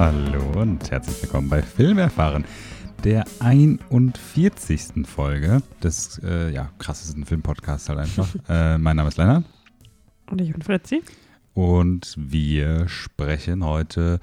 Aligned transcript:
Hallo 0.00 0.62
und 0.62 0.90
herzlich 0.90 1.22
willkommen 1.22 1.50
bei 1.50 1.60
Film 1.60 1.98
erfahren, 1.98 2.46
der 3.04 3.24
41. 3.40 5.06
Folge 5.06 5.62
des, 5.82 6.20
äh, 6.24 6.50
ja, 6.52 6.70
krassesten 6.78 7.24
Filmpodcasts 7.24 7.88
halt 7.88 7.98
einfach. 8.00 8.28
äh, 8.48 8.78
mein 8.78 8.96
Name 8.96 9.08
ist 9.08 9.16
Lennart 9.18 9.44
Und 10.30 10.40
ich 10.40 10.52
bin 10.52 10.62
Fritzi. 10.62 11.02
und 11.54 12.14
wir 12.18 12.88
sprechen 12.88 13.64
heute, 13.64 14.20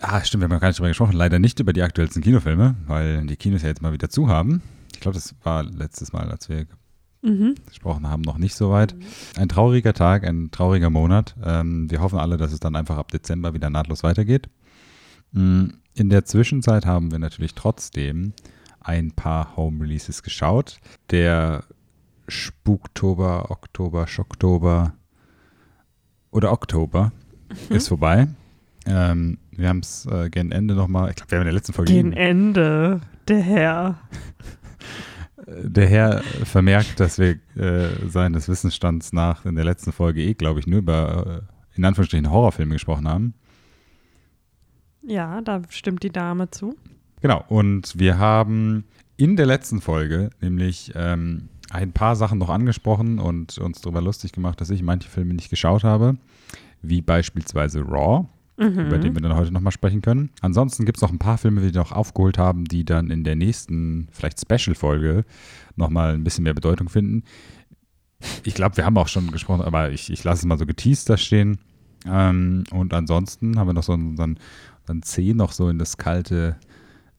ah 0.00 0.22
stimmt, 0.24 0.42
wir 0.42 0.44
haben 0.46 0.52
ja 0.52 0.58
gar 0.58 0.68
nicht 0.68 0.78
drüber 0.78 0.88
gesprochen, 0.88 1.12
leider 1.16 1.38
nicht 1.38 1.60
über 1.60 1.72
die 1.72 1.82
aktuellsten 1.82 2.22
Kinofilme, 2.22 2.76
weil 2.86 3.26
die 3.26 3.36
Kinos 3.36 3.62
ja 3.62 3.68
jetzt 3.68 3.82
mal 3.82 3.92
wieder 3.92 4.08
zu 4.10 4.28
haben. 4.28 4.62
Ich 4.92 5.00
glaube, 5.00 5.14
das 5.14 5.34
war 5.42 5.62
letztes 5.62 6.12
Mal, 6.12 6.30
als 6.30 6.48
wir 6.48 6.66
Mhm. 7.22 7.56
gesprochen 7.66 8.08
haben, 8.08 8.22
noch 8.22 8.38
nicht 8.38 8.54
so 8.54 8.70
weit. 8.70 8.94
Ein 9.36 9.48
trauriger 9.48 9.94
Tag, 9.94 10.22
ein 10.24 10.50
trauriger 10.52 10.90
Monat. 10.90 11.34
Ähm, 11.42 11.90
wir 11.90 12.00
hoffen 12.00 12.20
alle, 12.20 12.36
dass 12.36 12.52
es 12.52 12.60
dann 12.60 12.76
einfach 12.76 12.98
ab 12.98 13.10
Dezember 13.10 13.52
wieder 13.52 13.68
nahtlos 13.68 14.04
weitergeht. 14.04 14.48
Mm, 15.32 15.70
In 15.96 16.10
der 16.10 16.26
Zwischenzeit 16.26 16.84
haben 16.84 17.10
wir 17.10 17.18
natürlich 17.18 17.54
trotzdem 17.54 18.34
ein 18.80 19.12
paar 19.12 19.56
Home 19.56 19.82
Releases 19.82 20.22
geschaut. 20.22 20.78
Der 21.10 21.64
Spuktober, 22.28 23.50
Oktober, 23.50 24.06
Schocktober 24.06 24.92
oder 26.30 26.52
Oktober 26.52 27.12
ist 27.70 27.88
vorbei. 27.88 28.28
Ähm, 28.84 29.38
wir 29.52 29.70
haben 29.70 29.78
es 29.78 30.04
äh, 30.04 30.28
gegen 30.28 30.52
Ende 30.52 30.74
nochmal, 30.74 31.08
ich 31.08 31.16
glaube, 31.16 31.30
wir 31.30 31.38
haben 31.38 31.42
in 31.44 31.46
der 31.46 31.54
letzten 31.54 31.72
Folge 31.72 31.90
Gegen 31.90 32.12
Ende, 32.12 33.00
der 33.26 33.40
Herr. 33.40 33.98
Der 35.48 35.86
Herr 35.86 36.22
vermerkt, 36.44 36.98
dass 36.98 37.18
wir 37.18 37.36
äh, 37.56 38.08
seines 38.08 38.48
Wissensstands 38.48 39.12
nach 39.12 39.44
in 39.44 39.54
der 39.54 39.64
letzten 39.64 39.92
Folge 39.92 40.20
eh, 40.20 40.34
glaube 40.34 40.58
ich, 40.58 40.66
nur 40.66 40.80
über, 40.80 41.44
äh, 41.46 41.76
in 41.76 41.84
Anführungsstrichen, 41.84 42.32
Horrorfilme 42.32 42.72
gesprochen 42.72 43.06
haben. 43.06 43.34
Ja, 45.06 45.40
da 45.40 45.62
stimmt 45.70 46.02
die 46.02 46.10
Dame 46.10 46.50
zu. 46.50 46.76
Genau, 47.22 47.44
und 47.48 47.98
wir 47.98 48.18
haben 48.18 48.84
in 49.16 49.36
der 49.36 49.46
letzten 49.46 49.80
Folge 49.80 50.30
nämlich 50.40 50.92
ähm, 50.94 51.48
ein 51.70 51.92
paar 51.92 52.16
Sachen 52.16 52.38
noch 52.38 52.50
angesprochen 52.50 53.18
und 53.18 53.56
uns 53.58 53.80
darüber 53.80 54.02
lustig 54.02 54.32
gemacht, 54.32 54.60
dass 54.60 54.70
ich 54.70 54.82
manche 54.82 55.08
Filme 55.08 55.34
nicht 55.34 55.48
geschaut 55.48 55.84
habe, 55.84 56.16
wie 56.82 57.00
beispielsweise 57.00 57.80
Raw, 57.80 58.26
über 58.58 58.98
den 58.98 59.14
wir 59.14 59.20
dann 59.20 59.36
heute 59.36 59.52
nochmal 59.52 59.72
sprechen 59.72 60.02
können. 60.02 60.30
Ansonsten 60.40 60.86
gibt 60.86 60.98
es 60.98 61.02
noch 61.02 61.12
ein 61.12 61.18
paar 61.18 61.38
Filme, 61.38 61.60
die 61.60 61.74
wir 61.74 61.80
noch 61.80 61.92
aufgeholt 61.92 62.38
haben, 62.38 62.64
die 62.64 62.84
dann 62.84 63.10
in 63.10 63.22
der 63.22 63.36
nächsten, 63.36 64.08
vielleicht 64.12 64.40
Special-Folge, 64.40 65.24
nochmal 65.76 66.14
ein 66.14 66.24
bisschen 66.24 66.44
mehr 66.44 66.54
Bedeutung 66.54 66.88
finden. 66.88 67.24
Ich 68.44 68.54
glaube, 68.54 68.76
wir 68.78 68.86
haben 68.86 68.96
auch 68.96 69.08
schon 69.08 69.30
gesprochen, 69.30 69.62
aber 69.62 69.90
ich, 69.90 70.10
ich 70.10 70.24
lasse 70.24 70.40
es 70.40 70.46
mal 70.46 70.58
so 70.58 70.64
geteased 70.64 71.10
da 71.10 71.16
stehen. 71.16 71.58
Ähm, 72.06 72.64
und 72.70 72.94
ansonsten 72.94 73.58
haben 73.58 73.68
wir 73.68 73.74
noch 73.74 73.82
so 73.82 73.92
unseren, 73.92 74.38
unseren 74.86 75.02
Zeh 75.02 75.34
noch 75.34 75.52
so 75.52 75.68
in 75.68 75.78
das 75.78 75.96
kalte 75.96 76.56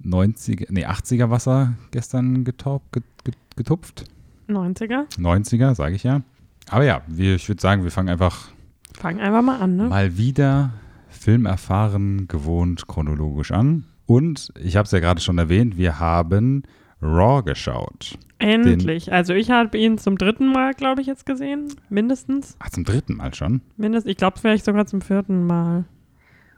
90er, 0.03 0.67
nee, 0.69 0.85
80er 0.85 1.29
Wasser 1.29 1.73
gestern 1.91 2.43
getaupt, 2.43 2.93
get, 2.93 3.03
get, 3.23 3.35
getupft. 3.55 4.05
90er. 4.47 5.05
90er, 5.17 5.75
sage 5.75 5.95
ich 5.95 6.03
ja. 6.03 6.21
Aber 6.69 6.85
ja, 6.85 7.01
wir, 7.07 7.35
ich 7.35 7.47
würde 7.49 7.61
sagen, 7.61 7.83
wir 7.83 7.91
fangen 7.91 8.09
einfach 8.09 8.49
Fang 8.97 9.19
einfach 9.19 9.41
mal 9.41 9.59
an, 9.59 9.75
ne? 9.75 9.83
mal 9.89 10.17
wieder 10.17 10.71
filmerfahren, 11.09 12.27
gewohnt 12.27 12.87
chronologisch 12.87 13.51
an. 13.51 13.85
Und 14.05 14.51
ich 14.59 14.77
habe 14.77 14.85
es 14.85 14.91
ja 14.91 14.99
gerade 14.99 15.19
schon 15.19 15.37
erwähnt, 15.37 15.77
wir 15.77 15.99
haben 15.99 16.63
Raw 17.01 17.43
geschaut. 17.43 18.17
Endlich. 18.39 19.11
Also 19.11 19.33
ich 19.33 19.51
habe 19.51 19.77
ihn 19.77 19.97
zum 19.97 20.17
dritten 20.17 20.51
Mal, 20.51 20.73
glaube 20.73 21.01
ich, 21.01 21.07
jetzt 21.07 21.25
gesehen. 21.25 21.73
Mindestens. 21.89 22.55
Ach, 22.59 22.69
zum 22.69 22.85
dritten 22.85 23.15
Mal 23.15 23.33
schon. 23.33 23.61
Mindestens. 23.75 24.11
Ich 24.11 24.17
glaube, 24.17 24.39
vielleicht 24.39 24.65
sogar 24.65 24.85
zum 24.85 25.01
vierten 25.01 25.45
Mal. 25.45 25.85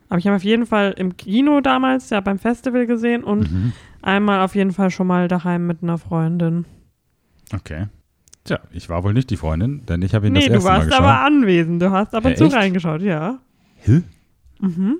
Aber 0.09 0.17
ich 0.17 0.25
habe 0.27 0.35
auf 0.35 0.43
jeden 0.43 0.65
Fall 0.65 0.93
im 0.97 1.15
Kino 1.17 1.61
damals, 1.61 2.09
ja 2.09 2.19
beim 2.19 2.39
Festival 2.39 2.85
gesehen 2.87 3.23
und 3.23 3.51
Mhm. 3.51 3.73
einmal 4.01 4.41
auf 4.41 4.55
jeden 4.55 4.71
Fall 4.71 4.89
schon 4.89 5.07
mal 5.07 5.27
daheim 5.27 5.67
mit 5.67 5.83
einer 5.83 5.97
Freundin. 5.97 6.65
Okay. 7.53 7.87
Tja, 8.43 8.59
ich 8.71 8.89
war 8.89 9.03
wohl 9.03 9.13
nicht 9.13 9.29
die 9.29 9.37
Freundin, 9.37 9.85
denn 9.85 10.01
ich 10.01 10.15
habe 10.15 10.27
ihn 10.27 10.33
Nee, 10.33 10.39
das 10.39 10.47
du 10.47 10.53
erste 10.53 10.67
Mal 10.69 10.75
warst 10.77 10.87
geschaut. 10.89 11.03
aber 11.03 11.21
anwesend. 11.21 11.81
Du 11.81 11.91
hast 11.91 12.15
ab 12.15 12.25
und 12.25 12.37
zu 12.37 12.45
echt? 12.45 12.55
reingeschaut, 12.55 13.01
ja. 13.01 13.39
Hä? 13.75 14.01
Mhm. 14.59 14.97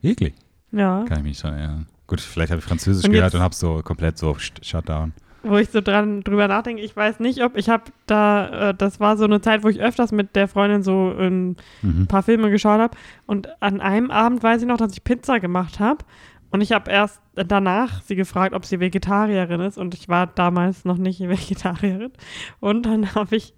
Wirklich? 0.00 0.34
Ja. 0.72 1.04
Kann 1.08 1.18
ich 1.18 1.24
mich 1.24 1.38
schon 1.38 1.52
erinnern. 1.54 1.86
Gut, 2.06 2.20
vielleicht 2.20 2.50
habe 2.50 2.58
ich 2.60 2.64
Französisch 2.64 3.04
Und 3.04 3.12
gehört 3.12 3.34
und 3.34 3.40
habe 3.40 3.54
so 3.54 3.82
komplett 3.84 4.18
so 4.18 4.32
Sh- 4.32 4.52
Shutdown. 4.64 5.12
Wo 5.42 5.56
ich 5.56 5.70
so 5.70 5.80
dran 5.80 6.22
drüber 6.22 6.48
nachdenke, 6.48 6.82
ich 6.82 6.96
weiß 6.96 7.20
nicht, 7.20 7.42
ob 7.44 7.56
ich 7.56 7.68
habe 7.68 7.84
da, 8.06 8.70
äh, 8.70 8.74
das 8.74 9.00
war 9.00 9.16
so 9.16 9.24
eine 9.24 9.40
Zeit, 9.40 9.62
wo 9.62 9.68
ich 9.68 9.80
öfters 9.80 10.12
mit 10.12 10.34
der 10.36 10.48
Freundin 10.48 10.82
so 10.82 11.12
ein 11.18 11.56
Mhm. 11.82 12.06
paar 12.08 12.22
Filme 12.22 12.50
geschaut 12.50 12.80
habe 12.80 12.96
und 13.26 13.48
an 13.62 13.80
einem 13.80 14.10
Abend 14.10 14.42
weiß 14.42 14.62
ich 14.62 14.68
noch, 14.68 14.76
dass 14.78 14.92
ich 14.92 15.04
Pizza 15.04 15.38
gemacht 15.40 15.78
habe 15.80 16.04
und 16.50 16.60
ich 16.60 16.72
habe 16.72 16.90
erst 16.90 17.20
danach 17.34 18.02
sie 18.02 18.16
gefragt, 18.16 18.54
ob 18.54 18.64
sie 18.64 18.80
Vegetarierin 18.80 19.60
ist. 19.60 19.76
Und 19.76 19.94
ich 19.94 20.08
war 20.08 20.26
damals 20.26 20.84
noch 20.86 20.96
nicht 20.96 21.20
Vegetarierin. 21.28 22.10
Und 22.58 22.86
dann 22.86 23.14
habe 23.14 23.36
ich 23.36 23.52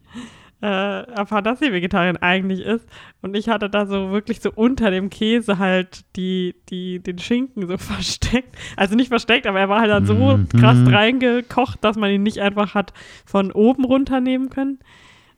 äh, 0.63 0.67
erfahren, 1.13 1.45
dass 1.45 1.59
sie 1.59 1.73
Vegetarierin 1.73 2.19
eigentlich 2.19 2.61
ist 2.61 2.87
und 3.23 3.35
ich 3.35 3.49
hatte 3.49 3.71
da 3.71 3.87
so 3.87 4.11
wirklich 4.11 4.41
so 4.41 4.51
unter 4.55 4.91
dem 4.91 5.09
Käse 5.11 5.59
halt 5.59 6.05
die, 6.17 6.55
die, 6.69 6.99
den 7.01 7.19
Schinken 7.19 7.67
so 7.67 7.79
versteckt. 7.79 8.57
Also 8.77 8.95
nicht 8.95 9.09
versteckt, 9.09 9.47
aber 9.47 9.59
er 9.61 9.69
war 9.69 9.81
halt 9.81 9.91
dann 9.91 10.07
so 10.07 10.37
Mhm. 10.37 10.49
krass 10.49 10.79
reingekocht, 10.87 11.83
dass 11.83 11.97
man 11.97 12.11
ihn 12.11 12.23
nicht 12.23 12.41
einfach 12.41 12.75
hat 12.75 12.93
von 13.25 13.53
oben 13.53 13.85
runternehmen 13.85 14.51
können. 14.51 14.79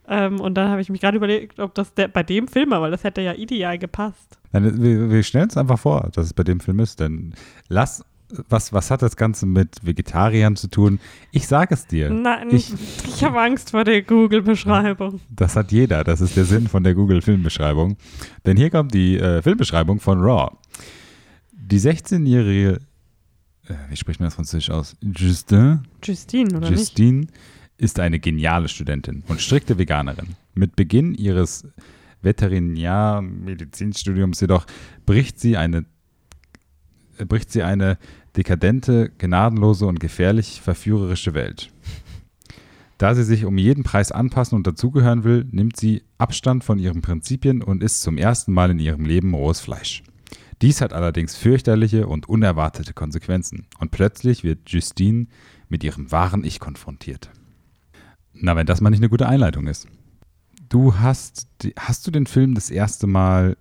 Ähm, 0.08 0.40
und 0.40 0.54
dann 0.54 0.68
habe 0.68 0.80
ich 0.80 0.90
mich 0.90 1.00
gerade 1.00 1.16
überlegt, 1.16 1.60
ob 1.60 1.74
das 1.76 1.94
der, 1.94 2.08
bei 2.08 2.24
dem 2.24 2.48
Film 2.48 2.70
war, 2.70 2.80
weil 2.82 2.90
das 2.90 3.04
hätte 3.04 3.20
ja 3.20 3.34
ideal 3.34 3.78
gepasst. 3.78 4.38
Wir, 4.50 5.08
wir 5.10 5.22
stellen 5.22 5.48
es 5.48 5.56
einfach 5.56 5.78
vor, 5.78 6.10
dass 6.12 6.26
es 6.26 6.34
bei 6.34 6.42
dem 6.42 6.58
Film 6.60 6.80
ist, 6.80 6.98
denn 7.00 7.34
lass, 7.68 8.04
was, 8.48 8.72
was 8.72 8.90
hat 8.90 9.02
das 9.02 9.16
Ganze 9.16 9.46
mit 9.46 9.84
Vegetariern 9.84 10.56
zu 10.56 10.68
tun? 10.68 10.98
Ich 11.32 11.46
sage 11.46 11.74
es 11.74 11.86
dir. 11.86 12.10
Nein, 12.10 12.48
Ich- 12.50 12.72
ich, 13.06 13.22
habe 13.24 13.40
Angst 13.40 13.70
vor 13.70 13.84
der 13.84 14.02
Google-Beschreibung. 14.02 15.20
Das 15.30 15.56
hat 15.56 15.72
jeder. 15.72 16.04
Das 16.04 16.20
ist 16.20 16.36
der 16.36 16.44
Sinn 16.44 16.68
von 16.68 16.84
der 16.84 16.94
Google-Filmbeschreibung. 16.94 17.96
Denn 18.46 18.56
hier 18.56 18.70
kommt 18.70 18.94
die 18.94 19.18
äh, 19.18 19.42
Filmbeschreibung 19.42 20.00
von 20.00 20.20
Raw. 20.20 20.54
Die 21.52 21.80
16-jährige, 21.80 22.80
äh, 23.68 23.74
wie 23.88 23.96
spricht 23.96 24.20
man 24.20 24.26
das 24.28 24.34
französisch 24.34 24.70
aus? 24.70 24.96
Justin, 25.02 25.80
Justine, 26.02 26.56
oder 26.56 26.70
nicht? 26.70 26.80
Justine 26.80 27.26
ist 27.78 27.98
eine 28.00 28.18
geniale 28.18 28.68
Studentin 28.68 29.22
und 29.28 29.40
strikte 29.40 29.78
Veganerin. 29.78 30.28
Mit 30.54 30.76
Beginn 30.76 31.14
ihres 31.14 31.66
Veterinärmedizinstudiums 32.22 34.40
jedoch 34.40 34.66
bricht 35.06 35.40
sie 35.40 35.56
eine 35.56 35.84
bricht 37.28 37.52
sie 37.52 37.62
eine 37.62 37.98
dekadente, 38.36 39.10
gnadenlose 39.18 39.86
und 39.86 40.00
gefährlich 40.00 40.60
verführerische 40.60 41.34
Welt. 41.34 41.70
Da 42.98 43.14
sie 43.14 43.24
sich 43.24 43.44
um 43.44 43.58
jeden 43.58 43.82
Preis 43.82 44.12
anpassen 44.12 44.54
und 44.54 44.66
dazugehören 44.66 45.24
will, 45.24 45.44
nimmt 45.50 45.76
sie 45.76 46.04
Abstand 46.18 46.62
von 46.62 46.78
ihren 46.78 47.02
Prinzipien 47.02 47.60
und 47.60 47.82
isst 47.82 48.02
zum 48.02 48.16
ersten 48.16 48.52
Mal 48.52 48.70
in 48.70 48.78
ihrem 48.78 49.04
Leben 49.04 49.34
rohes 49.34 49.60
Fleisch. 49.60 50.04
Dies 50.62 50.80
hat 50.80 50.92
allerdings 50.92 51.34
fürchterliche 51.34 52.06
und 52.06 52.28
unerwartete 52.28 52.92
Konsequenzen 52.94 53.66
und 53.80 53.90
plötzlich 53.90 54.44
wird 54.44 54.70
Justine 54.70 55.26
mit 55.68 55.82
ihrem 55.82 56.12
wahren 56.12 56.44
Ich 56.44 56.60
konfrontiert. 56.60 57.30
Na, 58.34 58.54
wenn 58.54 58.66
das 58.66 58.80
mal 58.80 58.90
nicht 58.90 59.00
eine 59.00 59.08
gute 59.08 59.28
Einleitung 59.28 59.66
ist. 59.66 59.88
Du 60.68 60.94
hast, 60.94 61.48
hast 61.76 62.06
du 62.06 62.12
den 62.12 62.26
Film 62.26 62.54
das 62.54 62.70
erste 62.70 63.08
Mal 63.08 63.56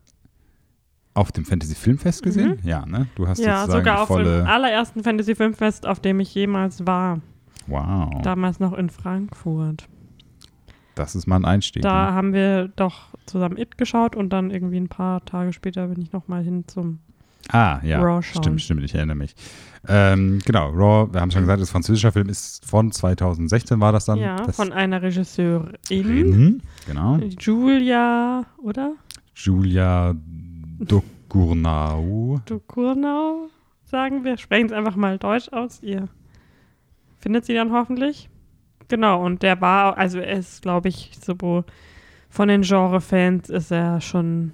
auf 1.13 1.31
dem 1.31 1.45
Fantasy 1.45 1.75
Filmfest 1.75 2.23
gesehen? 2.23 2.59
Ja, 2.63 2.85
ne? 2.85 3.07
Du 3.15 3.27
hast 3.27 3.39
Mhm. 3.39 3.45
Ja, 3.45 3.59
sozusagen 3.61 3.83
sogar 3.85 4.01
auf 4.01 4.07
dem 4.09 4.47
allerersten 4.47 5.03
Fantasy-Filmfest, 5.03 5.85
auf 5.85 5.99
dem 5.99 6.19
ich 6.19 6.33
jemals 6.33 6.85
war. 6.85 7.19
Wow, 7.67 8.21
Damals 8.23 8.59
noch 8.59 8.73
in 8.73 8.89
Frankfurt. 8.89 9.87
das 10.95 11.15
ist 11.15 11.27
mal 11.27 11.37
ein 11.37 11.45
Einstieg. 11.45 11.83
Da 11.83 12.07
ne? 12.09 12.13
haben 12.13 12.33
wir 12.33 12.69
doch 12.75 13.09
zusammen 13.25 13.57
It 13.57 13.77
geschaut 13.77 14.15
und 14.15 14.29
dann 14.31 14.51
irgendwie 14.51 14.77
ein 14.77 14.89
paar 14.89 15.23
Tage 15.25 15.53
später 15.53 15.87
bin 15.87 16.01
ich 16.01 16.11
nochmal 16.11 16.43
hin 16.43 16.65
zum. 16.67 16.99
Ah, 17.49 17.79
ja. 17.83 17.99
Raw 17.99 18.21
schauen. 18.21 18.43
stimmt, 18.43 18.61
stimmt, 18.61 18.83
ich 18.83 18.93
erinnere 18.93 19.15
mich. 19.15 19.35
Ähm, 19.87 20.39
genau, 20.45 20.69
Raw, 20.69 21.11
wir 21.11 21.21
haben 21.21 21.31
schon 21.31 21.41
gesagt, 21.41 21.61
das 21.61 21.71
französischer 21.71 22.11
Film, 22.11 22.29
ist 22.29 22.65
von 22.65 22.91
2016 22.91 23.79
war 23.79 23.91
das 23.91 24.05
dann. 24.05 24.19
ja, 24.19 24.35
das 24.35 24.55
von 24.55 24.71
einer 24.71 25.01
Regisseurin. 25.01 25.71
Mhm, 25.89 26.61
genau. 26.85 27.17
Julia, 27.39 28.45
oder? 28.61 28.93
Julia 29.35 30.13
Ducournau. 30.85 32.39
Ducournau? 32.45 33.49
sagen 33.91 34.23
wir, 34.23 34.37
sprechen 34.37 34.67
es 34.67 34.71
einfach 34.71 34.95
mal 34.95 35.19
Deutsch 35.19 35.49
aus. 35.51 35.83
Ihr 35.83 36.07
findet 37.19 37.45
sie 37.45 37.53
dann 37.53 37.71
hoffentlich. 37.71 38.29
Genau, 38.87 39.23
und 39.23 39.43
der 39.43 39.61
war, 39.61 39.97
also 39.97 40.17
er 40.19 40.39
ist, 40.39 40.63
glaube 40.63 40.89
ich, 40.89 41.11
so 41.21 41.63
von 42.29 42.47
den 42.47 42.61
Genre-Fans 42.61 43.49
ist 43.49 43.71
er 43.71 44.01
schon 44.01 44.53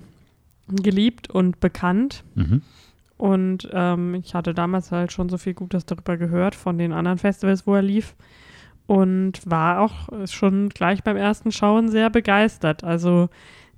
geliebt 0.68 1.30
und 1.30 1.60
bekannt. 1.60 2.24
Mhm. 2.36 2.62
Und 3.18 3.70
ähm, 3.72 4.16
ich 4.16 4.36
hatte 4.36 4.54
damals 4.54 4.92
halt 4.92 5.12
schon 5.12 5.30
so 5.30 5.38
viel 5.38 5.54
Gutes 5.54 5.86
darüber 5.86 6.18
gehört 6.18 6.56
von 6.56 6.78
den 6.78 6.92
anderen 6.92 7.18
Festivals, 7.18 7.66
wo 7.66 7.76
er 7.76 7.82
lief. 7.82 8.16
Und 8.86 9.42
war 9.46 9.82
auch 9.82 10.28
schon 10.28 10.70
gleich 10.70 11.04
beim 11.04 11.18
ersten 11.18 11.52
Schauen 11.52 11.90
sehr 11.90 12.10
begeistert. 12.10 12.84
Also 12.84 13.30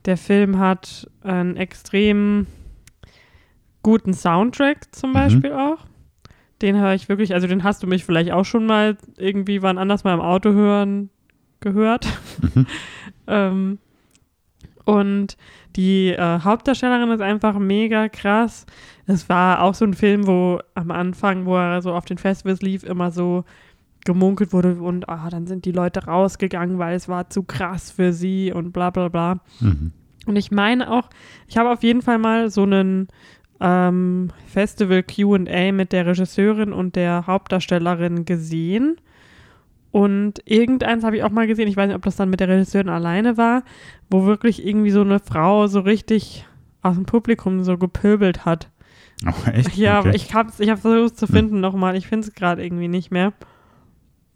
der 0.05 0.17
Film 0.17 0.59
hat 0.59 1.09
einen 1.21 1.57
extrem 1.57 2.47
guten 3.83 4.13
Soundtrack 4.13 4.93
zum 4.93 5.11
Mhm. 5.11 5.13
Beispiel 5.13 5.53
auch. 5.53 5.85
Den 6.61 6.77
höre 6.77 6.93
ich 6.93 7.07
wirklich, 7.07 7.33
also 7.33 7.47
den 7.47 7.63
hast 7.63 7.81
du 7.83 7.87
mich 7.87 8.03
vielleicht 8.03 8.31
auch 8.31 8.43
schon 8.45 8.65
mal 8.65 8.97
irgendwie 9.17 9.61
wann 9.61 9.77
anders 9.77 10.03
mal 10.03 10.13
im 10.13 10.19
Auto 10.21 10.51
hören 10.51 11.09
gehört. 11.61 12.07
Mhm. 12.55 12.65
ähm, 13.27 13.77
und 14.85 15.37
die 15.75 16.09
äh, 16.09 16.39
Hauptdarstellerin 16.41 17.11
ist 17.11 17.21
einfach 17.21 17.57
mega 17.59 18.09
krass. 18.09 18.65
Es 19.05 19.29
war 19.29 19.61
auch 19.61 19.75
so 19.75 19.85
ein 19.85 19.93
Film, 19.93 20.25
wo 20.25 20.59
am 20.73 20.91
Anfang, 20.91 21.45
wo 21.45 21.55
er 21.55 21.81
so 21.81 21.93
auf 21.93 22.05
den 22.05 22.17
Festivals 22.17 22.61
lief, 22.61 22.83
immer 22.83 23.11
so 23.11 23.45
gemunkelt 24.09 24.53
wurde 24.53 24.73
und 24.81 25.07
ah, 25.07 25.29
dann 25.29 25.45
sind 25.45 25.65
die 25.65 25.71
Leute 25.71 26.05
rausgegangen, 26.05 26.79
weil 26.79 26.95
es 26.95 27.07
war 27.07 27.29
zu 27.29 27.43
krass 27.43 27.91
für 27.91 28.11
sie 28.11 28.51
und 28.51 28.71
bla 28.71 28.89
bla 28.89 29.07
bla. 29.07 29.39
Mhm. 29.59 29.91
Und 30.25 30.35
ich 30.35 30.49
meine 30.49 30.91
auch, 30.91 31.09
ich 31.47 31.57
habe 31.57 31.69
auf 31.69 31.83
jeden 31.83 32.01
Fall 32.01 32.17
mal 32.17 32.49
so 32.49 32.63
einen 32.63 33.07
ähm, 33.61 34.29
Festival 34.47 35.03
QA 35.03 35.71
mit 35.71 35.91
der 35.91 36.07
Regisseurin 36.07 36.73
und 36.73 36.95
der 36.95 37.27
Hauptdarstellerin 37.27 38.25
gesehen. 38.25 38.97
Und 39.91 40.41
irgendeins 40.45 41.03
habe 41.03 41.17
ich 41.17 41.23
auch 41.23 41.29
mal 41.29 41.45
gesehen, 41.45 41.67
ich 41.67 41.77
weiß 41.77 41.87
nicht, 41.87 41.95
ob 41.95 42.03
das 42.03 42.15
dann 42.15 42.31
mit 42.31 42.39
der 42.39 42.47
Regisseurin 42.47 42.89
alleine 42.89 43.37
war, 43.37 43.61
wo 44.09 44.25
wirklich 44.25 44.65
irgendwie 44.65 44.91
so 44.91 45.01
eine 45.01 45.19
Frau 45.19 45.67
so 45.67 45.81
richtig 45.81 46.47
aus 46.81 46.95
dem 46.95 47.05
Publikum 47.05 47.63
so 47.63 47.77
gepöbelt 47.77 48.43
hat. 48.45 48.69
Oh, 49.27 49.49
echt? 49.51 49.77
Ja, 49.77 49.99
okay. 49.99 50.13
ich 50.15 50.33
habe 50.33 50.51
ich 50.57 50.69
hab 50.69 50.79
versucht 50.79 51.17
zu 51.17 51.27
finden 51.27 51.59
nochmal. 51.59 51.95
Ich 51.95 52.07
finde 52.07 52.27
es 52.27 52.33
gerade 52.33 52.63
irgendwie 52.63 52.87
nicht 52.87 53.11
mehr. 53.11 53.33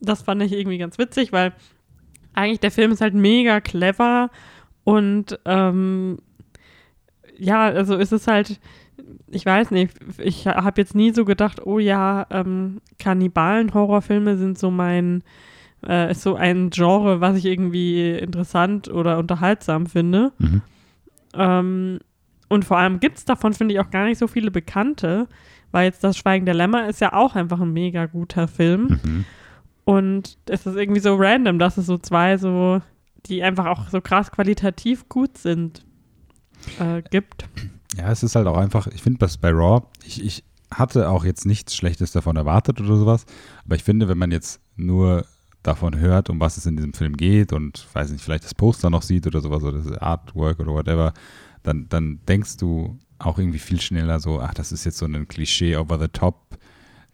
Das 0.03 0.21
fand 0.21 0.41
ich 0.43 0.51
irgendwie 0.51 0.77
ganz 0.77 0.97
witzig, 0.97 1.31
weil 1.31 1.53
eigentlich 2.33 2.59
der 2.59 2.71
Film 2.71 2.91
ist 2.91 3.01
halt 3.01 3.13
mega 3.13 3.61
clever 3.61 4.29
und 4.83 5.39
ähm, 5.45 6.17
ja, 7.37 7.63
also 7.65 7.95
ist 7.95 8.11
es 8.11 8.27
halt, 8.27 8.59
ich 9.29 9.45
weiß 9.45 9.71
nicht, 9.71 9.95
ich 10.19 10.47
habe 10.47 10.81
jetzt 10.81 10.95
nie 10.95 11.11
so 11.11 11.25
gedacht, 11.25 11.65
oh 11.65 11.79
ja, 11.79 12.27
ähm, 12.29 12.81
Kannibalen-Horrorfilme 12.99 14.37
sind 14.37 14.57
so 14.57 14.71
mein, 14.71 15.23
äh, 15.85 16.11
ist 16.11 16.21
so 16.21 16.35
ein 16.35 16.69
Genre, 16.69 17.21
was 17.21 17.37
ich 17.37 17.45
irgendwie 17.45 18.11
interessant 18.11 18.89
oder 18.89 19.17
unterhaltsam 19.17 19.87
finde. 19.87 20.31
Mhm. 20.37 20.61
Ähm, 21.33 21.99
und 22.49 22.65
vor 22.65 22.77
allem 22.77 22.99
gibt 22.99 23.17
es 23.17 23.25
davon, 23.25 23.53
finde 23.53 23.73
ich, 23.73 23.79
auch 23.79 23.89
gar 23.89 24.05
nicht 24.05 24.19
so 24.19 24.27
viele 24.27 24.51
Bekannte, 24.51 25.27
weil 25.71 25.85
jetzt 25.85 26.03
Das 26.03 26.17
Schweigen 26.17 26.45
der 26.45 26.53
Lämmer 26.53 26.87
ist 26.87 27.01
ja 27.01 27.13
auch 27.13 27.35
einfach 27.35 27.59
ein 27.59 27.73
mega 27.73 28.05
guter 28.05 28.47
Film. 28.47 28.99
Mhm. 29.03 29.25
Und 29.85 30.37
es 30.45 30.65
ist 30.65 30.75
irgendwie 30.75 31.01
so 31.01 31.15
random, 31.15 31.59
dass 31.59 31.77
es 31.77 31.85
so 31.85 31.97
zwei 31.97 32.37
so, 32.37 32.81
die 33.25 33.43
einfach 33.43 33.65
auch 33.65 33.89
so 33.89 34.01
krass 34.01 34.31
qualitativ 34.31 35.09
gut 35.09 35.37
sind, 35.37 35.85
äh, 36.79 37.01
gibt. 37.09 37.45
Ja, 37.97 38.11
es 38.11 38.23
ist 38.23 38.35
halt 38.35 38.47
auch 38.47 38.57
einfach, 38.57 38.87
ich 38.87 39.01
finde 39.01 39.19
das 39.19 39.37
bei 39.37 39.51
Raw, 39.51 39.85
ich, 40.05 40.23
ich 40.23 40.43
hatte 40.71 41.09
auch 41.09 41.25
jetzt 41.25 41.45
nichts 41.45 41.75
Schlechtes 41.75 42.11
davon 42.11 42.35
erwartet 42.35 42.81
oder 42.81 42.95
sowas, 42.95 43.25
aber 43.65 43.75
ich 43.75 43.83
finde, 43.83 44.07
wenn 44.07 44.17
man 44.17 44.31
jetzt 44.31 44.59
nur 44.75 45.25
davon 45.61 45.97
hört, 45.97 46.29
um 46.29 46.39
was 46.39 46.57
es 46.57 46.65
in 46.65 46.75
diesem 46.75 46.93
Film 46.93 47.15
geht 47.15 47.53
und, 47.53 47.87
weiß 47.93 48.11
nicht, 48.11 48.23
vielleicht 48.23 48.43
das 48.43 48.55
Poster 48.55 48.89
noch 48.89 49.01
sieht 49.01 49.27
oder 49.27 49.41
sowas 49.41 49.63
oder 49.63 49.79
das 49.79 49.97
Artwork 49.97 50.59
oder 50.59 50.73
whatever, 50.73 51.13
dann, 51.61 51.87
dann 51.89 52.19
denkst 52.27 52.57
du 52.57 52.97
auch 53.19 53.37
irgendwie 53.37 53.59
viel 53.59 53.79
schneller 53.79 54.19
so, 54.19 54.41
ach, 54.41 54.53
das 54.53 54.71
ist 54.71 54.83
jetzt 54.83 54.97
so 54.97 55.05
ein 55.05 55.27
Klischee 55.27 55.77
over 55.77 55.97
the 55.99 56.09
top 56.09 56.57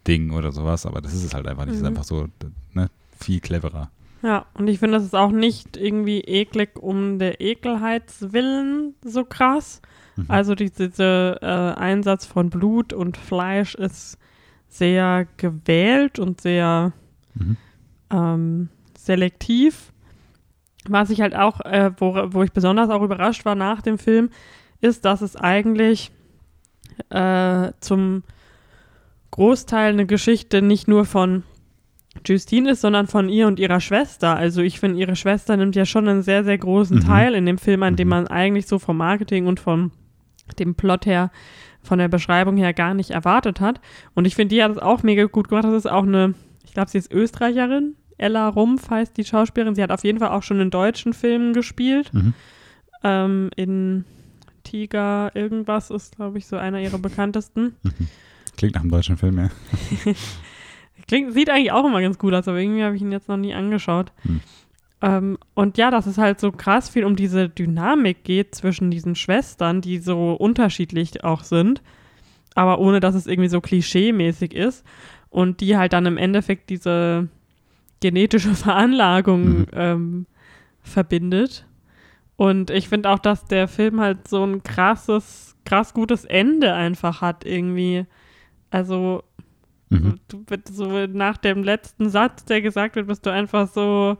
Ding 0.07 0.31
oder 0.31 0.51
sowas, 0.51 0.85
aber 0.85 1.01
das 1.01 1.13
ist 1.13 1.23
es 1.23 1.33
halt 1.33 1.47
einfach 1.47 1.65
nicht, 1.65 1.73
es 1.73 1.77
ist 1.77 1.83
Mhm. 1.83 1.89
einfach 1.89 2.03
so, 2.03 2.27
ne, 2.73 2.89
viel 3.19 3.39
cleverer. 3.39 3.91
Ja, 4.21 4.45
und 4.53 4.67
ich 4.67 4.79
finde, 4.79 4.97
das 4.97 5.05
ist 5.05 5.15
auch 5.15 5.31
nicht 5.31 5.77
irgendwie 5.77 6.19
eklig 6.21 6.77
um 6.77 7.19
der 7.19 7.39
Ekelheitswillen 7.39 8.95
so 9.03 9.23
krass. 9.23 9.81
Mhm. 10.17 10.25
Also 10.27 10.55
die- 10.55 10.71
dieser 10.71 11.41
äh, 11.41 11.75
Einsatz 11.75 12.25
von 12.25 12.49
Blut 12.49 12.91
und 12.91 13.15
Fleisch 13.17 13.75
ist 13.75 14.17
sehr 14.67 15.25
gewählt 15.37 16.19
und 16.19 16.41
sehr 16.41 16.91
Mhm. 17.35 17.57
ähm, 18.11 18.69
selektiv. 18.97 19.93
Was 20.87 21.09
ich 21.09 21.21
halt 21.21 21.35
auch, 21.35 21.61
äh, 21.61 21.91
wo, 21.97 22.15
wo 22.33 22.43
ich 22.43 22.51
besonders 22.51 22.89
auch 22.89 23.01
überrascht 23.03 23.45
war 23.45 23.55
nach 23.55 23.81
dem 23.81 23.97
Film, 23.97 24.29
ist, 24.81 25.05
dass 25.05 25.21
es 25.21 25.35
eigentlich 25.35 26.11
äh, 27.09 27.71
zum 27.79 28.23
Großteil 29.39 29.94
eine 29.94 30.06
Geschichte 30.06 30.62
nicht 30.62 30.89
nur 30.89 31.06
von 31.06 31.44
Justine 32.25 32.71
ist, 32.71 32.81
sondern 32.81 33.07
von 33.07 33.30
ihr 33.30 33.47
und 33.47 33.57
ihrer 33.57 33.80
Schwester. 33.80 34.36
Also 34.36 34.62
ich 34.62 34.81
finde, 34.81 35.00
ihre 35.00 35.15
Schwester 35.15 35.56
nimmt 35.56 35.77
ja 35.77 35.86
schon 35.86 36.09
einen 36.09 36.24
sehr, 36.24 36.44
sehr 36.44 36.57
großen 36.57 36.97
Mhm. 36.97 37.06
Teil 37.06 37.33
in 37.36 37.45
dem 37.45 37.57
Film, 37.57 37.83
an 37.83 37.95
dem 37.95 38.07
Mhm. 38.07 38.09
man 38.09 38.27
eigentlich 38.27 38.68
so 38.68 38.80
vom 38.80 38.97
Marketing 38.97 39.47
und 39.47 39.62
von 39.62 39.91
dem 40.59 40.75
Plot 40.75 41.06
her, 41.06 41.31
von 41.81 42.00
der 42.00 42.09
Beschreibung 42.09 42.57
her 42.57 42.74
gar 42.74 42.94
nicht 42.94 43.12
erwartet 43.12 43.62
hat. 43.62 43.80
Und 44.13 44.25
ich 44.25 44.36
finde, 44.36 44.56
die 44.56 44.62
hat 44.62 44.71
es 44.71 44.77
auch 44.77 45.03
mega 45.03 45.24
gut 45.24 45.47
gemacht. 45.47 45.63
Das 45.63 45.74
ist 45.74 45.89
auch 45.89 46.03
eine, 46.03 46.33
ich 46.65 46.74
glaube, 46.74 46.89
sie 46.89 46.97
ist 46.97 47.09
Österreicherin. 47.13 47.95
Ella 48.18 48.50
Rumpf 48.50 48.89
heißt 48.89 49.15
die 49.15 49.24
Schauspielerin. 49.24 49.75
Sie 49.75 49.83
hat 49.83 49.92
auf 49.92 50.03
jeden 50.03 50.19
Fall 50.19 50.31
auch 50.31 50.44
schon 50.44 50.59
in 50.59 50.69
deutschen 50.71 51.13
Filmen 51.13 51.53
gespielt. 51.53 52.13
Mhm. 52.13 52.33
Ähm, 53.06 53.50
in 53.56 54.03
Tiger 54.63 55.31
irgendwas 55.33 55.89
ist, 55.92 56.18
glaube 56.18 56.38
ich, 56.39 56.45
so 56.47 56.57
einer 56.57 56.81
ihrer 56.81 56.97
bekanntesten. 57.00 57.75
Klingt 58.59 58.75
nach 58.75 58.81
einem 58.81 58.91
deutschen 58.91 59.15
Film, 59.15 59.38
ja. 59.38 59.50
Klingt, 61.07 61.33
sieht 61.33 61.50
eigentlich 61.50 61.71
auch 61.71 61.85
immer 61.85 62.01
ganz 62.01 62.17
gut 62.19 62.33
aus, 62.33 62.45
aber 62.50 62.59
irgendwie 62.59 62.83
habe 62.83 62.94
ich 62.94 63.01
ihn 63.01 63.13
jetzt 63.13 63.29
noch 63.29 63.38
nie 63.38 63.53
angeschaut. 63.53 64.11
Hm. 64.23 64.41
Ähm, 65.01 65.38
und 65.53 65.77
ja, 65.77 65.89
dass 65.91 66.07
es 66.07 66.17
halt 66.17 66.41
so 66.41 66.51
krass 66.51 66.89
viel 66.89 67.06
um 67.06 67.15
diese 67.15 67.47
Dynamik 67.47 68.25
geht 68.25 68.53
zwischen 68.53 68.91
diesen 68.91 69.15
Schwestern, 69.15 69.79
die 69.79 70.00
so 70.00 70.33
unterschiedlich 70.33 71.23
auch 71.23 71.44
sind, 71.44 71.81
aber 72.53 72.79
ohne 72.79 73.00
dass 73.00 73.15
es 73.15 73.27
irgendwie 73.27 73.47
so 73.47 73.61
klischee-mäßig 73.61 74.53
ist. 74.53 74.85
Und 75.29 75.61
die 75.61 75.77
halt 75.77 75.94
dann 75.94 76.06
im 76.06 76.17
Endeffekt 76.17 76.69
diese 76.69 77.30
genetische 78.01 78.54
Veranlagung 78.56 79.59
Mhm. 79.59 79.68
ähm, 79.71 80.25
verbindet. 80.81 81.66
Und 82.35 82.71
ich 82.71 82.89
finde 82.89 83.09
auch, 83.09 83.19
dass 83.19 83.45
der 83.45 83.69
Film 83.69 84.01
halt 84.01 84.28
so 84.28 84.44
ein 84.44 84.63
krasses, 84.63 85.56
krass 85.63 85.94
gutes 85.94 86.25
Ende 86.25 86.73
einfach 86.73 87.21
hat 87.21 87.45
irgendwie. 87.45 88.06
Also 88.69 89.23
Mhm. 89.92 90.19
Du 90.28 90.44
bist 90.44 90.68
so 90.76 91.07
nach 91.07 91.38
dem 91.38 91.64
letzten 91.64 92.11
Satz, 92.11 92.45
der 92.45 92.61
gesagt 92.61 92.95
wird, 92.95 93.07
bist 93.07 93.26
du 93.26 93.31
einfach 93.31 93.68
so. 93.68 94.18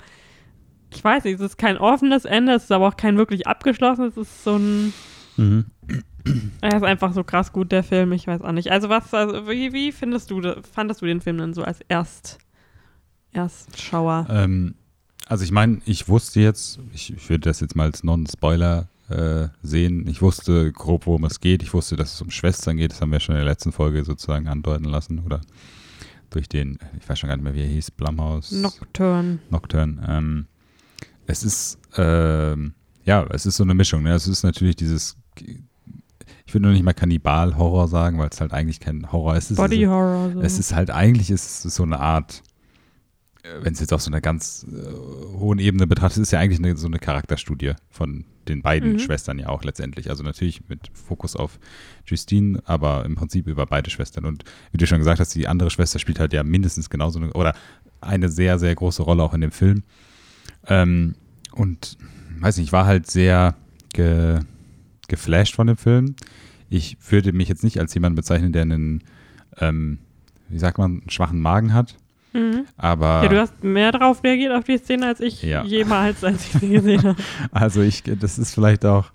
Ich 0.92 1.04
weiß 1.04 1.26
nicht, 1.26 1.36
es 1.36 1.42
ist 1.42 1.58
kein 1.58 1.78
offenes 1.78 2.26
Ende, 2.26 2.54
es 2.54 2.64
ist 2.64 2.72
aber 2.72 2.88
auch 2.88 2.98
kein 2.98 3.18
wirklich 3.18 3.46
abgeschlossenes, 3.46 4.18
es 4.18 4.28
ist 4.28 4.44
so 4.44 4.56
ein. 4.56 4.94
Mhm. 5.38 5.66
Er 6.62 6.76
ist 6.76 6.84
einfach 6.84 7.14
so 7.14 7.24
krass 7.24 7.54
gut, 7.54 7.72
der 7.72 7.84
Film, 7.84 8.12
ich 8.14 8.26
weiß 8.26 8.42
auch 8.42 8.52
nicht. 8.52 8.72
Also, 8.72 8.90
was, 8.90 9.14
also, 9.14 9.48
wie, 9.48 9.72
wie 9.72 9.92
findest 9.92 10.32
du, 10.32 10.42
de- 10.42 10.58
fandest 10.64 11.04
du 11.04 11.06
den 11.06 11.22
Film 11.22 11.38
denn 11.38 11.54
so 11.54 11.62
als 11.64 11.82
Erst, 11.88 12.40
Erstschauer? 13.32 14.26
Ähm, 14.30 14.74
also 15.28 15.44
ich 15.44 15.52
meine, 15.52 15.82
ich 15.86 16.10
wusste 16.10 16.40
jetzt, 16.42 16.80
ich, 16.94 17.14
ich 17.16 17.30
würde 17.30 17.42
das 17.42 17.60
jetzt 17.60 17.76
mal 17.76 17.84
als 17.84 18.04
Non-Spoiler 18.04 18.88
äh, 19.10 19.50
sehen, 19.62 20.08
ich 20.08 20.22
wusste 20.22 20.72
grob, 20.72 21.06
worum 21.06 21.26
es 21.26 21.40
geht. 21.40 21.64
Ich 21.64 21.74
wusste, 21.74 21.96
dass 21.96 22.14
es 22.14 22.22
um 22.22 22.32
Schwestern 22.32 22.78
geht. 22.78 22.92
Das 22.92 23.02
haben 23.02 23.12
wir 23.12 23.20
schon 23.20 23.36
in 23.36 23.40
der 23.40 23.50
letzten 23.50 23.72
Folge 23.72 24.04
sozusagen 24.04 24.48
andeuten 24.48 24.86
lassen. 24.86 25.20
Oder 25.20 25.42
durch 26.30 26.48
den, 26.48 26.78
ich 27.00 27.08
weiß 27.08 27.20
schon 27.20 27.28
gar 27.28 27.36
nicht 27.36 27.44
mehr, 27.44 27.54
wie 27.54 27.62
er 27.62 27.68
hieß, 27.68 27.92
Blumhaus. 27.92 28.52
Nocturne. 28.52 29.40
Nocturne. 29.50 30.06
Ähm, 30.08 30.48
es 31.26 31.44
ist, 31.44 31.80
ähm, 31.98 32.74
ja, 33.04 33.26
es 33.32 33.46
ist 33.46 33.58
so 33.58 33.64
eine 33.64 33.74
Mischung. 33.74 34.04
Ne? 34.04 34.14
Es 34.14 34.28
ist 34.28 34.44
natürlich 34.44 34.76
dieses, 34.76 35.18
ich 36.46 36.54
würde 36.54 36.64
nur 36.64 36.74
nicht 36.74 36.84
mal 36.84 36.94
Kannibal-Horror 36.94 37.88
sagen, 37.88 38.18
weil 38.20 38.30
es 38.30 38.42
halt 38.42 38.54
eigentlich 38.54 38.80
kein 38.80 39.12
Horror 39.12 39.36
ist. 39.36 39.52
Es 39.52 39.58
Body 39.58 39.84
ist, 39.84 39.90
Horror. 39.90 40.32
So. 40.34 40.42
es 40.42 40.60
ist 40.60 40.74
halt 40.74 40.92
eigentlich 40.92 41.30
ist 41.32 41.66
es 41.66 41.76
so 41.76 41.84
eine 41.84 42.00
Art, 42.00 42.42
äh, 42.42 42.49
wenn 43.44 43.74
es 43.74 43.80
jetzt 43.80 43.94
auf 43.94 44.02
so 44.02 44.12
einer 44.12 44.22
ganz 44.22 44.66
äh, 44.70 44.94
hohen 45.38 45.60
Ebene 45.60 45.88
betrachtet, 45.88 46.18
ist 46.18 46.28
es 46.28 46.32
ja 46.32 46.40
eigentlich 46.40 46.60
eine, 46.60 46.76
so 46.78 46.88
eine 46.88 47.00
Charakterstudie 47.00 47.74
von 47.90 48.26
den 48.48 48.62
beiden 48.62 48.94
Mhm. 48.94 49.00
Schwestern 49.00 49.40
ja 49.40 49.50
auch 49.50 49.64
letztendlich. 49.64 50.10
Also 50.10 50.24
natürlich 50.24 50.68
mit 50.68 50.90
Fokus 50.94 51.36
auf 51.36 51.60
Justine, 52.06 52.62
aber 52.66 53.06
im 53.06 53.16
Prinzip 53.16 53.48
über 53.48 53.66
beide 53.66 53.90
Schwestern. 53.90 54.26
Und 54.26 54.44
wie 54.72 54.78
du 54.78 54.88
schon 54.88 54.98
gesagt 54.98 55.20
hast, 55.20 55.34
die 55.36 55.48
andere 55.48 55.70
Schwester 55.70 56.00
spielt 56.00 56.20
halt 56.20 56.34
ja 56.34 56.44
mindestens 56.44 56.90
genauso 56.90 57.20
eine, 57.20 57.32
oder 57.34 57.56
eine 58.02 58.30
sehr, 58.30 58.60
sehr 58.60 58.76
große 58.76 59.04
Rolle 59.04 59.24
auch 59.24 59.34
in 59.34 59.42
dem 59.42 59.52
Film. 59.52 59.84
Ähm, 60.68 61.16
und 61.54 61.98
weiß 62.40 62.58
nicht, 62.58 62.68
ich 62.68 62.74
war 62.74 62.86
halt 62.86 63.10
sehr 63.10 63.56
ge, 63.94 64.40
geflasht 65.08 65.56
von 65.56 65.68
dem 65.68 65.78
Film. 65.78 66.16
Ich 66.70 66.98
würde 67.10 67.34
mich 67.34 67.48
jetzt 67.50 67.64
nicht 67.64 67.80
als 67.80 67.94
jemand 67.94 68.16
bezeichnen, 68.16 68.52
der 68.52 68.64
einen 68.64 69.04
ähm, 69.58 70.00
wie 70.50 70.60
sagt 70.60 70.78
man, 70.78 71.02
einen 71.02 71.10
schwachen 71.10 71.40
Magen 71.40 71.74
hat. 71.74 71.96
Mhm. 72.34 72.66
Aber 72.78 73.24
Ja, 73.24 73.30
du 73.30 73.40
hast 73.40 73.64
mehr 73.64 73.92
darauf 73.92 74.24
reagiert 74.24 74.54
auf 74.54 74.64
die 74.66 74.78
Szene 74.78 75.08
als 75.08 75.20
ich 75.20 75.42
Ja. 75.44 75.64
jemals, 75.64 76.24
als 76.24 76.46
ich 76.54 76.60
sie 76.60 76.70
gesehen 76.74 77.04
habe. 77.04 77.16
also 77.52 77.82
ich, 77.82 78.04
das 78.04 78.38
ist 78.38 78.54
vielleicht 78.54 78.86
auch, 78.86 79.12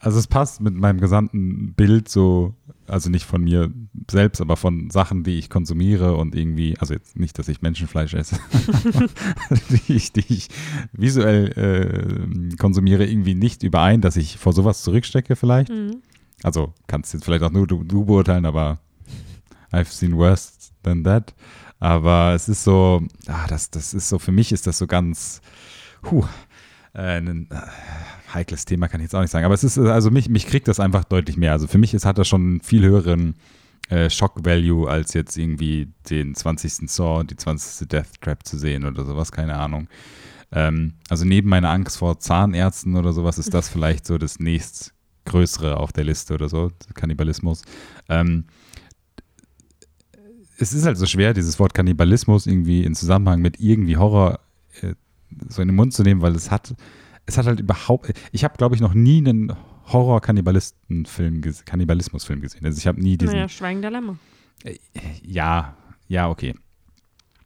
also 0.00 0.18
es 0.18 0.26
passt 0.26 0.60
mit 0.60 0.74
meinem 0.74 1.00
gesamten 1.00 1.74
Bild 1.74 2.08
so, 2.08 2.54
also 2.86 3.10
nicht 3.10 3.24
von 3.26 3.42
mir 3.42 3.70
selbst, 4.10 4.40
aber 4.40 4.56
von 4.56 4.90
Sachen, 4.90 5.24
die 5.24 5.38
ich 5.38 5.50
konsumiere 5.50 6.16
und 6.16 6.34
irgendwie, 6.34 6.76
also 6.78 6.94
jetzt 6.94 7.18
nicht, 7.18 7.38
dass 7.38 7.48
ich 7.48 7.62
Menschenfleisch 7.62 8.14
esse, 8.14 8.36
die, 9.88 9.94
ich, 9.94 10.12
die 10.12 10.24
ich 10.28 10.48
visuell 10.92 11.48
äh, 12.50 12.56
konsumiere, 12.56 13.06
irgendwie 13.06 13.34
nicht 13.34 13.62
überein, 13.62 14.00
dass 14.00 14.16
ich 14.16 14.38
vor 14.38 14.52
sowas 14.52 14.82
zurückstecke 14.82 15.36
vielleicht. 15.36 15.68
Mhm. 15.70 15.96
Also 16.42 16.72
kannst 16.86 17.12
jetzt 17.14 17.24
vielleicht 17.24 17.42
auch 17.42 17.50
nur 17.50 17.66
du, 17.66 17.82
du 17.82 18.04
beurteilen, 18.04 18.46
aber 18.46 18.78
I've 19.72 19.86
seen 19.92 20.16
worse 20.16 20.52
than 20.84 21.02
that. 21.04 21.34
Aber 21.80 22.34
es 22.34 22.48
ist 22.48 22.64
so, 22.64 23.02
ah, 23.26 23.46
das, 23.48 23.70
das 23.70 23.94
ist 23.94 24.08
so, 24.08 24.18
für 24.18 24.32
mich 24.32 24.52
ist 24.52 24.66
das 24.66 24.78
so 24.78 24.86
ganz, 24.86 25.40
huh, 26.10 26.24
äh, 26.94 27.18
ein 27.18 27.48
äh, 27.50 27.56
heikles 28.34 28.64
Thema 28.64 28.88
kann 28.88 29.00
ich 29.00 29.04
jetzt 29.04 29.14
auch 29.14 29.20
nicht 29.20 29.30
sagen. 29.30 29.44
Aber 29.44 29.54
es 29.54 29.64
ist, 29.64 29.78
also 29.78 30.10
mich, 30.10 30.28
mich 30.28 30.46
kriegt 30.46 30.68
das 30.68 30.80
einfach 30.80 31.04
deutlich 31.04 31.36
mehr. 31.36 31.52
Also 31.52 31.66
für 31.66 31.78
mich 31.78 31.94
ist, 31.94 32.04
hat 32.04 32.18
das 32.18 32.28
schon 32.28 32.42
einen 32.42 32.60
viel 32.60 32.82
höheren 32.82 33.34
äh, 33.88 34.10
Shock-Value, 34.10 34.88
als 34.88 35.14
jetzt 35.14 35.36
irgendwie 35.36 35.88
den 36.10 36.34
20. 36.34 36.90
Saw, 36.90 37.24
die 37.24 37.36
20. 37.36 37.88
Death 37.88 38.20
Trap 38.20 38.44
zu 38.44 38.58
sehen 38.58 38.84
oder 38.84 39.04
sowas, 39.04 39.32
keine 39.32 39.56
Ahnung. 39.56 39.88
Ähm, 40.52 40.94
also 41.08 41.24
neben 41.24 41.48
meiner 41.48 41.70
Angst 41.70 41.98
vor 41.98 42.18
Zahnärzten 42.18 42.96
oder 42.96 43.12
sowas 43.12 43.38
ist 43.38 43.54
das 43.54 43.68
vielleicht 43.68 44.06
so 44.06 44.18
das 44.18 44.38
nächstgrößere 44.38 45.76
auf 45.76 45.92
der 45.92 46.04
Liste 46.04 46.34
oder 46.34 46.48
so, 46.48 46.70
Kannibalismus. 46.94 47.62
Ähm, 48.08 48.44
es 50.58 50.72
ist 50.72 50.84
halt 50.84 50.98
so 50.98 51.06
schwer, 51.06 51.34
dieses 51.34 51.58
Wort 51.58 51.72
Kannibalismus 51.74 52.46
irgendwie 52.46 52.82
in 52.84 52.94
Zusammenhang 52.94 53.40
mit 53.40 53.60
irgendwie 53.60 53.96
Horror 53.96 54.40
äh, 54.82 54.94
so 55.48 55.62
in 55.62 55.68
den 55.68 55.76
Mund 55.76 55.92
zu 55.92 56.02
nehmen, 56.02 56.20
weil 56.20 56.34
es 56.34 56.50
hat, 56.50 56.74
es 57.26 57.38
hat 57.38 57.46
halt 57.46 57.60
überhaupt, 57.60 58.12
ich 58.32 58.44
habe 58.44 58.56
glaube 58.56 58.74
ich 58.74 58.80
noch 58.80 58.94
nie 58.94 59.18
einen 59.18 59.52
Horror-Kannibalistenfilm, 59.92 61.42
Kannibalismusfilm 61.64 62.40
gesehen. 62.40 62.64
Also 62.66 62.78
ich 62.78 62.86
habe 62.86 63.00
nie 63.00 63.16
diesen, 63.16 63.34
Naja, 63.34 63.48
Schweigen 63.48 63.80
der 63.80 63.90
Lämmer. 63.90 64.18
ja, 65.22 65.76
ja, 66.08 66.28
okay. 66.28 66.54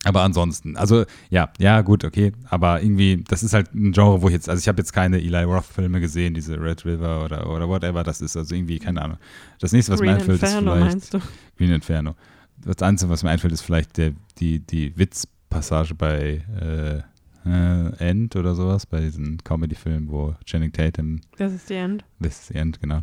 Aber 0.05 0.23
ansonsten, 0.23 0.77
also 0.77 1.05
ja, 1.31 1.53
ja, 1.59 1.81
gut, 1.83 2.05
okay. 2.05 2.33
Aber 2.49 2.83
irgendwie, 2.83 3.23
das 3.29 3.45
ist 3.45 3.55
halt 3.55 3.73
ein 3.73 3.93
Genre, 3.93 4.21
wo 4.23 4.27
ich 4.27 4.33
jetzt, 4.33 4.49
also 4.49 4.59
ich 4.61 4.67
habe 4.67 4.79
jetzt 4.79 4.93
keine 4.93 5.19
Eli 5.19 5.45
Roth-Filme 5.45 6.01
gesehen, 6.01 6.35
diese 6.35 6.61
Red 6.61 6.85
River 6.85 7.25
oder, 7.25 7.49
oder 7.49 7.69
whatever, 7.69 8.03
das 8.03 8.21
ist 8.21 8.37
also 8.37 8.53
irgendwie, 8.55 8.81
keine 8.81 9.01
Ahnung. 9.01 9.19
Das 9.61 9.71
nächste, 9.71 9.93
was 9.93 10.01
mir 10.01 10.07
Green 10.07 10.17
einfällt, 10.17 10.43
Inferno 10.43 10.75
ist 10.75 11.09
vielleicht? 11.11 11.27
Green 11.57 11.71
Inferno. 11.71 12.17
Das 12.65 12.81
Einzige, 12.83 13.11
was 13.11 13.23
mir 13.23 13.31
einfällt, 13.31 13.53
ist 13.53 13.63
vielleicht 13.63 13.97
der, 13.97 14.13
die, 14.39 14.61
die 14.61 14.97
Witzpassage 14.97 15.95
bei 15.95 16.45
äh, 16.61 17.03
äh, 17.45 17.97
End 17.99 18.37
oder 18.37 18.55
sowas, 18.55 18.87
bei 18.87 19.01
diesen 19.01 19.39
Comedy-Filmen, 19.43 20.09
wo 20.09 20.35
Channing 20.45 20.73
Tatum 20.73 21.21
Das 21.39 21.53
ist 21.53 21.69
die 21.69 21.75
End. 21.75 22.05
This 22.21 22.41
is 22.41 22.47
the 22.49 22.55
end, 22.55 22.81
genau. 22.81 23.03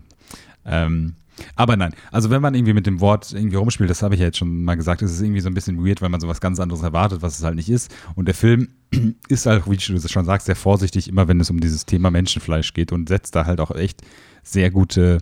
Ähm, 0.66 1.16
aber 1.56 1.78
nein, 1.78 1.94
also 2.12 2.30
wenn 2.30 2.42
man 2.42 2.54
irgendwie 2.54 2.74
mit 2.74 2.86
dem 2.86 3.00
Wort 3.00 3.32
irgendwie 3.32 3.56
rumspielt, 3.56 3.90
das 3.90 4.02
habe 4.02 4.14
ich 4.14 4.20
ja 4.20 4.28
jetzt 4.28 4.38
schon 4.38 4.64
mal 4.64 4.76
gesagt, 4.76 5.02
ist 5.02 5.12
es 5.12 5.22
irgendwie 5.22 5.40
so 5.40 5.50
ein 5.50 5.54
bisschen 5.54 5.86
weird, 5.86 6.02
weil 6.02 6.10
man 6.10 6.20
so 6.20 6.28
was 6.28 6.42
ganz 6.42 6.60
anderes 6.60 6.84
erwartet, 6.84 7.22
was 7.22 7.38
es 7.38 7.46
halt 7.46 7.56
nicht 7.56 7.70
ist. 7.70 7.94
Und 8.16 8.28
der 8.28 8.36
Film 8.36 8.70
ist 9.30 9.46
halt, 9.46 9.70
wie 9.70 9.78
du 9.78 9.94
das 9.94 10.12
schon 10.12 10.26
sagst, 10.26 10.48
sehr 10.48 10.56
vorsichtig, 10.56 11.08
immer 11.08 11.28
wenn 11.28 11.40
es 11.40 11.50
um 11.50 11.60
dieses 11.60 11.86
Thema 11.86 12.12
Menschenfleisch 12.12 12.74
geht 12.74 12.92
und 12.92 13.10
setzt 13.10 13.36
da 13.36 13.46
halt 13.46 13.60
auch 13.60 13.72
echt 13.72 14.02
sehr 14.44 14.72
gute, 14.72 15.20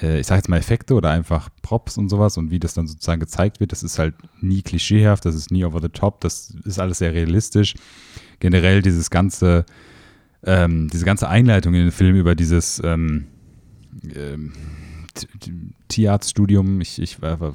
ich 0.00 0.26
sage 0.26 0.38
jetzt 0.40 0.48
mal 0.48 0.58
Effekte 0.58 0.94
oder 0.94 1.10
einfach 1.10 1.48
Props 1.62 1.96
und 1.96 2.08
sowas 2.08 2.36
und 2.36 2.50
wie 2.50 2.58
das 2.58 2.74
dann 2.74 2.86
sozusagen 2.86 3.20
gezeigt 3.20 3.60
wird, 3.60 3.72
das 3.72 3.82
ist 3.82 3.98
halt 3.98 4.14
nie 4.40 4.62
klischeehaft, 4.62 5.24
das 5.24 5.34
ist 5.34 5.50
nie 5.50 5.64
over 5.64 5.80
the 5.80 5.88
top, 5.88 6.20
das 6.20 6.50
ist 6.64 6.78
alles 6.78 6.98
sehr 6.98 7.14
realistisch. 7.14 7.74
Generell 8.38 8.82
dieses 8.82 9.08
ganze, 9.08 9.64
ähm, 10.44 10.88
diese 10.92 11.06
ganze 11.06 11.28
Einleitung 11.28 11.72
in 11.74 11.80
den 11.80 11.92
Film 11.92 12.14
über 12.16 12.34
dieses 12.34 12.82
ähm, 12.84 13.26
ähm, 14.14 14.52
Tierarztstudium, 15.88 16.82
ich, 16.82 17.00
ich, 17.00 17.16
ich 17.16 17.22
habe 17.22 17.54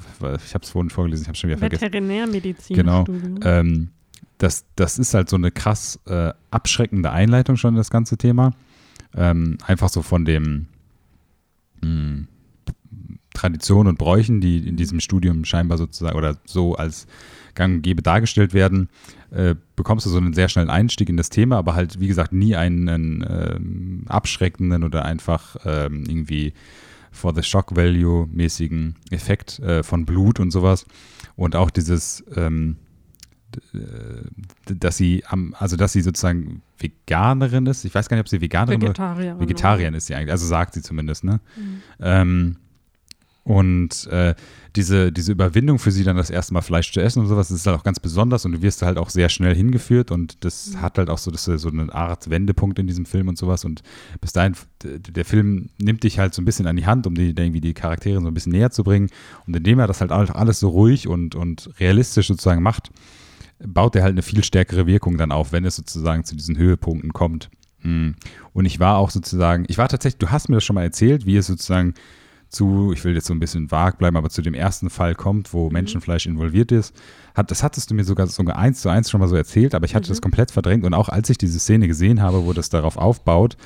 es 0.62 0.70
vorhin 0.70 0.90
vorgelesen, 0.90 1.22
ich 1.22 1.28
habe 1.28 1.38
schon 1.38 1.50
wieder 1.50 1.58
vergessen. 1.58 1.82
Veterinärmedizin. 1.82 2.76
Genau. 2.76 3.04
Ähm, 3.44 3.90
das, 4.38 4.64
das 4.74 4.98
ist 4.98 5.14
halt 5.14 5.28
so 5.28 5.36
eine 5.36 5.52
krass 5.52 6.00
äh, 6.06 6.32
abschreckende 6.50 7.12
Einleitung 7.12 7.56
schon, 7.56 7.76
das 7.76 7.90
ganze 7.90 8.16
Thema. 8.16 8.52
Ähm, 9.14 9.58
einfach 9.64 9.90
so 9.90 10.02
von 10.02 10.24
dem 10.24 10.66
mh, 11.82 12.24
Traditionen 13.42 13.88
und 13.88 13.98
Bräuchen, 13.98 14.40
die 14.40 14.58
in 14.68 14.76
diesem 14.76 15.00
Studium 15.00 15.44
scheinbar 15.44 15.76
sozusagen 15.76 16.16
oder 16.16 16.36
so 16.44 16.76
als 16.76 17.08
gang 17.54 17.76
und 17.76 17.82
gäbe 17.82 18.00
dargestellt 18.00 18.54
werden, 18.54 18.88
äh, 19.32 19.56
bekommst 19.74 20.06
du 20.06 20.10
so 20.10 20.18
einen 20.18 20.32
sehr 20.32 20.48
schnellen 20.48 20.70
Einstieg 20.70 21.08
in 21.08 21.16
das 21.16 21.28
Thema, 21.28 21.56
aber 21.58 21.74
halt, 21.74 21.98
wie 21.98 22.06
gesagt, 22.06 22.32
nie 22.32 22.54
einen 22.54 23.26
ähm, 23.28 24.04
abschreckenden 24.06 24.84
oder 24.84 25.04
einfach 25.04 25.56
ähm, 25.64 26.04
irgendwie 26.06 26.52
for 27.10 27.34
the 27.34 27.42
shock 27.42 27.74
value 27.74 28.28
mäßigen 28.32 28.94
Effekt 29.10 29.58
äh, 29.58 29.82
von 29.82 30.06
Blut 30.06 30.38
und 30.38 30.52
sowas. 30.52 30.86
Und 31.34 31.56
auch 31.56 31.70
dieses, 31.70 32.24
ähm, 32.36 32.76
äh, 33.74 34.72
dass 34.72 34.96
sie 34.96 35.24
am, 35.26 35.56
also 35.58 35.76
dass 35.76 35.92
sie 35.92 36.02
sozusagen 36.02 36.62
Veganerin 36.78 37.66
ist. 37.66 37.84
Ich 37.84 37.92
weiß 37.92 38.08
gar 38.08 38.16
nicht, 38.16 38.22
ob 38.22 38.28
sie 38.28 38.40
Veganerin 38.40 38.80
oder 38.82 38.90
Vegetarier. 38.90 39.40
Vegetarierin 39.40 39.94
ist 39.94 40.06
sie 40.06 40.14
eigentlich, 40.14 40.30
also 40.30 40.46
sagt 40.46 40.74
sie 40.74 40.82
zumindest, 40.82 41.24
ne? 41.24 41.40
Mhm. 41.56 41.82
Ähm, 42.00 42.56
und 43.44 44.06
äh, 44.06 44.34
diese, 44.76 45.10
diese 45.10 45.32
Überwindung 45.32 45.78
für 45.78 45.90
sie 45.90 46.04
dann 46.04 46.16
das 46.16 46.30
erste 46.30 46.54
Mal 46.54 46.62
Fleisch 46.62 46.92
zu 46.92 47.00
essen 47.00 47.20
und 47.20 47.26
sowas, 47.26 47.50
ist 47.50 47.66
halt 47.66 47.76
auch 47.76 47.82
ganz 47.82 47.98
besonders 47.98 48.44
und 48.44 48.52
du 48.52 48.62
wirst 48.62 48.82
halt 48.82 48.98
auch 48.98 49.10
sehr 49.10 49.28
schnell 49.28 49.54
hingeführt 49.54 50.10
und 50.10 50.44
das 50.44 50.74
Mhm. 50.74 50.82
hat 50.82 50.98
halt 50.98 51.10
auch 51.10 51.18
so, 51.18 51.30
das 51.30 51.44
so 51.44 51.68
eine 51.68 51.92
Art 51.92 52.30
Wendepunkt 52.30 52.78
in 52.78 52.86
diesem 52.86 53.04
Film 53.04 53.28
und 53.28 53.36
sowas 53.36 53.64
und 53.64 53.82
bis 54.20 54.32
dahin, 54.32 54.54
der 54.84 55.24
Film 55.24 55.70
nimmt 55.78 56.04
dich 56.04 56.18
halt 56.18 56.34
so 56.34 56.40
ein 56.40 56.44
bisschen 56.44 56.66
an 56.66 56.76
die 56.76 56.86
Hand, 56.86 57.06
um 57.06 57.14
die, 57.14 57.30
irgendwie 57.30 57.60
die 57.60 57.74
Charaktere 57.74 58.20
so 58.20 58.28
ein 58.28 58.34
bisschen 58.34 58.52
näher 58.52 58.70
zu 58.70 58.84
bringen 58.84 59.08
und 59.46 59.56
indem 59.56 59.80
er 59.80 59.88
das 59.88 60.00
halt 60.00 60.12
auch 60.12 60.30
alles 60.30 60.60
so 60.60 60.68
ruhig 60.68 61.08
und, 61.08 61.34
und 61.34 61.70
realistisch 61.80 62.28
sozusagen 62.28 62.62
macht, 62.62 62.90
baut 63.64 63.96
er 63.96 64.04
halt 64.04 64.12
eine 64.12 64.22
viel 64.22 64.44
stärkere 64.44 64.86
Wirkung 64.86 65.18
dann 65.18 65.32
auf, 65.32 65.52
wenn 65.52 65.64
es 65.64 65.76
sozusagen 65.76 66.24
zu 66.24 66.36
diesen 66.36 66.56
Höhepunkten 66.56 67.12
kommt. 67.12 67.50
Mm. 67.82 68.10
Und 68.52 68.64
ich 68.64 68.80
war 68.80 68.98
auch 68.98 69.10
sozusagen, 69.10 69.64
ich 69.68 69.78
war 69.78 69.88
tatsächlich, 69.88 70.18
du 70.18 70.30
hast 70.30 70.48
mir 70.48 70.56
das 70.56 70.64
schon 70.64 70.74
mal 70.74 70.82
erzählt, 70.82 71.26
wie 71.26 71.36
es 71.36 71.46
sozusagen 71.46 71.94
zu, 72.52 72.92
ich 72.92 73.02
will 73.04 73.14
jetzt 73.14 73.26
so 73.26 73.34
ein 73.34 73.40
bisschen 73.40 73.70
vag 73.70 73.98
bleiben, 73.98 74.16
aber 74.16 74.30
zu 74.30 74.42
dem 74.42 74.54
ersten 74.54 74.90
Fall 74.90 75.14
kommt, 75.14 75.52
wo 75.52 75.70
Menschenfleisch 75.70 76.26
involviert 76.26 76.70
ist. 76.70 76.94
Hat, 77.34 77.50
das 77.50 77.62
hattest 77.62 77.90
du 77.90 77.94
mir 77.94 78.04
sogar 78.04 78.26
sogar 78.26 78.56
eins 78.56 78.82
zu 78.82 78.88
eins 78.88 79.10
schon 79.10 79.20
mal 79.20 79.28
so 79.28 79.36
erzählt, 79.36 79.74
aber 79.74 79.86
ich 79.86 79.94
hatte 79.94 80.08
das 80.08 80.20
komplett 80.20 80.50
verdrängt 80.50 80.84
und 80.84 80.94
auch 80.94 81.08
als 81.08 81.30
ich 81.30 81.38
diese 81.38 81.58
Szene 81.58 81.88
gesehen 81.88 82.20
habe, 82.20 82.44
wo 82.44 82.52
das 82.52 82.68
darauf 82.68 82.96
aufbaut, 82.96 83.56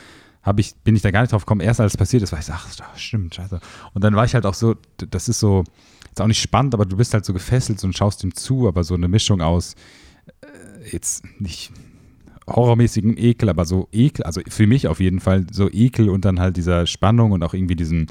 habe 0.42 0.60
ich, 0.60 0.76
bin 0.76 0.94
ich 0.94 1.02
da 1.02 1.10
gar 1.10 1.22
nicht 1.22 1.32
drauf 1.32 1.44
gekommen. 1.44 1.60
Erst 1.60 1.80
als 1.80 1.94
es 1.94 1.96
passiert 1.96 2.22
ist, 2.22 2.30
war 2.30 2.38
ich 2.38 2.46
so, 2.46 2.52
ach, 2.54 2.68
stimmt, 2.96 3.34
scheiße. 3.34 3.58
Und 3.92 4.04
dann 4.04 4.14
war 4.14 4.24
ich 4.24 4.34
halt 4.34 4.46
auch 4.46 4.54
so, 4.54 4.76
das 4.96 5.28
ist 5.28 5.40
so, 5.40 5.64
ist 6.10 6.20
auch 6.20 6.28
nicht 6.28 6.40
spannend, 6.40 6.72
aber 6.72 6.86
du 6.86 6.96
bist 6.96 7.12
halt 7.12 7.24
so 7.24 7.32
gefesselt 7.32 7.82
und 7.82 7.96
schaust 7.96 8.22
ihm 8.22 8.34
zu, 8.34 8.68
aber 8.68 8.84
so 8.84 8.94
eine 8.94 9.08
Mischung 9.08 9.42
aus, 9.42 9.74
äh, 10.42 10.90
jetzt 10.92 11.24
nicht 11.40 11.72
horrormäßigen 12.46 13.16
Ekel, 13.18 13.48
aber 13.48 13.64
so 13.64 13.88
Ekel, 13.92 14.24
also 14.24 14.40
für 14.48 14.68
mich 14.68 14.86
auf 14.86 15.00
jeden 15.00 15.18
Fall 15.18 15.46
so 15.50 15.68
Ekel 15.68 16.08
und 16.08 16.24
dann 16.24 16.38
halt 16.38 16.56
dieser 16.56 16.86
Spannung 16.86 17.32
und 17.32 17.42
auch 17.42 17.54
irgendwie 17.54 17.74
diesen 17.74 18.06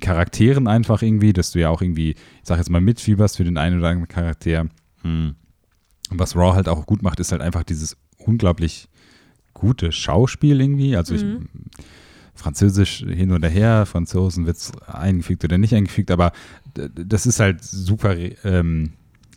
Charakteren 0.00 0.66
einfach 0.68 1.02
irgendwie, 1.02 1.32
dass 1.32 1.52
du 1.52 1.60
ja 1.60 1.70
auch 1.70 1.82
irgendwie, 1.82 2.10
ich 2.10 2.18
sag 2.42 2.58
jetzt 2.58 2.70
mal, 2.70 2.80
mitfieberst 2.80 3.36
für 3.36 3.44
den 3.44 3.58
einen 3.58 3.78
oder 3.78 3.88
anderen 3.88 4.08
Charakter. 4.08 4.66
Hm. 5.02 5.34
Und 6.10 6.18
was 6.18 6.36
Raw 6.36 6.54
halt 6.54 6.68
auch 6.68 6.86
gut 6.86 7.02
macht, 7.02 7.20
ist 7.20 7.32
halt 7.32 7.42
einfach 7.42 7.62
dieses 7.62 7.96
unglaublich 8.18 8.88
gute 9.52 9.92
Schauspiel 9.92 10.60
irgendwie. 10.60 10.96
Also 10.96 11.14
ich, 11.14 11.22
Mhm. 11.22 11.48
Französisch 12.36 12.98
hin 12.98 13.30
oder 13.30 13.48
her, 13.48 13.86
Franzosen 13.86 14.44
wird 14.44 14.56
es 14.56 14.72
eingefügt 14.86 15.44
oder 15.44 15.56
nicht 15.56 15.72
eingefügt, 15.72 16.10
aber 16.10 16.32
das 16.74 17.26
ist 17.26 17.38
halt 17.38 17.62
super, 17.62 18.16
ähm, 18.44 18.90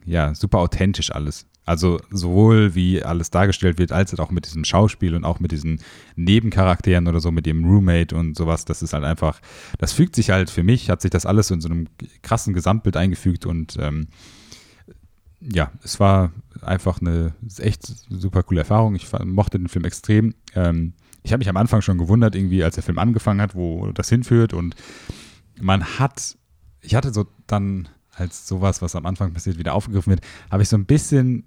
ja, 0.03 0.33
super 0.33 0.57
authentisch 0.57 1.11
alles. 1.11 1.45
Also 1.67 1.99
sowohl 2.09 2.75
wie 2.75 3.03
alles 3.03 3.29
dargestellt 3.29 3.77
wird, 3.77 3.91
als 3.91 4.17
auch 4.17 4.31
mit 4.31 4.45
diesem 4.45 4.63
Schauspiel 4.63 5.13
und 5.13 5.25
auch 5.25 5.41
mit 5.41 5.51
diesen 5.51 5.81
Nebencharakteren 6.15 7.09
oder 7.09 7.19
so, 7.19 7.29
mit 7.29 7.45
dem 7.45 7.65
Roommate 7.65 8.15
und 8.15 8.37
sowas, 8.37 8.63
das 8.63 8.81
ist 8.81 8.93
halt 8.93 9.03
einfach, 9.03 9.41
das 9.77 9.91
fügt 9.91 10.15
sich 10.15 10.29
halt 10.29 10.49
für 10.49 10.63
mich, 10.63 10.89
hat 10.89 11.01
sich 11.01 11.11
das 11.11 11.25
alles 11.25 11.51
in 11.51 11.59
so 11.59 11.67
einem 11.67 11.87
krassen 12.21 12.53
Gesamtbild 12.53 12.95
eingefügt 12.95 13.45
und 13.45 13.75
ähm, 13.81 14.07
ja, 15.41 15.69
es 15.83 15.99
war 15.99 16.31
einfach 16.61 17.01
eine 17.01 17.33
echt 17.57 17.85
super 18.09 18.43
coole 18.43 18.61
Erfahrung. 18.61 18.95
Ich 18.95 19.05
mochte 19.25 19.59
den 19.59 19.67
Film 19.67 19.83
extrem. 19.83 20.35
Ähm, 20.55 20.93
ich 21.21 21.33
habe 21.33 21.39
mich 21.39 21.49
am 21.49 21.57
Anfang 21.57 21.81
schon 21.81 21.97
gewundert, 21.97 22.33
irgendwie, 22.33 22.63
als 22.63 22.75
der 22.75 22.83
Film 22.83 22.97
angefangen 22.97 23.41
hat, 23.41 23.55
wo 23.55 23.91
das 23.91 24.07
hinführt. 24.07 24.53
Und 24.53 24.75
man 25.59 25.99
hat, 25.99 26.37
ich 26.79 26.95
hatte 26.95 27.13
so 27.13 27.27
dann, 27.45 27.89
als 28.13 28.47
sowas, 28.47 28.81
was 28.81 28.95
am 28.95 29.05
Anfang 29.05 29.33
passiert, 29.33 29.59
wieder 29.59 29.73
aufgegriffen 29.73 30.11
wird, 30.11 30.21
habe 30.49 30.63
ich 30.63 30.69
so 30.69 30.77
ein 30.77 30.85
bisschen 30.85 31.43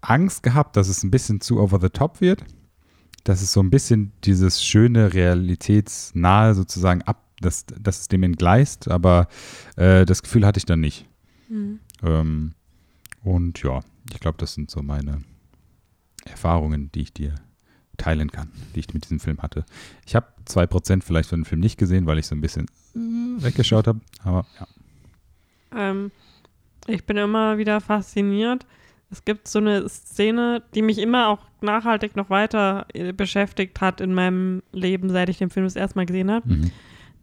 Angst 0.00 0.42
gehabt, 0.42 0.76
dass 0.76 0.88
es 0.88 1.02
ein 1.02 1.10
bisschen 1.10 1.40
zu 1.40 1.60
over 1.60 1.80
the 1.80 1.88
top 1.88 2.20
wird. 2.20 2.44
Dass 3.24 3.42
es 3.42 3.52
so 3.52 3.60
ein 3.60 3.70
bisschen 3.70 4.12
dieses 4.24 4.64
schöne, 4.64 5.12
realitätsnahe 5.12 6.54
sozusagen 6.54 7.02
ab, 7.02 7.22
dass, 7.40 7.66
dass 7.66 8.00
es 8.00 8.08
dem 8.08 8.22
entgleist, 8.22 8.88
aber 8.88 9.28
äh, 9.76 10.04
das 10.06 10.22
Gefühl 10.22 10.46
hatte 10.46 10.58
ich 10.58 10.66
dann 10.66 10.80
nicht. 10.80 11.06
Mhm. 11.48 11.80
Ähm, 12.02 12.54
und 13.22 13.62
ja, 13.62 13.80
ich 14.12 14.20
glaube, 14.20 14.38
das 14.38 14.54
sind 14.54 14.70
so 14.70 14.82
meine 14.82 15.22
Erfahrungen, 16.24 16.90
die 16.92 17.02
ich 17.02 17.12
dir 17.12 17.34
teilen 17.96 18.30
kann, 18.30 18.50
die 18.74 18.80
ich 18.80 18.94
mit 18.94 19.04
diesem 19.04 19.20
Film 19.20 19.38
hatte. 19.42 19.64
Ich 20.06 20.14
habe 20.14 20.26
2% 20.46 21.02
vielleicht 21.02 21.28
von 21.28 21.40
dem 21.40 21.44
Film 21.44 21.60
nicht 21.60 21.78
gesehen, 21.78 22.06
weil 22.06 22.18
ich 22.18 22.26
so 22.26 22.34
ein 22.34 22.40
bisschen 22.40 22.66
äh, 22.94 23.42
weggeschaut 23.42 23.86
habe, 23.86 24.00
aber 24.22 24.46
ja. 24.58 24.66
Ähm, 25.76 26.10
ich 26.86 27.04
bin 27.04 27.16
immer 27.16 27.58
wieder 27.58 27.80
fasziniert. 27.80 28.66
Es 29.10 29.24
gibt 29.24 29.48
so 29.48 29.58
eine 29.58 29.88
Szene, 29.88 30.62
die 30.74 30.82
mich 30.82 30.98
immer 30.98 31.28
auch 31.28 31.40
nachhaltig 31.60 32.14
noch 32.16 32.30
weiter 32.30 32.86
äh, 32.94 33.12
beschäftigt 33.12 33.80
hat 33.80 34.00
in 34.00 34.14
meinem 34.14 34.62
Leben, 34.72 35.10
seit 35.10 35.28
ich 35.28 35.38
den 35.38 35.50
Film 35.50 35.66
das 35.66 35.74
erste 35.76 35.98
Mal 35.98 36.06
gesehen 36.06 36.30
habe. 36.30 36.48
Mhm. 36.48 36.70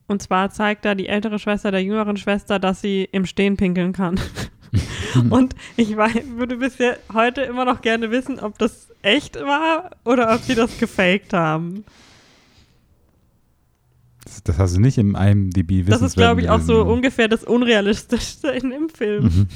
Und 0.08 0.22
zwar 0.22 0.50
zeigt 0.52 0.86
da 0.86 0.96
die 0.96 1.08
ältere 1.08 1.40
Schwester 1.40 1.72
der 1.72 1.84
jüngeren 1.84 2.18
Schwester, 2.18 2.60
dass 2.60 2.82
sie 2.82 3.08
im 3.12 3.26
Stehen 3.26 3.56
pinkeln 3.58 3.94
kann. 3.94 4.20
Und 5.30 5.56
ich 5.78 5.96
wei- 5.98 6.24
würde 6.36 6.58
bisher 6.58 6.98
heute 7.14 7.42
immer 7.42 7.64
noch 7.66 7.82
gerne 7.82 8.12
wissen, 8.12 8.40
ob 8.40 8.58
das 8.58 8.90
echt 9.02 9.36
war 9.38 9.92
oder 10.04 10.34
ob 10.34 10.42
sie 10.42 10.56
das 10.56 10.78
gefaked 10.78 11.32
haben. 11.34 11.86
Das, 14.24 14.44
das 14.44 14.58
hast 14.58 14.76
du 14.76 14.82
nicht 14.82 14.98
im 14.98 15.16
IMDb 15.16 15.86
Das 15.88 16.02
ist, 16.02 16.16
glaube 16.16 16.42
ich, 16.42 16.50
auch 16.50 16.60
so 16.60 16.84
ungefähr 16.84 17.28
das 17.30 17.44
Unrealistischste 17.46 18.50
in 18.50 18.70
dem 18.72 18.90
Film. 18.90 19.24
Mhm. 19.24 19.48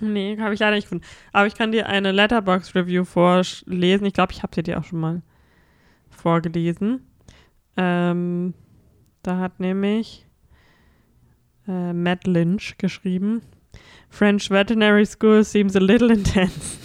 Nee, 0.00 0.36
habe 0.40 0.54
ich 0.54 0.60
leider 0.60 0.74
nicht 0.74 0.84
gefunden. 0.84 1.04
Aber 1.32 1.46
ich 1.46 1.54
kann 1.54 1.72
dir 1.72 1.86
eine 1.86 2.12
Letterbox-Review 2.12 3.04
vorlesen. 3.04 4.06
Ich 4.06 4.12
glaube, 4.12 4.32
ich 4.32 4.42
habe 4.42 4.62
dir 4.62 4.78
auch 4.78 4.84
schon 4.84 5.00
mal 5.00 5.22
vorgelesen. 6.10 7.06
Ähm, 7.76 8.54
da 9.22 9.38
hat 9.38 9.60
nämlich 9.60 10.26
äh, 11.68 11.92
Matt 11.92 12.26
Lynch 12.26 12.76
geschrieben. 12.78 13.42
French 14.08 14.50
Veterinary 14.50 15.06
School 15.06 15.44
seems 15.44 15.76
a 15.76 15.80
little 15.80 16.12
intense. 16.12 16.78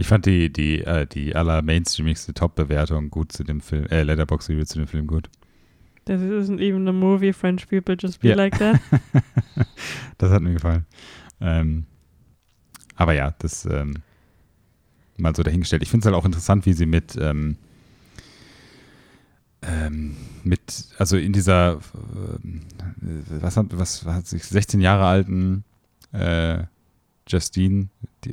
Ich 0.00 0.06
fand 0.06 0.26
die, 0.26 0.52
die, 0.52 0.82
äh, 0.82 1.06
die 1.06 1.34
aller 1.34 1.60
mainstreamigste 1.60 2.32
Top-Bewertung 2.32 3.10
gut 3.10 3.32
zu 3.32 3.42
dem 3.42 3.60
Film, 3.60 3.86
äh, 3.86 4.04
Letterboxd 4.04 4.50
Review 4.50 4.64
zu 4.64 4.78
dem 4.78 4.86
Film 4.86 5.08
gut. 5.08 5.28
This 6.08 6.22
isn't 6.22 6.60
even 6.60 6.88
a 6.88 6.92
movie, 6.92 7.32
French 7.34 7.68
people 7.68 7.94
just 8.00 8.20
be 8.20 8.28
Ja. 8.28 8.34
like 8.34 8.56
that. 8.58 8.80
das 10.18 10.30
hat 10.30 10.40
mir 10.42 10.54
gefallen. 10.54 10.86
Ähm, 11.40 11.84
aber 12.96 13.12
ja, 13.12 13.34
das 13.38 13.66
ähm, 13.66 13.96
mal 15.18 15.36
so 15.36 15.42
dahingestellt. 15.42 15.82
Ich 15.82 15.90
finde 15.90 16.02
es 16.02 16.06
halt 16.06 16.16
auch 16.16 16.24
interessant, 16.24 16.64
wie 16.64 16.72
sie 16.72 16.86
mit, 16.86 17.14
ähm, 17.20 17.56
ähm, 19.62 20.16
mit, 20.44 20.60
also 20.98 21.16
in 21.16 21.32
dieser, 21.32 21.80
ähm, 22.34 22.62
was 23.40 23.56
hat, 23.56 23.66
was 23.72 24.04
hat 24.06 24.26
sich 24.26 24.44
16 24.44 24.80
Jahre 24.80 25.04
alten 25.06 25.64
äh, 26.12 26.62
Justine, 27.28 27.88
die, 28.24 28.32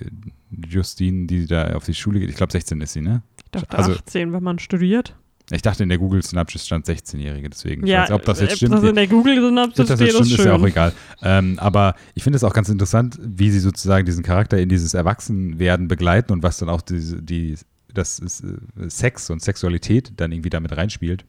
Justine, 0.70 1.26
die 1.28 1.46
da 1.48 1.74
auf 1.76 1.86
die 1.86 1.94
Schule 1.94 2.20
geht, 2.20 2.30
ich 2.30 2.36
glaube 2.38 2.52
16 2.54 2.80
ist 2.82 2.94
sie, 2.94 3.02
ne? 3.02 3.22
Ich 3.44 3.52
dachte 3.52 3.78
Also- 3.78 3.92
18, 3.94 4.32
wenn 4.34 4.44
man 4.44 4.60
studiert. 4.60 5.16
Ich 5.52 5.62
dachte 5.62 5.84
in 5.84 5.90
der 5.90 6.00
Google 6.00 6.24
Synopsis 6.24 6.66
stand 6.66 6.88
16-Jährige, 6.88 7.50
deswegen. 7.50 7.86
Ja, 7.86 8.04
weiß, 8.04 8.12
ob 8.12 8.26
das 8.26 8.42
jetzt 8.42 8.54
äh, 8.54 8.56
stimmt. 8.58 8.74
Das 8.74 8.84
in 8.84 8.96
der 8.96 9.08
Google-Synopsis 9.08 9.80
Ob 9.80 9.88
das 9.88 10.00
steht, 10.00 10.10
ist 10.10 10.16
stimmt, 10.16 10.30
schön. 10.30 10.40
ist 10.40 10.46
ja 10.46 10.56
auch 10.56 10.66
egal. 10.66 10.94
Ähm, 11.22 11.60
aber 11.60 11.96
ich 12.16 12.24
finde 12.24 12.38
es 12.38 12.44
auch 12.44 12.54
ganz 12.54 12.70
interessant, 12.70 13.20
wie 13.22 13.52
sie 13.52 13.60
sozusagen 13.60 14.06
diesen 14.06 14.24
Charakter 14.24 14.58
in 14.58 14.70
dieses 14.70 14.96
Erwachsenwerden 14.96 15.88
begleiten 15.88 16.34
und 16.34 16.42
was 16.42 16.58
dann 16.58 16.70
auch 16.70 16.82
diese, 16.82 17.22
die, 17.22 17.56
das 17.94 18.18
ist, 18.18 18.44
äh, 18.44 18.90
Sex 18.90 19.30
und 19.30 19.44
Sexualität 19.44 20.14
dann 20.18 20.32
irgendwie 20.32 20.50
damit 20.50 20.76
reinspielt. 20.76 21.26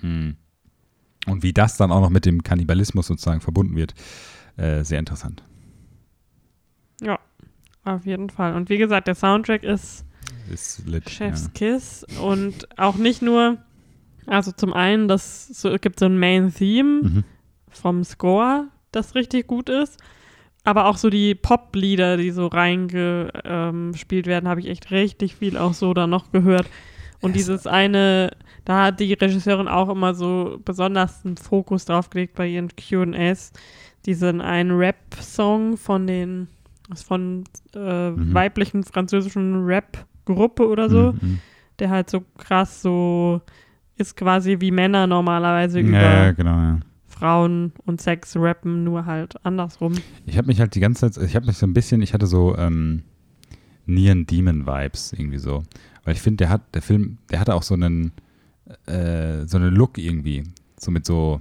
Hm. 0.00 0.34
Und 1.26 1.44
wie 1.44 1.52
das 1.52 1.76
dann 1.76 1.92
auch 1.92 2.00
noch 2.00 2.10
mit 2.10 2.26
dem 2.26 2.42
Kannibalismus 2.42 3.06
sozusagen 3.06 3.40
verbunden 3.40 3.76
wird. 3.76 3.94
Äh, 4.56 4.82
sehr 4.82 4.98
interessant. 4.98 5.44
Ja, 7.00 7.20
auf 7.84 8.06
jeden 8.06 8.28
Fall. 8.28 8.56
Und 8.56 8.68
wie 8.70 8.78
gesagt, 8.78 9.06
der 9.06 9.14
Soundtrack 9.14 9.62
ist 9.62 10.04
Ist 10.52 10.86
lit. 10.86 11.08
Chef's 11.08 11.50
Kiss 11.54 12.04
und 12.22 12.68
auch 12.78 12.96
nicht 12.96 13.22
nur, 13.22 13.58
also 14.26 14.52
zum 14.52 14.72
einen, 14.72 15.08
das 15.08 15.48
so, 15.48 15.68
es 15.70 15.80
gibt 15.80 15.98
so 15.98 16.06
ein 16.06 16.18
Main-Theme. 16.18 17.02
Mhm. 17.02 17.24
vom 17.70 18.04
Score, 18.04 18.66
das 18.90 19.14
richtig 19.14 19.46
gut 19.46 19.70
ist, 19.70 19.98
aber 20.62 20.84
auch 20.86 20.98
so 20.98 21.08
die 21.08 21.34
Pop-Lieder, 21.34 22.18
die 22.18 22.30
so 22.30 22.48
reingespielt 22.48 24.26
werden, 24.26 24.48
habe 24.48 24.60
ich 24.60 24.68
echt 24.68 24.90
richtig 24.90 25.36
viel 25.36 25.56
auch 25.56 25.72
so 25.74 25.94
da 25.94 26.06
noch 26.06 26.30
gehört. 26.32 26.68
Und 27.22 27.30
Es- 27.30 27.36
dieses 27.36 27.66
eine, 27.66 28.30
da 28.66 28.84
hat 28.84 29.00
die 29.00 29.12
Regisseurin 29.14 29.68
auch 29.68 29.88
immer 29.88 30.12
so 30.14 30.58
besonders 30.64 31.24
einen 31.24 31.36
Fokus 31.38 31.84
drauf 31.86 32.10
gelegt 32.10 32.34
bei 32.34 32.46
ihren 32.46 32.68
Q&As, 32.76 33.52
diesen 34.04 34.40
einen 34.40 34.72
Rap-Song 34.72 35.76
von 35.78 36.06
den, 36.06 36.48
von 37.06 37.44
äh, 37.74 38.10
Mhm. 38.10 38.34
weiblichen 38.34 38.84
französischen 38.84 39.64
Rap-Gruppe 40.26 40.68
oder 40.68 40.88
so, 40.88 41.12
Mhm. 41.12 41.38
der 41.78 41.90
halt 41.90 42.10
so 42.10 42.22
krass 42.38 42.82
so 42.82 43.40
ist 43.96 44.16
quasi 44.16 44.56
wie 44.60 44.70
Männer 44.70 45.06
normalerweise 45.06 45.80
Ja, 45.80 45.86
über 45.86 46.00
ja, 46.00 46.32
genau, 46.32 46.56
ja. 46.56 46.80
Frauen 47.06 47.72
und 47.84 48.00
Sex 48.00 48.36
rappen, 48.36 48.84
nur 48.84 49.04
halt 49.06 49.34
andersrum. 49.44 49.92
Ich 50.26 50.36
habe 50.38 50.46
mich 50.48 50.60
halt 50.60 50.74
die 50.74 50.80
ganze 50.80 51.10
Zeit, 51.10 51.24
ich 51.28 51.36
habe 51.36 51.46
mich 51.46 51.56
so 51.58 51.66
ein 51.66 51.74
bisschen, 51.74 52.02
ich 52.02 52.14
hatte 52.14 52.26
so 52.26 52.56
ähm, 52.56 53.02
Neon 53.86 54.26
Demon 54.26 54.66
Vibes 54.66 55.12
irgendwie 55.12 55.38
so, 55.38 55.62
weil 56.04 56.14
ich 56.14 56.20
finde, 56.22 56.38
der 56.38 56.48
hat, 56.48 56.62
der 56.74 56.82
Film, 56.82 57.18
der 57.30 57.38
hatte 57.38 57.54
auch 57.54 57.62
so 57.62 57.74
einen, 57.74 58.12
äh, 58.86 59.46
so 59.46 59.58
einen 59.58 59.74
Look 59.74 59.98
irgendwie, 59.98 60.42
so 60.80 60.90
mit 60.90 61.04
so, 61.06 61.38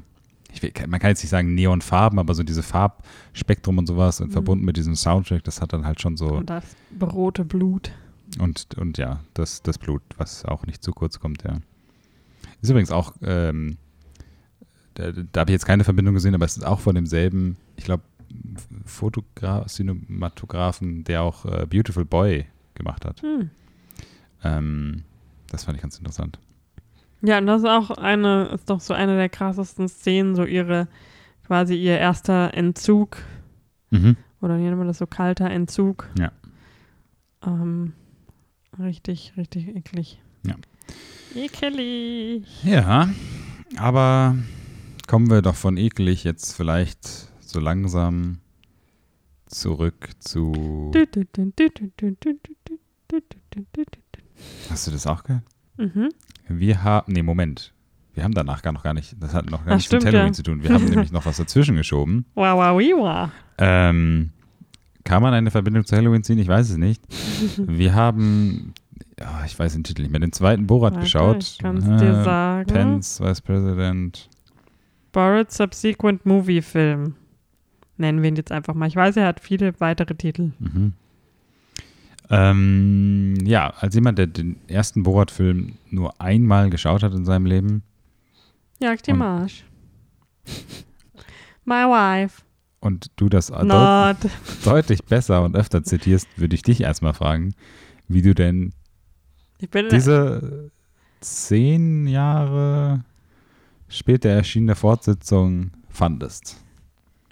will, 0.60 0.72
man 0.88 1.00
kann 1.00 1.10
jetzt 1.12 1.24
nicht 1.24 1.32
sagen 1.32 1.56
Neonfarben, 1.56 2.20
aber 2.20 2.34
so 2.36 2.44
diese 2.44 2.62
Farbspektrum 2.63 3.78
und 3.78 3.88
sowas 3.88 4.20
und 4.22 4.28
Mhm. 4.28 4.34
verbunden 4.34 4.65
mit 4.65 4.78
diesem 4.78 4.96
Soundtrack, 4.96 5.44
das 5.46 5.62
hat 5.62 5.74
dann 5.74 5.86
halt 5.86 6.02
schon 6.02 6.17
so 6.17 6.28
Und 6.28 6.50
das 6.50 6.76
rote 7.02 7.46
Blut. 7.46 7.91
Und 8.39 8.76
und 8.78 8.98
ja, 8.98 9.22
das 9.34 9.62
das 9.62 9.78
Blut, 9.78 10.02
was 10.17 10.46
auch 10.46 10.65
nicht 10.65 10.84
zu 10.84 10.91
kurz 10.91 11.20
kommt, 11.20 11.44
ja. 11.44 11.60
Ist 12.62 12.70
übrigens 12.70 12.91
auch, 12.91 13.13
ähm, 13.24 13.78
da, 14.94 15.12
da 15.12 15.41
habe 15.41 15.52
ich 15.52 15.54
jetzt 15.54 15.65
keine 15.65 15.84
Verbindung 15.84 16.13
gesehen, 16.13 16.36
aber 16.36 16.46
es 16.46 16.58
ist 16.58 16.63
auch 16.63 16.80
von 16.80 16.96
demselben, 16.96 17.58
ich 17.76 17.86
glaube, 17.86 18.04
Fotograf, 18.86 19.67
Cinematografen, 19.67 21.04
der 21.04 21.24
auch 21.24 21.46
äh, 21.46 21.65
Beautiful 21.65 22.06
Boy 22.06 22.46
gemacht 22.76 23.04
hat. 23.06 23.22
Hm. 23.22 23.50
Ähm, 24.44 25.04
das 25.50 25.63
fand 25.65 25.76
ich 25.78 25.82
ganz 25.82 25.98
interessant. 25.98 26.39
Ja, 27.22 27.38
und 27.39 27.46
das 27.48 27.62
ist 27.62 27.67
auch 27.67 27.91
eine, 27.91 28.46
ist 28.54 28.70
doch 28.70 28.80
so 28.80 28.94
eine 28.94 29.15
der 29.15 29.30
krassesten 29.30 29.88
Szenen, 29.89 30.36
so 30.36 30.44
ihre, 30.46 30.88
quasi 31.46 31.76
ihr 31.76 31.98
erster 31.98 32.54
Entzug, 32.54 33.17
Mhm. 33.91 34.15
oder 34.41 34.58
nennt 34.58 34.78
man 34.78 34.88
das 34.88 35.00
so, 35.00 35.06
kalter 35.08 35.50
Entzug. 35.50 36.08
Ja. 36.17 36.32
Ähm, 37.46 37.94
richtig, 38.84 39.34
richtig 39.38 39.67
eklig. 39.76 40.20
Ja. 40.46 40.56
Ekelig. 41.36 42.46
Ja, 42.63 43.10
aber 43.78 44.36
kommen 45.08 45.30
wir 45.30 45.41
doch 45.41 45.56
von 45.56 45.78
eklig 45.78 46.24
jetzt 46.24 46.54
vielleicht 46.56 47.06
so 47.39 47.60
langsam 47.60 48.39
zurück 49.48 50.10
zu. 50.20 50.91
Hast 54.70 54.88
du 54.88 54.91
das 54.91 55.08
auch 55.08 55.24
gehört? 55.24 55.44
Mhm. 55.78 56.10
Wir 56.48 56.84
haben, 56.84 57.12
nee, 57.12 57.24
Moment. 57.24 57.74
Wir 58.13 58.24
haben 58.24 58.34
danach 58.34 58.62
gar 58.62 58.74
noch 58.74 58.84
gar 58.84 58.94
nicht, 58.94 59.15
das 59.22 59.34
hat 59.34 59.50
noch 59.50 59.65
gar 59.65 59.76
nichts 59.76 59.91
mit 59.91 60.04
Halloween 60.04 60.28
ja. 60.28 60.34
zu 60.34 60.44
tun. 60.44 60.63
Wir 60.63 60.74
haben 60.74 60.86
nämlich 60.86 61.12
noch 61.13 61.26
was 61.26 61.38
dazwischen 61.38 61.78
geschoben. 61.78 62.26
Wow, 62.36 62.58
wow, 62.58 62.78
wow. 62.78 63.30
Ähm, 63.58 64.32
kann 65.04 65.22
man 65.22 65.34
eine 65.34 65.52
Verbindung 65.52 65.86
zu 65.86 65.96
Halloween 65.96 66.24
ziehen? 66.24 66.38
Ich 66.40 66.48
weiß 66.48 66.70
es 66.70 66.78
nicht. 66.78 67.02
Wir 67.58 67.94
haben, 67.96 68.74
ja, 69.20 69.44
ich 69.46 69.58
weiß 69.58 69.74
den 69.74 69.84
Titel 69.84 70.02
nicht 70.04 70.12
mehr, 70.12 70.20
den 70.20 70.32
zweiten 70.34 70.68
Borat 70.68 70.94
Warte, 70.94 71.04
geschaut. 71.06 71.44
Ich 71.44 71.58
kann 71.60 71.78
es 71.78 71.86
dir 71.86 72.20
Äh, 72.20 72.24
sagen. 72.24 72.68
Pence, 72.72 73.20
Vice 73.22 73.42
President. 73.42 74.30
Borrowed 75.12 75.52
Subsequent 75.52 76.26
Movie 76.26 76.62
Film. 76.62 77.16
Nennen 77.98 78.22
wir 78.22 78.30
ihn 78.30 78.36
jetzt 78.36 78.52
einfach 78.52 78.74
mal. 78.74 78.88
Ich 78.88 78.96
weiß, 78.96 79.18
er 79.18 79.28
hat 79.28 79.40
viele 79.42 79.74
weitere 79.80 80.16
Titel. 80.16 80.52
Mhm. 80.60 80.94
Ähm, 82.30 83.36
ja, 83.44 83.74
als 83.80 83.94
jemand, 83.96 84.18
der 84.18 84.28
den 84.28 84.56
ersten 84.68 85.04
Borat-Film 85.04 85.74
nur 85.90 86.20
einmal 86.22 86.70
geschaut 86.70 87.04
hat 87.04 87.14
in 87.14 87.26
seinem 87.26 87.46
Leben 87.46 87.84
Jag 88.80 89.02
die 89.04 89.12
Und- 89.12 89.18
Marsch. 89.20 89.66
My 91.66 91.84
wife. 91.86 92.42
Und 92.82 93.12
du 93.15 93.30
das 93.30 93.48
deut 93.48 94.17
deutlich 94.65 95.04
besser 95.06 95.44
und 95.44 95.56
öfter 95.56 95.84
zitierst, 95.84 96.28
würde 96.36 96.56
ich 96.56 96.63
dich 96.63 96.82
erstmal 96.82 97.13
fragen, 97.13 97.54
wie 98.08 98.22
du 98.22 98.36
denn 98.36 98.74
diese 99.91 100.72
zehn 101.22 102.08
Jahre 102.08 103.06
später 103.88 104.30
erschienene 104.30 104.76
Fortsetzung 104.76 105.72
fandest. 105.89 106.58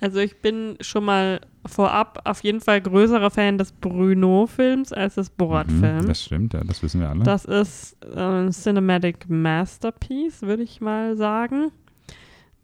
Also 0.01 0.19
ich 0.19 0.41
bin 0.41 0.77
schon 0.79 1.03
mal 1.03 1.41
vorab 1.65 2.21
auf 2.23 2.41
jeden 2.43 2.62
Fall 2.62 2.79
größerer 2.79 3.31
Fan 3.31 3.57
des 3.57 3.71
Bruno-Films 3.73 4.93
als 4.93 5.15
des 5.15 5.29
Borat-Films. 5.29 6.03
Mhm, 6.03 6.07
das 6.07 6.23
stimmt, 6.23 6.53
ja, 6.53 6.63
das 6.63 6.81
wissen 6.81 7.01
wir 7.01 7.09
alle. 7.09 7.23
Das 7.23 7.43
ist 7.43 7.97
ein 8.15 8.51
Cinematic 8.51 9.29
Masterpiece, 9.29 10.43
würde 10.43 10.63
ich 10.63 10.79
mal 10.79 11.17
sagen. 11.17 11.71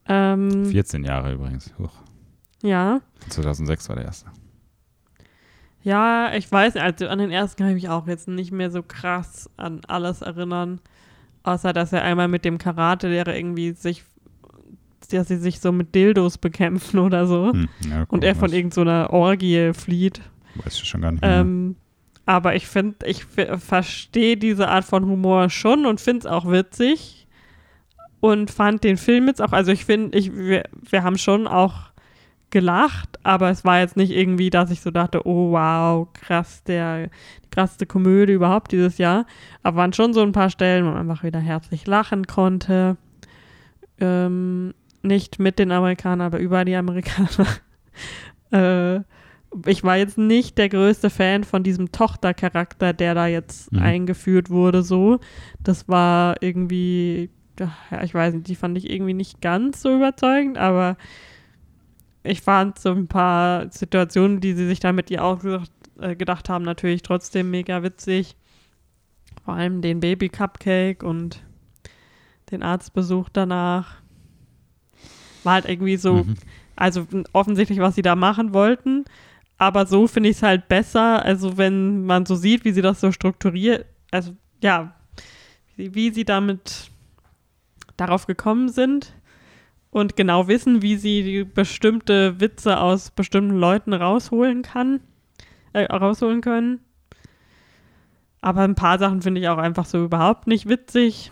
Ähm, 0.07 0.65
14 0.65 1.03
Jahre 1.03 1.33
übrigens. 1.33 1.73
Huch. 1.77 1.91
Ja, 2.65 2.99
2006 3.29 3.89
war 3.89 3.95
der 3.95 4.05
erste. 4.05 4.27
ja, 5.83 6.33
ich 6.33 6.51
weiß 6.51 6.75
also 6.77 7.07
an 7.07 7.19
den 7.19 7.31
ersten 7.31 7.57
kann 7.59 7.69
ich 7.69 7.75
mich 7.75 7.89
auch 7.89 8.07
jetzt 8.07 8.27
nicht 8.27 8.51
mehr 8.51 8.71
so 8.71 8.81
krass 8.81 9.49
an 9.57 9.81
alles 9.87 10.21
erinnern. 10.21 10.81
Außer, 11.43 11.73
dass 11.73 11.93
er 11.93 12.01
einmal 12.03 12.27
mit 12.27 12.43
dem 12.43 12.57
Karate-Lehrer 12.57 13.35
irgendwie 13.35 13.73
sich, 13.73 14.03
dass 15.11 15.27
sie 15.27 15.37
sich 15.37 15.59
so 15.59 15.71
mit 15.71 15.93
Dildos 15.93 16.39
bekämpfen 16.39 16.99
oder 16.99 17.27
so. 17.27 17.53
Hm, 17.53 17.69
ja, 17.87 17.99
Und 17.99 18.07
guck, 18.07 18.23
er 18.23 18.35
von 18.35 18.51
irgendeiner 18.51 19.11
Orgie 19.11 19.71
flieht. 19.73 20.21
Weiß 20.55 20.73
ich 20.73 20.89
schon 20.89 21.01
gar 21.01 21.11
nicht 21.11 21.21
mehr. 21.21 21.41
Ähm, 21.41 21.75
aber 22.25 22.55
ich 22.55 22.65
finde, 22.65 23.05
ich 23.05 23.25
verstehe 23.25 24.37
diese 24.37 24.69
Art 24.69 24.85
von 24.85 25.05
Humor 25.05 25.51
schon 25.51 25.85
und 25.85 26.01
finde 26.01 26.19
es 26.21 26.25
auch 26.25 26.49
witzig. 26.49 27.27
Und 28.21 28.49
fand 28.49 28.83
den 28.83 28.97
Film 28.97 29.27
jetzt 29.27 29.39
auch, 29.39 29.51
also 29.51 29.71
ich 29.71 29.85
finde, 29.85 30.17
ich, 30.17 30.35
wir, 30.35 30.63
wir 30.89 31.03
haben 31.03 31.19
schon 31.19 31.45
auch 31.45 31.91
gelacht, 32.51 33.19
aber 33.23 33.49
es 33.49 33.65
war 33.65 33.79
jetzt 33.79 33.97
nicht 33.97 34.11
irgendwie, 34.11 34.49
dass 34.49 34.71
ich 34.71 34.81
so 34.81 34.91
dachte, 34.91 35.27
oh 35.27 35.51
wow, 35.51 36.07
krass, 36.13 36.63
der 36.63 37.07
die 37.43 37.49
krasseste 37.51 37.85
Komödie 37.85 38.33
überhaupt 38.33 38.71
dieses 38.71 38.97
Jahr. 38.97 39.25
Aber 39.63 39.77
waren 39.77 39.93
schon 39.93 40.13
so 40.13 40.21
ein 40.21 40.31
paar 40.31 40.49
Stellen, 40.49 40.85
wo 40.85 40.89
man 40.91 40.99
einfach 41.09 41.23
wieder 41.23 41.39
herzlich 41.39 41.85
lachen 41.87 42.27
konnte. 42.27 42.97
Ähm, 43.99 44.73
nicht 45.01 45.39
mit 45.39 45.59
den 45.59 45.71
Amerikanern, 45.71 46.21
aber 46.21 46.39
über 46.39 46.65
die 46.65 46.75
Amerikaner. 46.75 47.47
äh, 48.51 49.01
ich 49.65 49.83
war 49.83 49.97
jetzt 49.97 50.17
nicht 50.17 50.57
der 50.57 50.69
größte 50.69 51.09
Fan 51.09 51.43
von 51.43 51.63
diesem 51.63 51.91
Tochtercharakter, 51.91 52.93
der 52.93 53.15
da 53.15 53.27
jetzt 53.27 53.71
Mhm. 53.71 53.79
eingeführt 53.79 54.49
wurde, 54.49 54.83
so. 54.83 55.19
Das 55.63 55.87
war 55.87 56.35
irgendwie, 56.41 57.29
ja, 57.59 57.71
ich 58.03 58.13
weiß 58.13 58.33
nicht, 58.33 58.47
die 58.47 58.55
fand 58.55 58.77
ich 58.77 58.89
irgendwie 58.89 59.13
nicht 59.13 59.41
ganz 59.41 59.81
so 59.81 59.95
überzeugend, 59.95 60.57
aber 60.57 60.97
ich 62.25 62.41
fand 62.41 62.79
so 62.79 62.91
ein 62.91 63.07
paar 63.07 63.71
Situationen, 63.71 64.39
die 64.41 64.53
sie 64.53 64.67
sich 64.67 64.79
da 64.79 64.91
mit 64.91 65.11
ihr 65.11 65.23
ausgedacht 65.23 65.71
äh, 65.99 66.15
gedacht 66.15 66.49
haben, 66.49 66.65
natürlich 66.65 67.03
trotzdem 67.03 67.51
mega 67.51 67.81
witzig. 67.81 68.35
Vor 69.45 69.53
allem 69.53 69.81
den 69.81 69.99
Baby-Cupcake 70.01 71.03
und 71.03 71.41
den 72.51 72.63
Arztbesuch 72.63 73.29
danach. 73.29 74.01
War 75.43 75.53
halt 75.53 75.69
irgendwie 75.69 75.97
so, 75.97 76.23
Mhm. 76.25 76.35
also 76.75 77.07
offensichtlich, 77.31 77.79
was 77.79 77.95
sie 77.95 78.01
da 78.01 78.15
machen 78.15 78.53
wollten. 78.53 79.05
Aber 79.57 79.85
so 79.85 80.07
finde 80.07 80.29
ich 80.29 80.37
es 80.37 80.43
halt 80.43 80.67
besser, 80.67 81.23
also 81.23 81.57
wenn 81.57 82.05
man 82.05 82.25
so 82.25 82.35
sieht, 82.35 82.65
wie 82.65 82.73
sie 82.73 82.81
das 82.81 82.99
so 82.99 83.11
strukturiert, 83.13 83.85
also 84.11 84.35
ja, 84.61 84.95
wie, 85.77 85.95
wie 85.95 86.11
sie 86.11 86.25
damit 86.25 86.89
darauf 87.95 88.27
gekommen 88.27 88.67
sind 88.67 89.13
und 89.95 90.17
genau 90.17 90.49
wissen, 90.49 90.81
wie 90.81 90.97
sie 90.97 91.23
die 91.23 91.45
bestimmte 91.45 92.41
Witze 92.41 92.81
aus 92.81 93.11
bestimmten 93.11 93.55
Leuten 93.55 93.93
rausholen 93.93 94.61
kann, 94.61 94.99
äh, 95.71 95.85
rausholen 95.85 96.41
können. 96.41 96.81
Aber 98.41 98.63
ein 98.63 98.75
paar 98.75 98.99
Sachen 98.99 99.21
finde 99.21 99.39
ich 99.39 99.47
auch 99.47 99.57
einfach 99.57 99.85
so 99.85 100.03
überhaupt 100.03 100.47
nicht 100.47 100.67
witzig. 100.67 101.31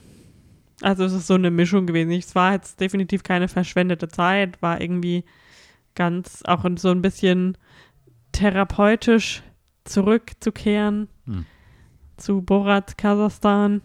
Also 0.81 1.03
es 1.03 1.11
ist 1.11 1.27
so 1.27 1.33
eine 1.33 1.51
Mischung 1.51 1.87
gewesen. 1.87 2.11
Es 2.11 2.35
war 2.35 2.53
jetzt 2.53 2.79
definitiv 2.79 3.23
keine 3.23 3.49
verschwendete 3.49 4.07
Zeit, 4.07 4.61
war 4.61 4.79
irgendwie 4.79 5.25
ganz 5.93 6.41
auch 6.45 6.63
so 6.77 6.89
ein 6.91 7.01
bisschen 7.01 7.57
therapeutisch 8.31 9.43
zurückzukehren 9.83 11.09
Hm. 11.25 11.45
zu 12.15 12.41
Borat 12.41 12.97
Kasachstan. 12.97 13.81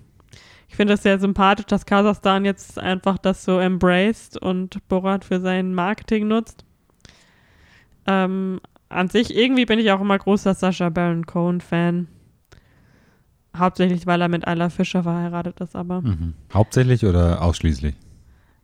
Ich 0.68 0.76
finde 0.76 0.94
es 0.94 1.02
sehr 1.02 1.18
sympathisch, 1.18 1.66
dass 1.66 1.86
Kasachstan 1.86 2.44
jetzt 2.44 2.78
einfach 2.78 3.18
das 3.18 3.44
so 3.44 3.58
embraced 3.58 4.36
und 4.40 4.86
Borat 4.88 5.24
für 5.24 5.40
sein 5.40 5.74
Marketing 5.74 6.28
nutzt. 6.28 6.64
Ähm, 8.06 8.60
an 8.88 9.08
sich, 9.08 9.34
irgendwie 9.36 9.66
bin 9.66 9.78
ich 9.78 9.90
auch 9.90 10.00
immer 10.00 10.18
großer 10.18 10.54
Sascha 10.54 10.88
Baron 10.88 11.26
Cohen-Fan. 11.26 12.08
Hauptsächlich, 13.56 14.06
weil 14.06 14.20
er 14.20 14.28
mit 14.28 14.46
Ayla 14.46 14.68
Fischer 14.70 15.02
verheiratet 15.02 15.60
ist, 15.60 15.74
aber 15.74 16.02
Mhm. 16.02 16.34
Hauptsächlich 16.52 17.04
oder 17.04 17.42
ausschließlich? 17.42 17.94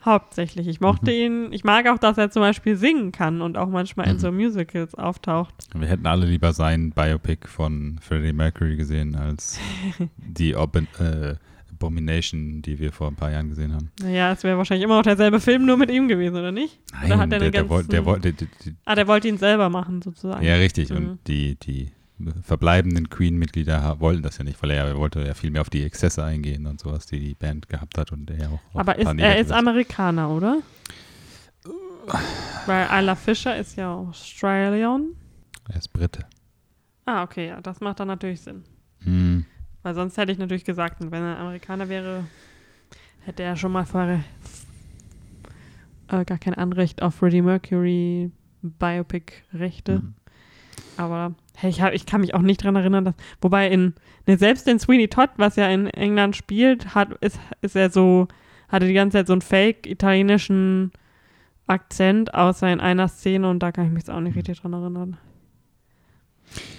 hauptsächlich. 0.04 0.68
Ich 0.68 0.82
mochte 0.82 1.10
ihn, 1.10 1.50
ich 1.54 1.64
mag 1.64 1.88
auch, 1.88 1.96
dass 1.96 2.18
er 2.18 2.30
zum 2.30 2.42
Beispiel 2.42 2.76
singen 2.76 3.10
kann 3.10 3.40
und 3.40 3.56
auch 3.56 3.68
manchmal 3.70 4.06
in 4.08 4.16
Mhm. 4.16 4.18
so 4.20 4.30
Musicals 4.30 4.94
auftaucht. 4.94 5.54
Wir 5.74 5.88
hätten 5.88 6.06
alle 6.06 6.26
lieber 6.26 6.52
sein 6.52 6.90
Biopic 6.90 7.48
von 7.48 7.98
Freddie 8.02 8.34
Mercury 8.34 8.76
gesehen 8.76 9.16
als 9.16 9.58
die 10.18 10.56
Ob 10.56 10.76
äh, 10.76 11.36
Abomination, 11.86 12.62
die 12.62 12.78
wir 12.78 12.92
vor 12.92 13.08
ein 13.08 13.14
paar 13.16 13.30
Jahren 13.30 13.48
gesehen 13.48 13.72
haben. 13.74 13.90
Naja, 14.00 14.32
es 14.32 14.42
wäre 14.44 14.56
wahrscheinlich 14.58 14.84
immer 14.84 14.96
noch 14.96 15.02
derselbe 15.02 15.40
Film, 15.40 15.66
nur 15.66 15.76
mit 15.76 15.90
ihm 15.90 16.08
gewesen, 16.08 16.36
oder 16.36 16.52
nicht? 16.52 16.78
Oder 17.04 17.18
hat 17.18 17.32
er 17.32 17.38
der, 17.38 17.50
der, 17.50 17.68
wollte, 17.68 17.88
der 17.88 18.02
ganzen- 18.02 18.06
wollte, 18.06 18.32
die, 18.32 18.48
die, 18.64 18.74
Ah, 18.84 18.94
der 18.94 19.06
wollte 19.06 19.28
ihn 19.28 19.38
selber 19.38 19.68
machen, 19.70 20.02
sozusagen. 20.02 20.44
ja 20.44 20.54
richtig. 20.56 20.90
Mhm. 20.90 20.96
Und 20.96 21.18
die, 21.26 21.56
die 21.56 21.90
verbleibenden 22.42 23.10
Queen-Mitglieder 23.10 23.96
wollten 24.00 24.22
das 24.22 24.38
ja 24.38 24.44
nicht, 24.44 24.62
weil 24.62 24.70
er, 24.70 24.86
er 24.86 24.96
wollte 24.96 25.20
ja 25.26 25.34
viel 25.34 25.50
mehr 25.50 25.60
auf 25.62 25.70
die 25.70 25.82
Exzesse 25.82 26.22
eingehen 26.24 26.66
und 26.66 26.80
sowas, 26.80 27.06
die 27.06 27.18
die 27.18 27.34
Band 27.34 27.68
gehabt 27.68 27.98
hat 27.98 28.12
und 28.12 28.30
er 28.30 28.50
auch. 28.52 28.60
Aber 28.78 28.96
ist, 28.98 29.06
er 29.18 29.38
ist 29.38 29.50
Amerikaner, 29.52 30.30
oder? 30.30 30.58
Weil 32.66 32.86
Ayla 32.88 33.14
Fischer 33.14 33.56
ist 33.56 33.76
ja 33.76 33.92
Australian. 33.92 35.08
Er 35.68 35.76
ist 35.76 35.88
Brite. 35.92 36.26
Ah, 37.06 37.22
okay, 37.22 37.48
ja, 37.48 37.60
das 37.60 37.80
macht 37.80 38.00
dann 38.00 38.08
natürlich 38.08 38.40
Sinn. 38.40 38.62
Hm. 39.00 39.44
Weil 39.84 39.94
sonst 39.94 40.16
hätte 40.16 40.32
ich 40.32 40.38
natürlich 40.38 40.64
gesagt, 40.64 40.96
wenn 40.98 41.22
er 41.22 41.38
Amerikaner 41.38 41.90
wäre, 41.90 42.24
hätte 43.20 43.42
er 43.42 43.54
schon 43.54 43.70
mal 43.70 43.84
vorher 43.84 44.24
äh, 46.08 46.24
gar 46.24 46.38
kein 46.38 46.54
Anrecht 46.54 47.02
auf 47.02 47.16
Freddie 47.16 47.42
Mercury 47.42 48.30
Biopic-Rechte. 48.62 49.98
Mhm. 49.98 50.14
Aber 50.96 51.34
hey, 51.54 51.68
ich, 51.68 51.82
hab, 51.82 51.92
ich 51.92 52.06
kann 52.06 52.22
mich 52.22 52.32
auch 52.32 52.40
nicht 52.40 52.64
dran 52.64 52.76
erinnern, 52.76 53.04
dass. 53.04 53.14
Wobei 53.42 53.68
in. 53.68 53.94
Ne, 54.26 54.38
selbst 54.38 54.66
in 54.68 54.78
Sweeney 54.78 55.08
Todd, 55.08 55.30
was 55.36 55.56
ja 55.56 55.68
in 55.68 55.86
England 55.88 56.34
spielt, 56.34 56.94
hat, 56.94 57.12
ist, 57.20 57.38
ist 57.60 57.76
er 57.76 57.90
so. 57.90 58.26
Hatte 58.68 58.86
die 58.86 58.94
ganze 58.94 59.18
Zeit 59.18 59.26
so 59.26 59.34
einen 59.34 59.42
fake-italienischen 59.42 60.92
Akzent, 61.66 62.32
außer 62.32 62.72
in 62.72 62.80
einer 62.80 63.08
Szene 63.08 63.50
und 63.50 63.58
da 63.58 63.70
kann 63.70 63.84
ich 63.84 63.92
mich 63.92 64.04
jetzt 64.04 64.10
auch 64.10 64.20
nicht 64.20 64.34
richtig 64.34 64.60
dran 64.60 64.72
erinnern. 64.72 65.18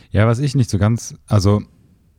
Ja, 0.10 0.26
was 0.26 0.40
ich 0.40 0.56
nicht 0.56 0.72
so 0.72 0.80
ganz, 0.80 1.16
also 1.28 1.62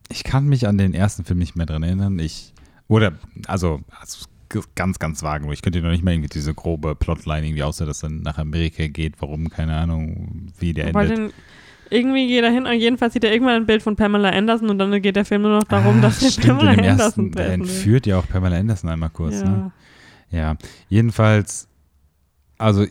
ich 0.09 0.25
kann 0.25 0.47
mich 0.47 0.67
an 0.69 0.79
den 0.79 0.95
ersten 0.95 1.25
Film 1.25 1.39
nicht 1.39 1.57
mehr 1.57 1.67
dran 1.67 1.83
erinnern. 1.83 2.19
Ich, 2.19 2.53
oder, 2.89 3.13
also, 3.47 3.81
also 4.01 4.27
ganz, 4.75 4.99
ganz 4.99 5.23
vage. 5.23 5.53
Ich 5.53 5.63
könnte 5.63 5.83
noch 5.83 5.91
nicht 5.91 6.05
mal 6.05 6.13
irgendwie 6.13 6.29
diese 6.29 6.55
grobe 6.55 6.95
Plotline 6.95 7.47
irgendwie 7.47 7.63
außer, 7.65 7.85
dass 7.87 8.01
dann 8.01 8.23
nach 8.23 8.39
Amerika 8.39 8.87
geht, 8.87 9.15
warum, 9.21 9.49
keine 9.51 9.75
Ahnung, 9.77 10.53
wie 10.59 10.73
der 10.73 10.95
Weil 10.95 11.11
endet. 11.11 11.19
dann 11.19 11.33
irgendwie 11.91 12.27
geht 12.29 12.43
er 12.43 12.51
hin 12.51 12.67
und 12.67 12.73
jedenfalls 12.75 13.13
sieht 13.13 13.23
er 13.25 13.33
irgendwann 13.33 13.55
ein 13.57 13.67
Bild 13.67 13.83
von 13.83 13.95
Pamela 13.97 14.31
Anderson 14.31 14.71
und 14.71 14.79
dann 14.79 15.01
geht 15.03 15.15
der 15.17 15.25
Film 15.25 15.43
nur 15.43 15.53
noch 15.59 15.65
darum, 15.65 15.99
Ah, 15.99 16.03
dass 16.03 16.23
er 16.23 16.31
stimmt, 16.31 16.59
Pamela 16.59 16.73
in 16.73 16.83
dem 16.83 16.91
Anderson 16.91 17.25
ersten, 17.27 17.33
der 17.33 17.47
treffen 17.47 17.61
will. 17.61 17.69
entführt 17.71 18.07
ja 18.07 18.19
auch 18.19 18.29
Pamela 18.29 18.57
Anderson 18.57 18.91
einmal 18.91 19.11
kurz, 19.11 19.35
ja. 19.41 19.49
ne? 19.49 19.73
Ja, 20.31 20.57
jedenfalls, 20.89 21.69
also 22.59 22.85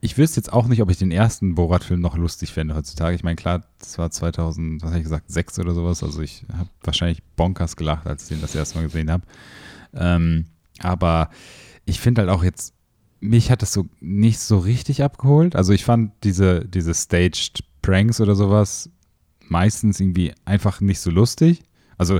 ich, 0.00 0.18
wüsste 0.18 0.40
jetzt 0.40 0.52
auch 0.52 0.66
nicht, 0.66 0.82
ob 0.82 0.90
ich 0.90 0.98
den 0.98 1.10
ersten 1.10 1.54
Borat-Film 1.54 2.00
noch 2.00 2.16
lustig 2.16 2.52
fände 2.52 2.74
heutzutage. 2.74 3.16
Ich 3.16 3.22
meine, 3.22 3.36
klar, 3.36 3.64
das 3.78 3.98
war 3.98 4.10
2000, 4.10 4.82
was 4.82 4.90
habe 4.90 4.98
ich 4.98 5.04
gesagt, 5.04 5.30
sechs 5.30 5.58
oder 5.58 5.74
sowas. 5.74 6.02
Also 6.02 6.22
ich 6.22 6.44
habe 6.52 6.68
wahrscheinlich 6.82 7.22
bonkers 7.36 7.76
gelacht, 7.76 8.06
als 8.06 8.24
ich 8.24 8.28
den 8.28 8.40
das 8.40 8.54
erste 8.54 8.78
Mal 8.78 8.84
gesehen 8.84 9.10
habe. 9.10 9.24
Ähm, 9.94 10.46
aber 10.78 11.30
ich 11.84 12.00
finde 12.00 12.22
halt 12.22 12.30
auch 12.30 12.44
jetzt, 12.44 12.74
mich 13.20 13.50
hat 13.50 13.62
das 13.62 13.72
so 13.72 13.86
nicht 14.00 14.38
so 14.40 14.58
richtig 14.58 15.02
abgeholt. 15.02 15.54
Also 15.54 15.72
ich 15.72 15.84
fand 15.84 16.12
diese, 16.24 16.64
diese 16.64 16.94
Staged 16.94 17.64
Pranks 17.82 18.20
oder 18.20 18.34
sowas 18.34 18.90
meistens 19.48 20.00
irgendwie 20.00 20.32
einfach 20.44 20.80
nicht 20.80 21.00
so 21.00 21.10
lustig. 21.10 21.60
Also 21.98 22.18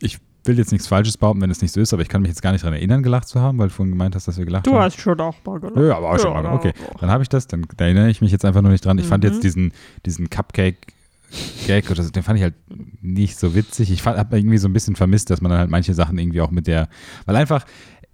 ich 0.00 0.18
will 0.48 0.58
jetzt 0.58 0.72
nichts 0.72 0.88
Falsches 0.88 1.16
behaupten, 1.16 1.40
wenn 1.40 1.50
es 1.50 1.62
nicht 1.62 1.72
so 1.72 1.80
ist, 1.80 1.92
aber 1.92 2.02
ich 2.02 2.08
kann 2.08 2.22
mich 2.22 2.30
jetzt 2.30 2.42
gar 2.42 2.50
nicht 2.52 2.64
daran 2.64 2.74
erinnern, 2.74 3.02
gelacht 3.04 3.28
zu 3.28 3.40
haben, 3.40 3.58
weil 3.58 3.68
du 3.68 3.74
vorhin 3.74 3.92
gemeint 3.92 4.14
hast, 4.16 4.26
dass 4.26 4.36
wir 4.38 4.44
gelacht 4.44 4.66
Du 4.66 4.72
haben. 4.72 4.82
hast 4.82 4.98
schon 5.00 5.20
auch 5.20 5.36
mal 5.44 5.60
gelacht. 5.60 5.76
Ja, 5.76 5.96
aber 5.96 6.10
auch 6.10 6.18
schon 6.18 6.32
Ja, 6.34 6.42
mal. 6.42 6.54
Okay, 6.54 6.72
dann 7.00 7.10
habe 7.10 7.22
ich 7.22 7.28
das, 7.28 7.46
dann 7.46 7.64
da 7.76 7.84
erinnere 7.84 8.10
ich 8.10 8.20
mich 8.20 8.32
jetzt 8.32 8.44
einfach 8.44 8.62
nur 8.62 8.72
nicht 8.72 8.84
dran. 8.84 8.98
Ich 8.98 9.06
fand 9.06 9.22
Mhm. 9.22 9.30
jetzt 9.30 9.44
diesen, 9.44 9.72
diesen 10.06 10.28
Cupcake-Gag 10.30 11.90
oder 11.90 12.02
so, 12.02 12.10
den 12.10 12.22
fand 12.22 12.38
ich 12.38 12.42
halt 12.42 12.54
nicht 13.00 13.38
so 13.38 13.54
witzig. 13.54 13.90
Ich 13.92 14.04
habe 14.04 14.36
irgendwie 14.36 14.58
so 14.58 14.68
ein 14.68 14.72
bisschen 14.72 14.96
vermisst, 14.96 15.30
dass 15.30 15.40
man 15.40 15.50
dann 15.50 15.60
halt 15.60 15.70
manche 15.70 15.94
Sachen 15.94 16.18
irgendwie 16.18 16.40
auch 16.40 16.50
mit 16.50 16.66
der, 16.66 16.88
weil 17.26 17.36
einfach, 17.36 17.64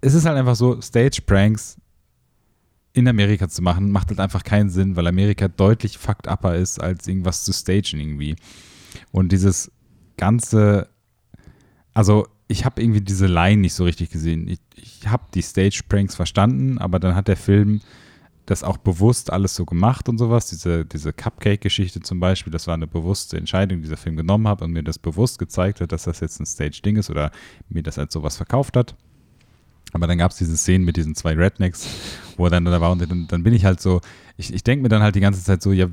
es 0.01 0.15
ist 0.15 0.27
halt 0.27 0.37
einfach 0.37 0.57
so, 0.57 0.81
Stage-Pranks 0.81 1.79
in 2.93 3.09
Amerika 3.09 3.49
zu 3.49 3.61
machen, 3.63 3.91
macht 3.91 4.09
halt 4.09 4.21
einfach 4.21 4.45
keinen 4.45 4.71
Sinn, 4.71 4.95
weil 4.97 5.07
Amerika 5.07 5.49
deutlich 5.49 5.99
fucked 5.99 6.29
upper 6.29 6.55
ist, 6.57 6.81
als 6.81 7.09
irgendwas 7.09 7.43
zu 7.45 7.53
stagen 7.53 7.99
irgendwie. 7.99 8.37
Und 9.11 9.33
dieses 9.33 9.73
ganze, 10.17 10.89
also 11.95 12.27
ich 12.49 12.65
habe 12.65 12.83
irgendwie 12.83 13.01
diese 13.01 13.27
Line 13.27 13.63
nicht 13.63 13.75
so 13.75 13.85
richtig 13.85 14.11
gesehen. 14.11 14.49
Ich, 14.49 14.59
ich 14.75 15.09
habe 15.09 15.25
die 15.33 15.43
Stage-Pranks 15.43 16.15
verstanden, 16.15 16.79
aber 16.79 16.99
dann 16.99 17.15
hat 17.15 17.29
der 17.29 17.37
Film 17.37 17.81
das 18.47 18.63
auch 18.63 18.77
bewusst 18.77 19.33
alles 19.33 19.55
so 19.55 19.65
gemacht 19.65 20.09
und 20.09 20.19
sowas. 20.19 20.49
Diese, 20.49 20.85
diese 20.85 21.13
Cupcake-Geschichte 21.13 22.01
zum 22.01 22.21
Beispiel, 22.21 22.53
das 22.53 22.67
war 22.67 22.75
eine 22.75 22.87
bewusste 22.87 23.39
Entscheidung, 23.39 23.79
die 23.79 23.85
dieser 23.85 23.97
Film 23.97 24.17
genommen 24.17 24.47
hat 24.49 24.61
und 24.61 24.73
mir 24.73 24.83
das 24.83 24.99
bewusst 24.99 25.39
gezeigt 25.39 25.81
hat, 25.81 25.93
dass 25.93 26.05
das 26.05 26.21
jetzt 26.21 26.41
ein 26.41 26.47
Stage-Ding 26.47 26.97
ist 26.97 27.09
oder 27.09 27.31
mir 27.71 27.83
das 27.83 27.99
als 27.99 28.13
sowas 28.13 28.37
verkauft 28.37 28.77
hat. 28.77 28.95
Aber 29.93 30.07
dann 30.07 30.19
gab 30.19 30.33
es 30.33 30.39
diese 30.39 30.57
Szenen 30.57 30.85
mit 30.85 30.97
diesen 30.97 31.15
zwei 31.15 31.35
Rednecks, 31.35 31.89
wo 32.37 32.45
er 32.45 32.51
dann 32.51 32.65
da 32.65 32.81
war 32.81 32.91
und 32.91 33.09
dann, 33.09 33.27
dann 33.29 33.43
bin 33.45 33.55
ich 33.55 33.65
halt 33.65 33.81
so, 33.81 34.01
ich, 34.37 34.53
ich 34.53 34.65
denke 34.65 34.83
mir 34.83 34.89
dann 34.89 35.03
halt 35.03 35.15
die 35.15 35.21
ganze 35.21 35.43
Zeit 35.43 35.63
so, 35.63 35.73
ja, 35.73 35.87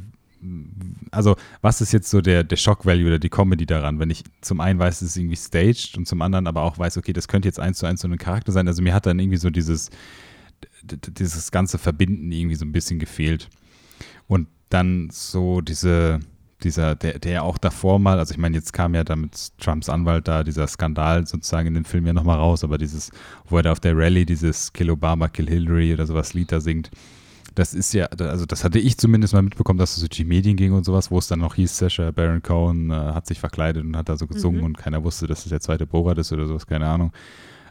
also 1.12 1.36
was 1.62 1.82
ist 1.82 1.92
jetzt 1.92 2.10
so 2.10 2.22
der, 2.22 2.44
der 2.44 2.56
Shock-Value 2.56 3.08
oder 3.08 3.20
die 3.20 3.30
Comedy 3.30 3.66
daran, 3.66 4.00
wenn 4.00 4.10
ich 4.10 4.24
zum 4.42 4.60
einen 4.60 4.80
weiß, 4.80 5.02
es 5.02 5.10
ist 5.10 5.18
irgendwie 5.18 5.36
staged 5.36 5.98
und 5.98 6.08
zum 6.08 6.22
anderen 6.22 6.48
aber 6.48 6.64
auch 6.64 6.78
weiß, 6.78 6.98
okay, 6.98 7.14
das 7.14 7.28
könnte 7.28 7.48
jetzt 7.48 7.60
eins 7.60 7.78
zu 7.78 7.86
eins 7.86 8.02
so 8.02 8.08
ein 8.08 8.18
Charakter 8.18 8.52
sein. 8.52 8.68
Also 8.68 8.82
mir 8.82 8.94
hat 8.94 9.06
dann 9.06 9.20
irgendwie 9.20 9.38
so 9.38 9.50
dieses, 9.50 9.90
dieses 10.84 11.52
ganze 11.52 11.78
Verbinden 11.78 12.32
irgendwie 12.32 12.56
so 12.56 12.66
ein 12.66 12.72
bisschen 12.72 13.00
gefehlt. 13.00 13.50
Und 14.28 14.48
dann 14.70 15.10
so 15.12 15.62
diese, 15.62 16.20
dieser, 16.64 16.96
der, 16.96 17.20
der 17.20 17.44
auch 17.44 17.58
davor 17.58 18.00
mal, 18.00 18.18
also 18.18 18.32
ich 18.32 18.38
meine, 18.38 18.56
jetzt 18.56 18.74
kam 18.74 18.96
ja 18.96 19.04
damit 19.04 19.52
Trumps 19.60 19.90
Anwalt 19.90 20.28
da, 20.28 20.44
dieser 20.44 20.68
Skandal 20.68 21.28
sozusagen 21.28 21.68
in 21.68 21.74
dem 21.76 21.86
Film 21.86 22.08
ja 22.08 22.14
nochmal 22.14 22.38
raus, 22.38 22.64
aber 22.64 22.78
dieses, 22.78 23.12
wo 23.48 23.58
er 23.58 23.64
da 23.64 23.72
auf 23.72 23.80
der 23.80 23.96
Rallye 23.96 24.26
dieses 24.26 24.74
Kill 24.74 24.90
Obama, 24.90 25.28
Kill 25.28 25.50
Hillary 25.50 25.94
oder 25.94 26.08
sowas 26.08 26.34
Lied 26.34 26.52
da 26.52 26.62
singt, 26.62 26.90
das 27.54 27.74
ist 27.74 27.94
ja, 27.94 28.06
also 28.06 28.46
das 28.46 28.64
hatte 28.64 28.80
ich 28.80 28.98
zumindest 28.98 29.34
mal 29.34 29.42
mitbekommen, 29.42 29.80
dass 29.80 29.94
es 29.94 30.00
durch 30.00 30.10
die 30.12 30.26
Medien 30.26 30.56
ging 30.56 30.72
und 30.72 30.86
sowas, 30.86 31.12
wo 31.12 31.18
es 31.18 31.28
dann 31.28 31.40
noch 31.40 31.56
hieß, 31.56 31.78
Sasha 31.78 32.12
Baron 32.12 32.42
Cohen 32.42 32.92
äh, 32.92 32.94
hat 32.94 33.28
sich 33.28 33.40
verkleidet 33.40 33.84
und 33.84 33.98
hat 33.98 34.08
da 34.08 34.18
so 34.18 34.28
gesungen 34.28 34.60
mhm. 34.62 34.66
und 34.68 34.78
keiner 34.78 35.04
wusste, 35.04 35.28
dass 35.28 35.44
es 35.44 35.50
der 35.50 35.60
zweite 35.60 35.86
Borat 35.86 36.18
ist 36.18 36.32
oder 36.32 36.48
sowas, 36.48 36.66
keine 36.66 36.88
Ahnung. 36.88 37.12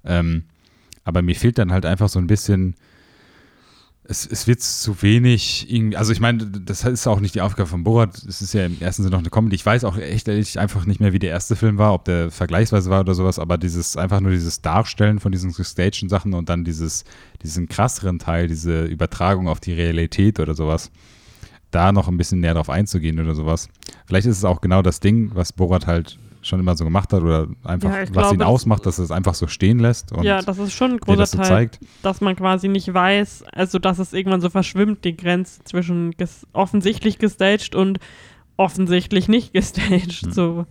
Ähm, 0.05 0.45
aber 1.05 1.23
mir 1.23 1.35
fehlt 1.35 1.59
dann 1.59 1.73
halt 1.73 1.87
einfach 1.87 2.09
so 2.09 2.19
ein 2.19 2.27
bisschen, 2.27 2.75
es, 4.05 4.27
es 4.27 4.47
wird 4.47 4.61
zu 4.61 5.03
wenig, 5.03 5.69
also 5.95 6.13
ich 6.13 6.21
meine, 6.21 6.45
das 6.47 6.85
ist 6.85 7.07
auch 7.07 7.21
nicht 7.21 7.35
die 7.35 7.43
Aufgabe 7.43 7.69
von 7.69 7.85
Borat, 7.85 8.17
es 8.27 8.43
ist 8.43 8.55
ja 8.55 8.67
im 8.67 8.81
ersten 8.81 9.03
Sinne 9.03 9.13
noch 9.13 9.21
eine 9.21 9.31
Comedy. 9.31 9.55
Ich 9.55 9.65
weiß 9.65 9.85
auch 9.85 9.97
echt 9.97 10.27
ehrlich 10.27 10.59
einfach 10.59 10.85
nicht 10.85 11.01
mehr, 11.01 11.13
wie 11.13 11.19
der 11.19 11.31
erste 11.31 11.55
Film 11.55 11.79
war, 11.79 11.95
ob 11.95 12.05
der 12.07 12.31
vergleichsweise 12.31 12.91
war 12.91 13.01
oder 13.01 13.15
sowas, 13.15 13.39
aber 13.39 13.59
dieses, 13.59 13.97
einfach 13.97 14.21
nur 14.21 14.33
dieses 14.33 14.63
Darstellen 14.63 15.21
von 15.21 15.33
diesen 15.33 15.53
gestagten 15.53 16.09
Sachen 16.09 16.35
und 16.35 16.49
dann 16.49 16.65
dieses, 16.65 17.05
diesen 17.43 17.69
krasseren 17.69 18.19
Teil, 18.19 18.49
diese 18.49 18.85
Übertragung 18.85 19.49
auf 19.49 19.61
die 19.61 19.75
Realität 19.75 20.41
oder 20.41 20.55
sowas, 20.55 20.91
da 21.71 21.93
noch 21.93 22.09
ein 22.09 22.17
bisschen 22.17 22.41
näher 22.41 22.55
drauf 22.55 22.71
einzugehen 22.71 23.21
oder 23.21 23.35
sowas. 23.35 23.69
Vielleicht 24.07 24.27
ist 24.27 24.39
es 24.39 24.45
auch 24.45 24.61
genau 24.61 24.83
das 24.83 25.01
Ding, 25.01 25.31
was 25.35 25.53
Borat 25.53 25.87
halt 25.87 26.19
schon 26.43 26.61
immer 26.61 26.77
so 26.77 26.85
gemacht 26.85 27.13
hat 27.13 27.23
oder 27.23 27.49
einfach, 27.65 27.91
ja, 27.91 28.01
was 28.01 28.11
glaube, 28.13 28.35
ihn 28.35 28.43
ausmacht, 28.43 28.87
dass 28.87 28.99
er 28.99 29.05
es 29.05 29.11
einfach 29.11 29.35
so 29.35 29.47
stehen 29.47 29.79
lässt. 29.79 30.13
Und 30.13 30.23
ja, 30.25 30.41
das 30.43 30.59
ist 30.59 30.73
schon 30.73 30.93
ein 30.93 30.99
großer 30.99 31.19
das 31.19 31.31
so 31.33 31.39
Teil, 31.39 31.47
zeigt. 31.47 31.81
dass 32.03 32.21
man 32.21 32.37
quasi 32.37 32.69
nicht 32.69 32.93
weiß, 32.93 33.45
also 33.53 33.79
dass 33.79 33.99
es 33.99 34.13
irgendwann 34.13 34.41
so 34.41 34.51
verschwimmt, 34.51 35.05
die 35.05 35.17
Grenze 35.17 35.63
zwischen 35.65 36.13
ges 36.13 36.47
offensichtlich 36.53 37.19
gestaged 37.19 37.75
und 37.75 37.99
offensichtlich 38.57 39.29
nicht 39.29 39.53
gestaged. 39.53 40.23
Hm. 40.23 40.33
So. 40.33 40.67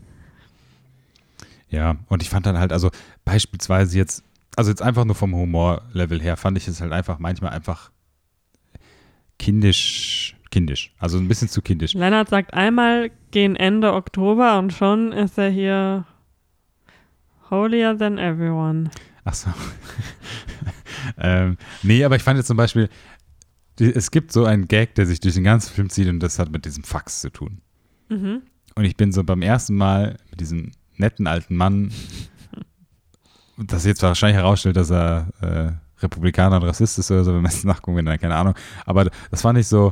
Ja, 1.70 1.98
und 2.08 2.24
ich 2.24 2.30
fand 2.30 2.46
dann 2.46 2.58
halt, 2.58 2.74
also 2.74 2.90
beispielsweise 3.26 3.98
jetzt, 3.98 4.24
also 4.56 4.72
jetzt 4.72 4.82
einfach 4.82 5.06
nur 5.06 5.16
vom 5.16 5.36
Humorlevel 5.36 6.22
her, 6.22 6.36
fand 6.36 6.58
ich 6.58 6.68
es 6.68 6.82
halt 6.82 6.92
einfach 6.92 7.20
manchmal 7.20 7.52
einfach 7.52 7.92
kindisch 9.38 10.36
kindisch. 10.52 10.94
Also 11.00 11.18
ein 11.18 11.28
bisschen 11.28 11.50
zu 11.50 11.62
kindisch. 11.62 11.94
Lennart 11.94 12.30
sagt 12.30 12.54
einmal 12.54 13.12
gehen 13.32 13.56
Ende 13.56 13.94
Oktober 13.94 14.58
und 14.60 14.74
schon 14.74 15.12
ist 15.12 15.38
er 15.38 15.50
hier 15.50 16.06
holier 17.50 17.98
than 17.98 18.18
everyone. 18.18 18.90
Ach 19.26 19.34
so. 19.34 19.50
ähm, 21.18 21.58
nee, 21.84 22.04
aber 22.04 22.16
ich 22.16 22.24
fand 22.24 22.38
jetzt 22.38 22.48
zum 22.48 22.58
Beispiel, 22.58 22.90
es 23.80 24.12
gibt 24.12 24.32
so 24.32 24.46
einen 24.46 24.68
Gag, 24.68 24.96
der 24.96 25.06
sich 25.06 25.20
durch 25.20 25.36
den 25.36 25.44
ganzen 25.44 25.74
Film 25.74 25.90
zieht 25.90 26.08
und 26.08 26.20
das 26.20 26.40
hat 26.40 26.52
mit 26.52 26.66
diesem 26.66 26.84
Fax 26.84 27.22
zu 27.22 27.30
tun. 27.30 27.62
Mhm. 28.10 28.42
Und 28.76 28.86
ich 28.86 28.96
bin 28.96 29.12
so 29.12 29.24
beim 29.24 29.42
ersten 29.42 29.76
Mal 29.76 30.18
mit 30.32 30.40
diesem 30.40 30.72
netten 30.98 31.28
alten 31.28 31.56
Mann, 31.56 31.92
das 33.58 33.86
jetzt 33.86 34.02
wahrscheinlich 34.04 34.38
herausstellt, 34.38 34.78
dass 34.78 34.90
er 34.90 35.28
äh, 35.42 35.72
Republikaner 36.04 36.58
und 36.58 36.64
Rassist 36.64 36.98
ist 37.00 37.12
oder 37.12 37.24
so, 37.24 37.34
wenn 37.34 37.42
wir 37.42 37.50
es 37.50 37.64
nachgucken, 37.66 38.06
dann 38.06 38.20
keine 38.20 38.36
Ahnung. 38.36 38.56
Aber 38.86 39.10
das 39.32 39.42
fand 39.42 39.58
ich 39.60 39.68
so, 39.68 39.92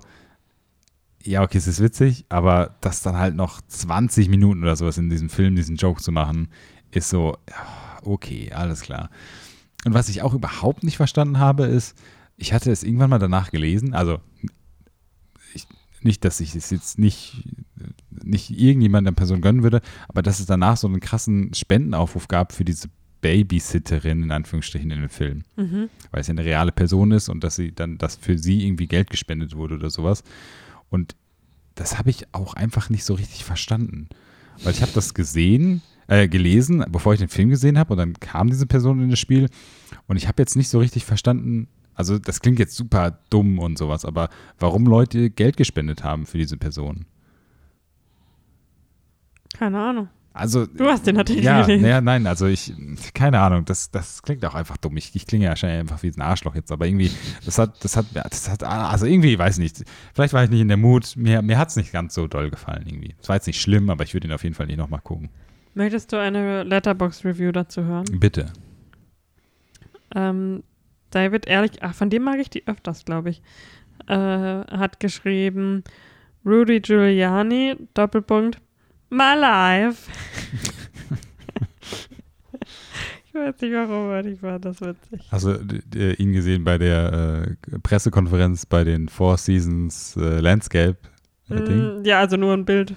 ja, 1.27 1.43
okay, 1.43 1.57
es 1.57 1.67
ist 1.67 1.81
witzig, 1.81 2.25
aber 2.29 2.77
das 2.81 3.01
dann 3.01 3.17
halt 3.17 3.35
noch 3.35 3.61
20 3.61 4.29
Minuten 4.29 4.63
oder 4.63 4.75
sowas 4.75 4.97
in 4.97 5.09
diesem 5.09 5.29
Film, 5.29 5.55
diesen 5.55 5.75
Joke 5.75 6.01
zu 6.01 6.11
machen, 6.11 6.47
ist 6.91 7.09
so, 7.09 7.37
okay, 8.03 8.51
alles 8.53 8.81
klar. 8.81 9.09
Und 9.85 9.93
was 9.93 10.07
ich 10.09 10.21
auch 10.21 10.33
überhaupt 10.33 10.83
nicht 10.83 10.97
verstanden 10.97 11.37
habe, 11.37 11.65
ist, 11.65 11.97
ich 12.37 12.53
hatte 12.53 12.71
es 12.71 12.83
irgendwann 12.83 13.09
mal 13.09 13.19
danach 13.19 13.51
gelesen, 13.51 13.93
also 13.93 14.19
ich, 15.53 15.67
nicht, 16.01 16.23
dass 16.23 16.39
ich 16.39 16.55
es 16.55 16.69
jetzt 16.69 16.97
nicht, 16.97 17.43
nicht 18.23 18.49
irgendjemand 18.51 19.05
der 19.05 19.11
Person 19.11 19.41
gönnen 19.41 19.63
würde, 19.63 19.81
aber 20.07 20.21
dass 20.21 20.39
es 20.39 20.45
danach 20.45 20.77
so 20.77 20.87
einen 20.87 21.01
krassen 21.01 21.53
Spendenaufruf 21.53 22.29
gab 22.29 22.53
für 22.53 22.63
diese 22.63 22.87
Babysitterin 23.19 24.23
in 24.23 24.31
Anführungsstrichen 24.31 24.91
in 24.91 25.01
dem 25.01 25.09
Film. 25.09 25.43
Mhm. 25.57 25.89
Weil 26.11 26.21
es 26.21 26.27
ja 26.27 26.31
eine 26.31 26.45
reale 26.45 26.71
Person 26.71 27.11
ist 27.11 27.27
und 27.27 27.43
dass 27.43 27.55
sie 27.55 27.73
dann, 27.73 27.97
dass 27.97 28.15
für 28.15 28.37
sie 28.37 28.65
irgendwie 28.65 28.87
Geld 28.87 29.09
gespendet 29.09 29.55
wurde 29.55 29.75
oder 29.75 29.89
sowas. 29.89 30.23
Und 30.89 31.15
das 31.75 31.97
habe 31.97 32.09
ich 32.09 32.33
auch 32.33 32.53
einfach 32.53 32.89
nicht 32.89 33.05
so 33.05 33.13
richtig 33.13 33.43
verstanden. 33.43 34.09
Weil 34.63 34.73
ich 34.73 34.81
habe 34.81 34.91
das 34.93 35.13
gesehen, 35.13 35.81
äh, 36.07 36.27
gelesen, 36.27 36.85
bevor 36.89 37.13
ich 37.13 37.19
den 37.19 37.29
Film 37.29 37.49
gesehen 37.49 37.77
habe 37.77 37.93
und 37.93 37.97
dann 37.97 38.13
kam 38.13 38.49
diese 38.49 38.65
Person 38.65 39.01
in 39.01 39.09
das 39.09 39.19
Spiel 39.19 39.49
und 40.07 40.17
ich 40.17 40.27
habe 40.27 40.41
jetzt 40.41 40.55
nicht 40.55 40.69
so 40.69 40.79
richtig 40.79 41.05
verstanden, 41.05 41.67
also 41.93 42.17
das 42.17 42.39
klingt 42.39 42.59
jetzt 42.59 42.75
super 42.75 43.19
dumm 43.29 43.59
und 43.59 43.77
sowas, 43.77 44.05
aber 44.05 44.29
warum 44.57 44.85
Leute 44.85 45.29
Geld 45.29 45.57
gespendet 45.57 46.03
haben 46.03 46.25
für 46.25 46.37
diese 46.37 46.57
Person? 46.57 47.05
Keine 49.53 49.79
Ahnung. 49.79 50.09
Also, 50.37 50.65
du 50.65 50.85
hast 50.85 51.07
den 51.07 51.17
Artikel 51.17 51.43
ja, 51.43 51.61
gelesen. 51.61 51.85
Ja, 51.85 52.01
nein, 52.01 52.27
also 52.27 52.45
ich, 52.45 52.73
keine 53.13 53.39
Ahnung, 53.39 53.65
das, 53.65 53.91
das 53.91 54.21
klingt 54.21 54.45
auch 54.45 54.55
einfach 54.55 54.77
dumm. 54.77 54.95
Ich, 54.97 55.15
ich 55.15 55.25
klinge 55.25 55.45
ja 55.45 55.49
wahrscheinlich 55.49 55.79
einfach 55.79 56.03
wie 56.03 56.11
ein 56.15 56.21
Arschloch 56.21 56.55
jetzt, 56.55 56.71
aber 56.71 56.85
irgendwie, 56.85 57.11
das 57.45 57.57
hat, 57.57 57.83
das 57.83 57.97
hat, 57.97 58.05
das 58.13 58.49
hat, 58.49 58.63
also 58.63 59.05
irgendwie, 59.05 59.37
weiß 59.37 59.57
nicht, 59.57 59.83
vielleicht 60.13 60.33
war 60.33 60.43
ich 60.43 60.49
nicht 60.49 60.61
in 60.61 60.67
der 60.67 60.77
Mut, 60.77 61.15
mir, 61.15 61.41
mir 61.41 61.57
hat 61.57 61.69
es 61.69 61.75
nicht 61.75 61.91
ganz 61.91 62.13
so 62.13 62.27
doll 62.27 62.49
gefallen 62.49 62.83
irgendwie. 62.85 63.15
Es 63.19 63.29
war 63.29 63.35
jetzt 63.35 63.47
nicht 63.47 63.61
schlimm, 63.61 63.89
aber 63.89 64.03
ich 64.03 64.13
würde 64.13 64.27
ihn 64.27 64.33
auf 64.33 64.43
jeden 64.43 64.55
Fall 64.55 64.67
nicht 64.67 64.77
nochmal 64.77 65.01
gucken. 65.01 65.29
Möchtest 65.73 66.11
du 66.11 66.19
eine 66.19 66.63
Letterbox-Review 66.63 67.51
dazu 67.51 67.83
hören? 67.83 68.05
Bitte. 68.11 68.51
Ähm, 70.15 70.63
David 71.11 71.47
Ehrlich, 71.47 71.83
ach, 71.83 71.93
von 71.93 72.09
dem 72.09 72.23
mag 72.23 72.39
ich 72.39 72.49
die 72.49 72.67
öfters, 72.67 73.05
glaube 73.05 73.29
ich, 73.29 73.41
äh, 74.07 74.15
hat 74.15 74.99
geschrieben, 74.99 75.83
Rudy 76.45 76.79
Giuliani, 76.79 77.75
Doppelpunkt, 77.93 78.59
My 79.09 79.35
life. 79.39 80.09
ich 83.25 83.33
weiß 83.33 83.61
nicht 83.61 83.73
warum, 83.73 84.09
aber 84.09 84.25
ich 84.25 84.39
fand 84.39 84.65
das 84.65 84.81
witzig. 84.81 85.21
Hast 85.31 85.45
du 85.45 85.59
äh, 85.95 86.13
ihn 86.13 86.33
gesehen 86.33 86.63
bei 86.63 86.77
der 86.77 87.47
äh, 87.71 87.79
Pressekonferenz 87.79 88.65
bei 88.65 88.83
den 88.83 89.07
Four 89.07 89.37
Seasons 89.37 90.17
äh, 90.17 90.39
Landscape? 90.39 90.97
Mm, 91.47 92.03
ja, 92.03 92.19
also 92.19 92.35
nur 92.35 92.53
ein 92.53 92.65
Bild. 92.65 92.95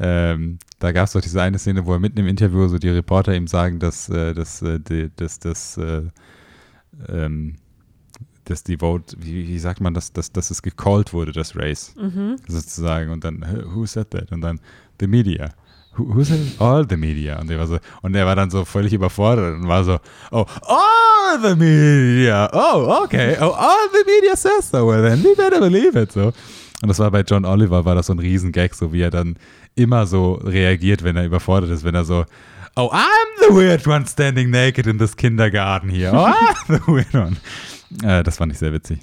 Ähm, 0.00 0.58
da 0.78 0.92
gab 0.92 1.06
es 1.06 1.12
doch 1.12 1.20
diese 1.20 1.42
eine 1.42 1.58
Szene, 1.58 1.84
wo 1.86 1.92
er 1.92 2.00
mitten 2.00 2.18
im 2.18 2.26
Interview 2.26 2.66
so 2.66 2.78
die 2.78 2.88
Reporter 2.88 3.34
ihm 3.34 3.46
sagen, 3.46 3.78
dass, 3.78 4.08
äh, 4.08 4.34
dass, 4.34 4.62
äh, 4.62 4.80
die, 4.80 5.10
dass, 5.14 5.38
dass, 5.38 5.76
äh, 5.76 6.04
ähm, 7.08 7.56
dass 8.46 8.64
die 8.64 8.78
Vote, 8.78 9.14
wie, 9.20 9.46
wie, 9.46 9.58
sagt 9.58 9.80
man, 9.80 9.94
dass, 9.94 10.12
dass, 10.12 10.32
dass 10.32 10.50
es 10.50 10.62
gecallt 10.62 11.12
wurde, 11.12 11.32
das 11.32 11.54
Race, 11.54 11.94
mhm. 11.96 12.36
sozusagen. 12.48 13.10
Und 13.10 13.24
dann, 13.24 13.44
who 13.74 13.84
said 13.84 14.10
that? 14.10 14.32
Und 14.32 14.40
dann, 14.40 14.58
the 15.00 15.06
media. 15.06 15.54
Who, 15.94 16.22
said 16.24 16.40
all 16.60 16.84
the 16.84 16.96
media? 16.96 17.40
Und 17.40 17.50
war 17.50 17.66
so, 17.66 17.78
und 18.02 18.14
er 18.14 18.24
war 18.24 18.36
dann 18.36 18.50
so 18.50 18.64
völlig 18.64 18.92
überfordert 18.92 19.56
und 19.56 19.66
war 19.66 19.82
so, 19.82 19.98
oh, 20.30 20.46
all 20.62 21.40
the 21.42 21.56
media. 21.56 22.48
Oh, 22.52 23.02
okay. 23.02 23.36
Oh, 23.40 23.50
all 23.50 23.88
the 23.92 24.04
media 24.06 24.36
says 24.36 24.70
so. 24.70 24.86
Well, 24.86 25.02
then 25.02 25.22
we 25.22 25.34
better 25.34 25.58
believe 25.58 25.96
it. 26.00 26.12
So. 26.12 26.32
Und 26.82 26.88
das 26.88 26.98
war 27.00 27.10
bei 27.10 27.22
John 27.22 27.44
Oliver, 27.44 27.84
war 27.84 27.94
das 27.96 28.06
so 28.06 28.14
ein 28.14 28.20
Riesengag, 28.20 28.74
so 28.74 28.92
wie 28.92 29.02
er 29.02 29.10
dann 29.10 29.36
immer 29.74 30.06
so 30.06 30.34
reagiert, 30.34 31.02
wenn 31.02 31.16
er 31.16 31.26
überfordert 31.26 31.70
ist, 31.70 31.84
wenn 31.84 31.94
er 31.94 32.04
so, 32.04 32.24
oh, 32.76 32.90
I'm 32.92 33.48
the 33.48 33.54
weird 33.54 33.86
one 33.86 34.06
standing 34.06 34.50
naked 34.50 34.86
in 34.86 34.98
this 34.98 35.16
kindergarten 35.16 35.90
here. 35.90 36.12
Oh, 36.12 36.26
I'm 36.26 36.66
the 36.68 36.86
weird 36.86 37.14
one. 37.14 37.36
Äh, 38.02 38.22
das 38.22 38.36
fand 38.36 38.52
ich 38.52 38.58
sehr 38.58 38.72
witzig. 38.72 39.00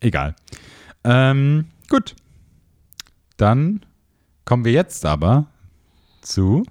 Egal. 0.00 0.34
Ähm, 1.04 1.66
gut. 1.88 2.16
Dann 3.36 3.84
Kommen 4.44 4.64
wir 4.64 4.72
jetzt 4.72 5.04
aber 5.06 5.46
zu. 6.20 6.64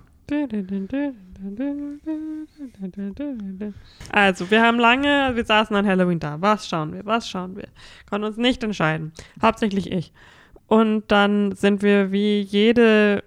Also, 4.11 4.51
wir 4.51 4.61
haben 4.61 4.79
lange, 4.79 5.31
wir 5.35 5.45
saßen 5.45 5.75
an 5.75 5.85
Halloween 5.85 6.19
da. 6.19 6.39
Was 6.39 6.67
schauen 6.67 6.93
wir? 6.93 7.05
Was 7.05 7.29
schauen 7.29 7.55
wir? 7.55 7.67
Konnten 8.09 8.27
uns 8.27 8.37
nicht 8.37 8.63
entscheiden. 8.63 9.11
Hauptsächlich 9.41 9.91
ich. 9.91 10.13
Und 10.67 11.11
dann 11.11 11.51
sind 11.53 11.81
wir 11.81 12.11
wie 12.11 12.39
jede 12.41 13.23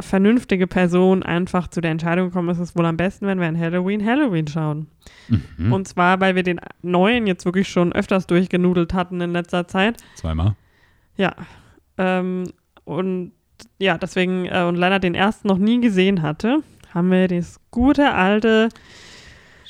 vernünftige 0.00 0.66
Person 0.66 1.22
einfach 1.22 1.68
zu 1.68 1.80
der 1.80 1.90
Entscheidung 1.90 2.26
gekommen 2.26 2.48
es 2.50 2.58
ist 2.58 2.76
wohl 2.76 2.86
am 2.86 2.96
besten, 2.96 3.26
wenn 3.26 3.40
wir 3.40 3.48
an 3.48 3.58
Halloween 3.58 4.04
Halloween 4.04 4.46
schauen. 4.46 4.88
Mhm. 5.28 5.72
Und 5.72 5.88
zwar, 5.88 6.20
weil 6.20 6.34
wir 6.34 6.42
den 6.42 6.60
neuen 6.82 7.26
jetzt 7.26 7.44
wirklich 7.44 7.68
schon 7.68 7.92
öfters 7.92 8.26
durchgenudelt 8.26 8.94
hatten 8.94 9.20
in 9.20 9.32
letzter 9.32 9.66
Zeit. 9.66 9.96
Zweimal. 10.14 10.56
Ja. 11.16 11.34
Ähm, 11.96 12.44
und 12.84 13.32
ja, 13.78 13.98
deswegen, 13.98 14.46
äh, 14.46 14.64
und 14.64 14.76
leider 14.76 14.98
den 14.98 15.14
ersten 15.14 15.48
noch 15.48 15.58
nie 15.58 15.80
gesehen 15.80 16.22
hatte, 16.22 16.62
haben 16.92 17.10
wir 17.10 17.28
das 17.28 17.60
gute 17.70 18.12
alte 18.12 18.68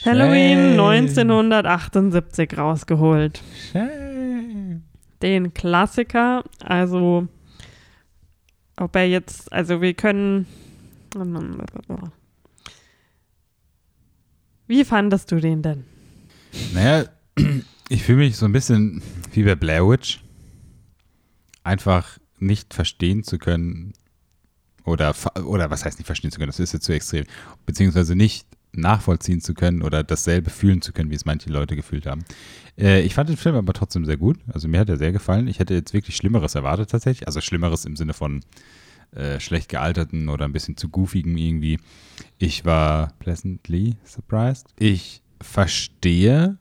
Halloween 0.05 0.77
Shame. 0.77 0.81
1978 0.81 2.57
rausgeholt. 2.57 3.43
Shame. 3.73 4.83
Den 5.23 5.53
Klassiker, 5.53 6.45
also 6.65 7.27
ob 8.77 8.95
er 8.95 9.09
jetzt, 9.09 9.53
also 9.53 9.81
wir 9.81 9.95
können. 9.95 10.47
Wie 14.67 14.85
fandest 14.85 15.33
du 15.33 15.41
den 15.41 15.63
denn? 15.63 15.85
Naja, 16.75 17.07
ich 17.89 18.03
fühle 18.05 18.19
mich 18.19 18.37
so 18.37 18.47
ein 18.47 18.53
bisschen 18.53 19.03
wie 19.33 19.43
bei 19.43 19.57
Blair 19.57 19.89
Witch. 19.89 20.21
Einfach 21.65 22.19
nicht 22.41 22.75
verstehen 22.75 23.25
zu 23.25 23.39
können 23.39 23.93
oder, 24.85 25.15
oder 25.45 25.71
was 25.71 25.85
heißt 25.85 25.99
nicht 25.99 26.07
verstehen 26.07 26.31
zu 26.31 26.39
können, 26.39 26.51
das 26.51 26.61
ist 26.61 26.73
jetzt 26.73 26.85
zu 26.85 26.93
extrem, 26.93 27.25
beziehungsweise 27.67 28.17
nicht 28.17 28.47
nachvollziehen 28.73 29.41
zu 29.41 29.55
können 29.55 29.83
oder 29.83 30.05
dasselbe 30.05 30.51
fühlen 30.51 30.83
zu 30.83 30.93
können, 30.93 31.11
wie 31.11 31.15
es 31.15 31.25
manche 31.25 31.51
Leute 31.51 31.77
gefühlt 31.77 32.07
haben. 32.07 32.25
Äh, 32.79 33.03
ich 33.03 33.15
fand 33.15 33.29
den 33.29 33.37
Film 33.37 33.57
aber 33.57 33.73
trotzdem 33.73 34.05
sehr 34.05 34.17
gut, 34.17 34.39
also 34.53 34.69
mir 34.69 34.81
hat 34.81 34.89
er 34.89 34.99
sehr 34.99 35.13
gefallen. 35.13 35.49
Ich 35.49 35.59
hätte 35.59 35.75
jetzt 35.75 35.95
wirklich 35.95 36.17
Schlimmeres 36.17 36.55
erwartet 36.55 36.91
tatsächlich, 36.91 37.27
also 37.27 37.41
Schlimmeres 37.41 37.85
im 37.85 37.97
Sinne 37.97 38.15
von 38.15 38.41
äh, 39.13 39.41
schlecht 39.41 39.71
gealterten 39.71 40.29
oder 40.29 40.45
ein 40.45 40.53
bisschen 40.53 40.77
zu 40.77 40.89
goofigen 40.89 41.37
irgendwie. 41.37 41.79
Ich 42.37 42.65
war 42.65 43.15
pleasantly 43.21 43.97
surprised. 44.05 44.67
Ich 44.79 45.23
verstehe 45.41 46.59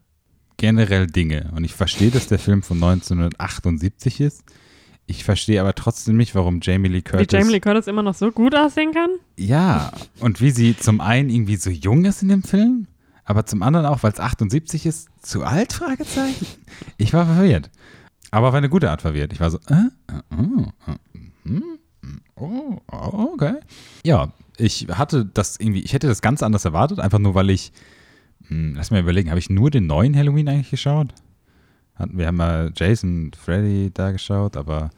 generell 0.55 1.07
Dinge 1.07 1.51
und 1.55 1.63
ich 1.63 1.73
verstehe, 1.73 2.09
dass 2.09 2.27
der 2.27 2.39
Film 2.39 2.63
von 2.63 2.77
1978 2.77 4.21
ist. 4.21 4.43
Ich 5.10 5.24
verstehe 5.24 5.62
aber 5.62 5.74
trotzdem 5.74 6.17
nicht, 6.17 6.36
warum 6.36 6.60
Jamie 6.62 6.89
Lee 6.89 6.98
Wie 6.98 7.02
Curtis. 7.02 7.28
Jamie 7.32 7.54
Lee 7.54 7.60
Curtis 7.62 7.88
immer 7.88 8.04
noch 8.04 8.13
so 8.13 8.30
gut 8.30 8.54
aussehen 8.54 8.93
kann? 8.93 9.10
Ja, 9.38 9.91
und 10.20 10.41
wie 10.41 10.52
sie 10.52 10.78
zum 10.78 11.00
einen 11.00 11.30
irgendwie 11.30 11.56
so 11.56 11.70
jung 11.70 12.04
ist 12.04 12.22
in 12.22 12.28
dem 12.28 12.43
Film, 12.43 12.88
aber 13.24 13.46
zum 13.46 13.63
anderen 13.63 13.86
auch, 13.86 14.04
weil 14.04 14.12
es 14.12 14.20
78 14.20 14.86
ist, 14.86 15.08
zu 15.22 15.46
alt? 15.46 15.72
Fragezeichen. 15.74 16.46
Ich 16.98 17.13
war 17.13 17.26
verwirrt. 17.26 17.70
Aber 18.32 18.50
auf 18.50 18.54
eine 18.54 18.67
gute 18.67 18.91
Art 18.91 19.02
verwirrt. 19.02 19.32
Ich 19.32 19.39
war 19.39 19.50
so, 19.50 19.60
äh, 19.70 19.88
äh, 20.13 20.22
oh, 20.38 20.65
äh, 20.91 20.96
hm, 21.46 21.63
oh, 22.36 22.82
oh, 22.91 23.30
okay. 23.34 23.56
Ja, 24.06 24.34
ich 24.58 24.88
hatte 24.91 25.26
das 25.26 25.58
irgendwie, 25.58 25.82
ich 25.82 25.93
hätte 25.93 26.08
das 26.08 26.22
ganz 26.22 26.43
anders 26.43 26.65
erwartet, 26.65 27.00
einfach 27.00 27.20
nur 27.20 27.34
weil 27.34 27.50
ich, 27.50 27.72
hm, 28.48 28.76
lass 28.76 28.91
mal 28.91 29.00
überlegen, 29.00 29.30
habe 29.30 29.39
ich 29.39 29.50
nur 29.50 29.72
den 29.72 29.88
neuen 29.88 30.17
Halloween 30.17 30.50
eigentlich 30.50 30.72
geschaut? 30.72 31.13
Hatten, 31.97 32.17
wir 32.17 32.27
haben 32.27 32.38
mal 32.38 32.71
Jason, 32.75 33.31
Freddy 33.38 33.91
da 33.93 34.12
geschaut, 34.12 34.55
aber 34.57 34.89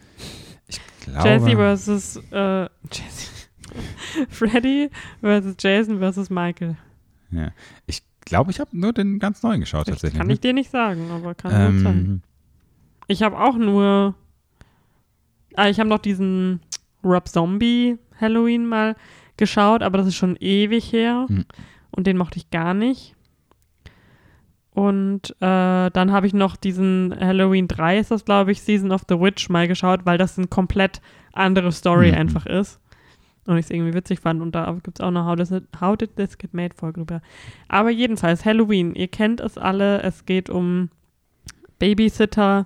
ich 0.67 0.79
glaube. 1.01 1.27
Jesse 1.29 1.51
versus 1.55 2.15
äh, 2.31 2.61
Jesse. 2.91 3.31
Freddy 4.29 4.89
versus 5.21 5.55
Jason 5.59 5.99
versus 5.99 6.29
Michael. 6.29 6.75
Ja. 7.31 7.51
Ich 7.85 8.01
glaube, 8.21 8.51
ich 8.51 8.59
habe 8.59 8.69
nur 8.77 8.93
den 8.93 9.19
ganz 9.19 9.43
neuen 9.43 9.59
geschaut 9.61 9.87
Das 9.87 9.95
tatsächlich. 9.95 10.17
kann 10.17 10.27
ne? 10.27 10.33
ich 10.33 10.39
dir 10.39 10.53
nicht 10.53 10.71
sagen, 10.71 11.09
aber 11.11 11.35
kann 11.35 11.73
gut 11.73 11.83
sein. 11.83 11.97
ähm, 11.97 12.21
Ich 13.07 13.23
habe 13.23 13.39
auch 13.39 13.55
nur. 13.57 14.15
Ah, 15.55 15.69
ich 15.69 15.79
habe 15.79 15.89
noch 15.89 15.99
diesen 15.99 16.59
Rob 17.03 17.27
Zombie 17.27 17.97
Halloween 18.19 18.65
mal 18.65 18.95
geschaut, 19.37 19.81
aber 19.83 19.97
das 19.99 20.07
ist 20.07 20.15
schon 20.15 20.35
ewig 20.37 20.91
her. 20.91 21.25
Hm. 21.27 21.45
Und 21.91 22.07
den 22.07 22.17
mochte 22.17 22.37
ich 22.37 22.49
gar 22.49 22.73
nicht. 22.73 23.15
Und 24.79 25.31
äh, 25.41 25.89
dann 25.91 26.11
habe 26.11 26.25
ich 26.27 26.33
noch 26.33 26.55
diesen 26.55 27.13
Halloween 27.19 27.67
3, 27.67 27.99
ist 27.99 28.11
das, 28.11 28.23
glaube 28.23 28.51
ich, 28.53 28.61
Season 28.61 28.91
of 28.93 29.01
the 29.09 29.19
Witch 29.19 29.49
mal 29.49 29.67
geschaut, 29.67 30.05
weil 30.05 30.17
das 30.17 30.37
eine 30.37 30.47
komplett 30.47 31.01
andere 31.33 31.71
Story 31.73 32.11
Mhm. 32.11 32.17
einfach 32.17 32.45
ist. 32.45 32.79
Und 33.45 33.57
ich 33.57 33.65
es 33.65 33.71
irgendwie 33.71 33.93
witzig 33.93 34.19
fand. 34.21 34.41
Und 34.41 34.53
da 34.55 34.71
gibt 34.83 34.99
es 34.99 35.01
auch 35.03 35.07
eine 35.09 35.25
How, 35.25 35.37
it, 35.39 35.63
How 35.81 35.97
Did 35.97 36.15
This 36.15 36.37
Get 36.37 36.53
Made 36.53 36.75
Folge 36.75 36.99
drüber. 36.99 37.21
Aber 37.67 37.89
jedenfalls, 37.89 38.45
Halloween, 38.45 38.95
ihr 38.95 39.07
kennt 39.09 39.41
es 39.41 39.57
alle. 39.57 40.01
Es 40.01 40.25
geht 40.25 40.49
um 40.49 40.89
Babysitter, 41.79 42.65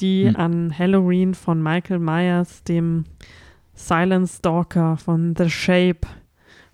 die 0.00 0.28
Hm. 0.28 0.36
an 0.36 0.78
Halloween 0.78 1.34
von 1.34 1.62
Michael 1.62 1.98
Myers, 1.98 2.62
dem 2.64 3.04
Silent 3.74 4.28
Stalker 4.28 4.96
von 4.96 5.34
The 5.36 5.50
Shape, 5.50 6.06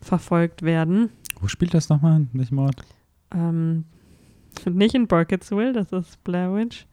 verfolgt 0.01 0.62
werden. 0.62 1.11
wo 1.40 1.49
spielt 1.49 1.75
das 1.75 1.88
nochmal? 1.88 2.20
in 2.20 2.29
welchem 2.35 2.59
Ort? 2.59 2.83
Ähm, 3.35 3.85
nicht 4.64 4.95
in 4.95 5.07
Burkittsville, 5.07 5.73
das 5.73 5.92
ist 5.92 6.23
Blair 6.25 6.55
Witch. 6.55 6.87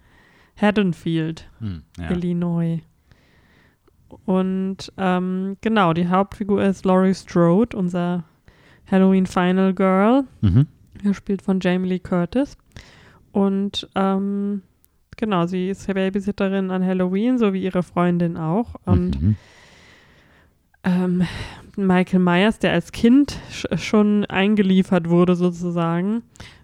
Haddonfield, 0.56 1.50
Hm, 1.60 1.82
ja. 2.00 2.12
Illinois. 2.12 2.80
Und 4.26 4.92
ähm, 4.98 5.58
genau, 5.62 5.94
die 5.94 6.08
Hauptfigur 6.08 6.64
ist 6.64 6.86
Laurie 6.86 7.16
Strode, 7.16 7.76
unser 7.76 8.24
Halloween 8.90 9.26
Final 9.26 9.74
Girl. 9.74 10.26
Mhm. 10.42 10.68
gespielt 11.02 11.42
von 11.42 11.60
Jamie 11.60 11.90
Lee 11.90 12.00
Curtis. 12.00 12.56
Und 13.32 13.90
ähm, 13.96 14.62
genau, 15.18 15.48
sie 15.48 15.70
ist 15.70 15.88
Babysitterin 15.92 16.70
an 16.70 16.86
Halloween, 16.86 17.40
so 17.40 17.52
wie 17.54 17.64
ihre 17.64 17.82
Freundin 17.82 18.38
auch. 18.38 18.76
Und 18.86 19.20
Mhm. 19.22 19.36
ähm, 20.84 21.24
Michael 21.76 22.20
Myers, 22.20 22.60
der 22.60 22.74
als 22.74 22.92
Kind 22.92 23.40
sch 23.50 23.66
schon 23.78 24.26
eingeliefert 24.26 25.10
wurde 25.10 25.36
sozusagen, 25.36 26.22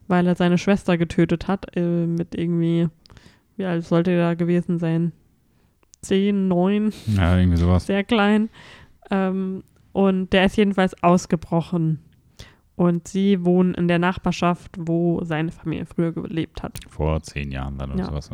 weil 0.10 0.28
er 0.28 0.36
seine 0.36 0.58
Schwester 0.58 0.98
getötet 0.98 1.48
hat, 1.48 1.78
äh, 1.78 2.06
mit 2.06 2.36
irgendwie, 2.36 2.90
wie 3.56 3.64
alt 3.66 3.86
sollte 3.86 4.12
er 4.12 4.20
da 4.30 4.34
gewesen 4.34 4.78
sein? 4.80 5.14
Zehn, 6.02 6.48
neun, 6.50 6.92
Ja, 7.16 7.38
irgendwie 7.38 7.58
sowas. 7.58 7.86
sehr 7.86 8.04
klein. 8.04 8.50
Ähm, 9.12 9.64
und 9.94 10.34
der 10.34 10.46
ist 10.46 10.58
jedenfalls 10.58 11.02
ausgebrochen. 11.04 12.00
Und 12.76 13.08
sie 13.10 13.44
wohnen 13.44 13.74
in 13.74 13.88
der 13.90 14.00
Nachbarschaft, 14.00 14.78
wo 14.80 15.22
seine 15.26 15.52
Familie 15.52 15.86
früher 15.86 16.14
gelebt 16.14 16.64
hat. 16.64 16.80
Vor 16.90 17.22
zehn 17.22 17.52
Jahren 17.52 17.78
dann 17.78 17.92
oder 17.92 18.00
Ja. 18.00 18.06
sowas. 18.06 18.30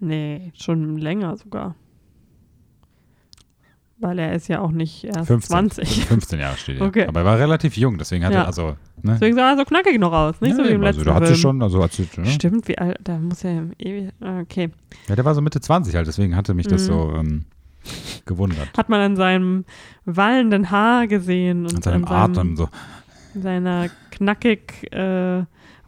Nee, 0.00 0.52
schon 0.56 0.96
länger 0.98 1.36
sogar. 1.36 1.76
Weil 4.04 4.18
er 4.18 4.32
ist 4.34 4.48
ja 4.48 4.60
auch 4.60 4.72
nicht 4.72 5.04
erst 5.04 5.28
15. 5.28 5.70
20. 5.70 6.06
15 6.06 6.40
Jahre 6.40 6.56
steht 6.56 6.80
ja. 6.80 6.84
Okay. 6.86 7.06
Aber 7.06 7.20
er 7.20 7.24
war 7.26 7.38
relativ 7.38 7.76
jung, 7.76 7.98
deswegen 7.98 8.24
hatte 8.24 8.34
Ja. 8.34 8.40
er, 8.40 8.46
also, 8.48 8.76
ne? 9.00 9.12
Deswegen 9.12 9.36
sah 9.36 9.50
er 9.52 9.56
so 9.56 9.64
knackig 9.64 9.96
noch 10.00 10.12
aus, 10.12 10.40
nicht 10.40 10.56
so 10.56 10.64
wie 10.64 10.70
im 10.70 10.82
also, 10.82 10.98
letzten 10.98 11.04
da 11.04 11.14
hat 11.14 11.22
sie 11.22 11.34
Film. 11.34 11.38
schon, 11.40 11.62
also 11.62 11.80
hat 11.84 11.92
sie, 11.92 12.08
ne? 12.16 12.26
Stimmt, 12.26 12.66
wie 12.66 12.76
alt, 12.78 12.98
da 13.04 13.16
muss 13.16 13.44
er 13.44 13.62
ewig, 13.78 14.10
okay. 14.42 14.70
Ja, 15.08 15.14
der 15.14 15.24
war 15.24 15.36
so 15.36 15.40
Mitte 15.40 15.60
20 15.60 15.94
halt, 15.94 16.08
deswegen 16.08 16.34
hatte 16.34 16.52
mich 16.52 16.66
das 16.66 16.82
Mhm. 16.82 16.86
so 16.92 17.12
ähm, 17.14 17.44
gewundert. 18.26 18.76
Hat 18.76 18.88
man 18.88 19.00
an 19.00 19.14
seinem 19.16 19.64
wallenden 20.04 20.72
Haar 20.72 21.06
gesehen 21.06 21.64
und 21.66 21.76
An 21.76 21.82
seinem 21.82 22.04
an 22.06 22.34
seinem, 22.34 22.38
Atem 22.38 22.56
so. 22.56 22.68
seiner 23.40 23.88
knackig 24.10 24.92
äh, 24.92 25.44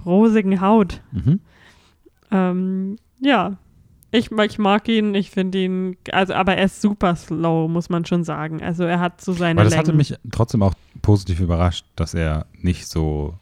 rosigen 0.07 0.61
Haut. 0.61 1.01
Mhm. 1.11 1.41
Ähm, 2.31 2.97
ja, 3.21 3.57
ich, 4.17 4.31
ich 4.31 4.59
mag 4.59 4.89
ihn, 4.89 5.15
ich 5.15 5.31
finde 5.31 5.59
ihn, 5.63 5.97
also 6.13 6.35
aber 6.35 6.57
er 6.57 6.67
ist 6.67 6.81
super 6.81 7.17
slow, 7.17 7.69
muss 7.69 7.89
man 7.89 8.05
schon 8.05 8.25
sagen. 8.25 8.63
Also 8.63 8.85
er 8.85 9.01
hat 9.01 9.21
so 9.21 9.33
seine 9.33 9.61
Aber 9.61 9.65
das 9.65 9.73
Längen. 9.73 9.87
hatte 9.89 9.93
mich 9.97 10.15
trotzdem 10.33 10.63
auch 10.63 10.75
positiv 11.03 11.41
überrascht, 11.41 11.85
dass 11.97 12.15
er 12.15 12.47
nicht 12.61 12.87
so 12.89 13.35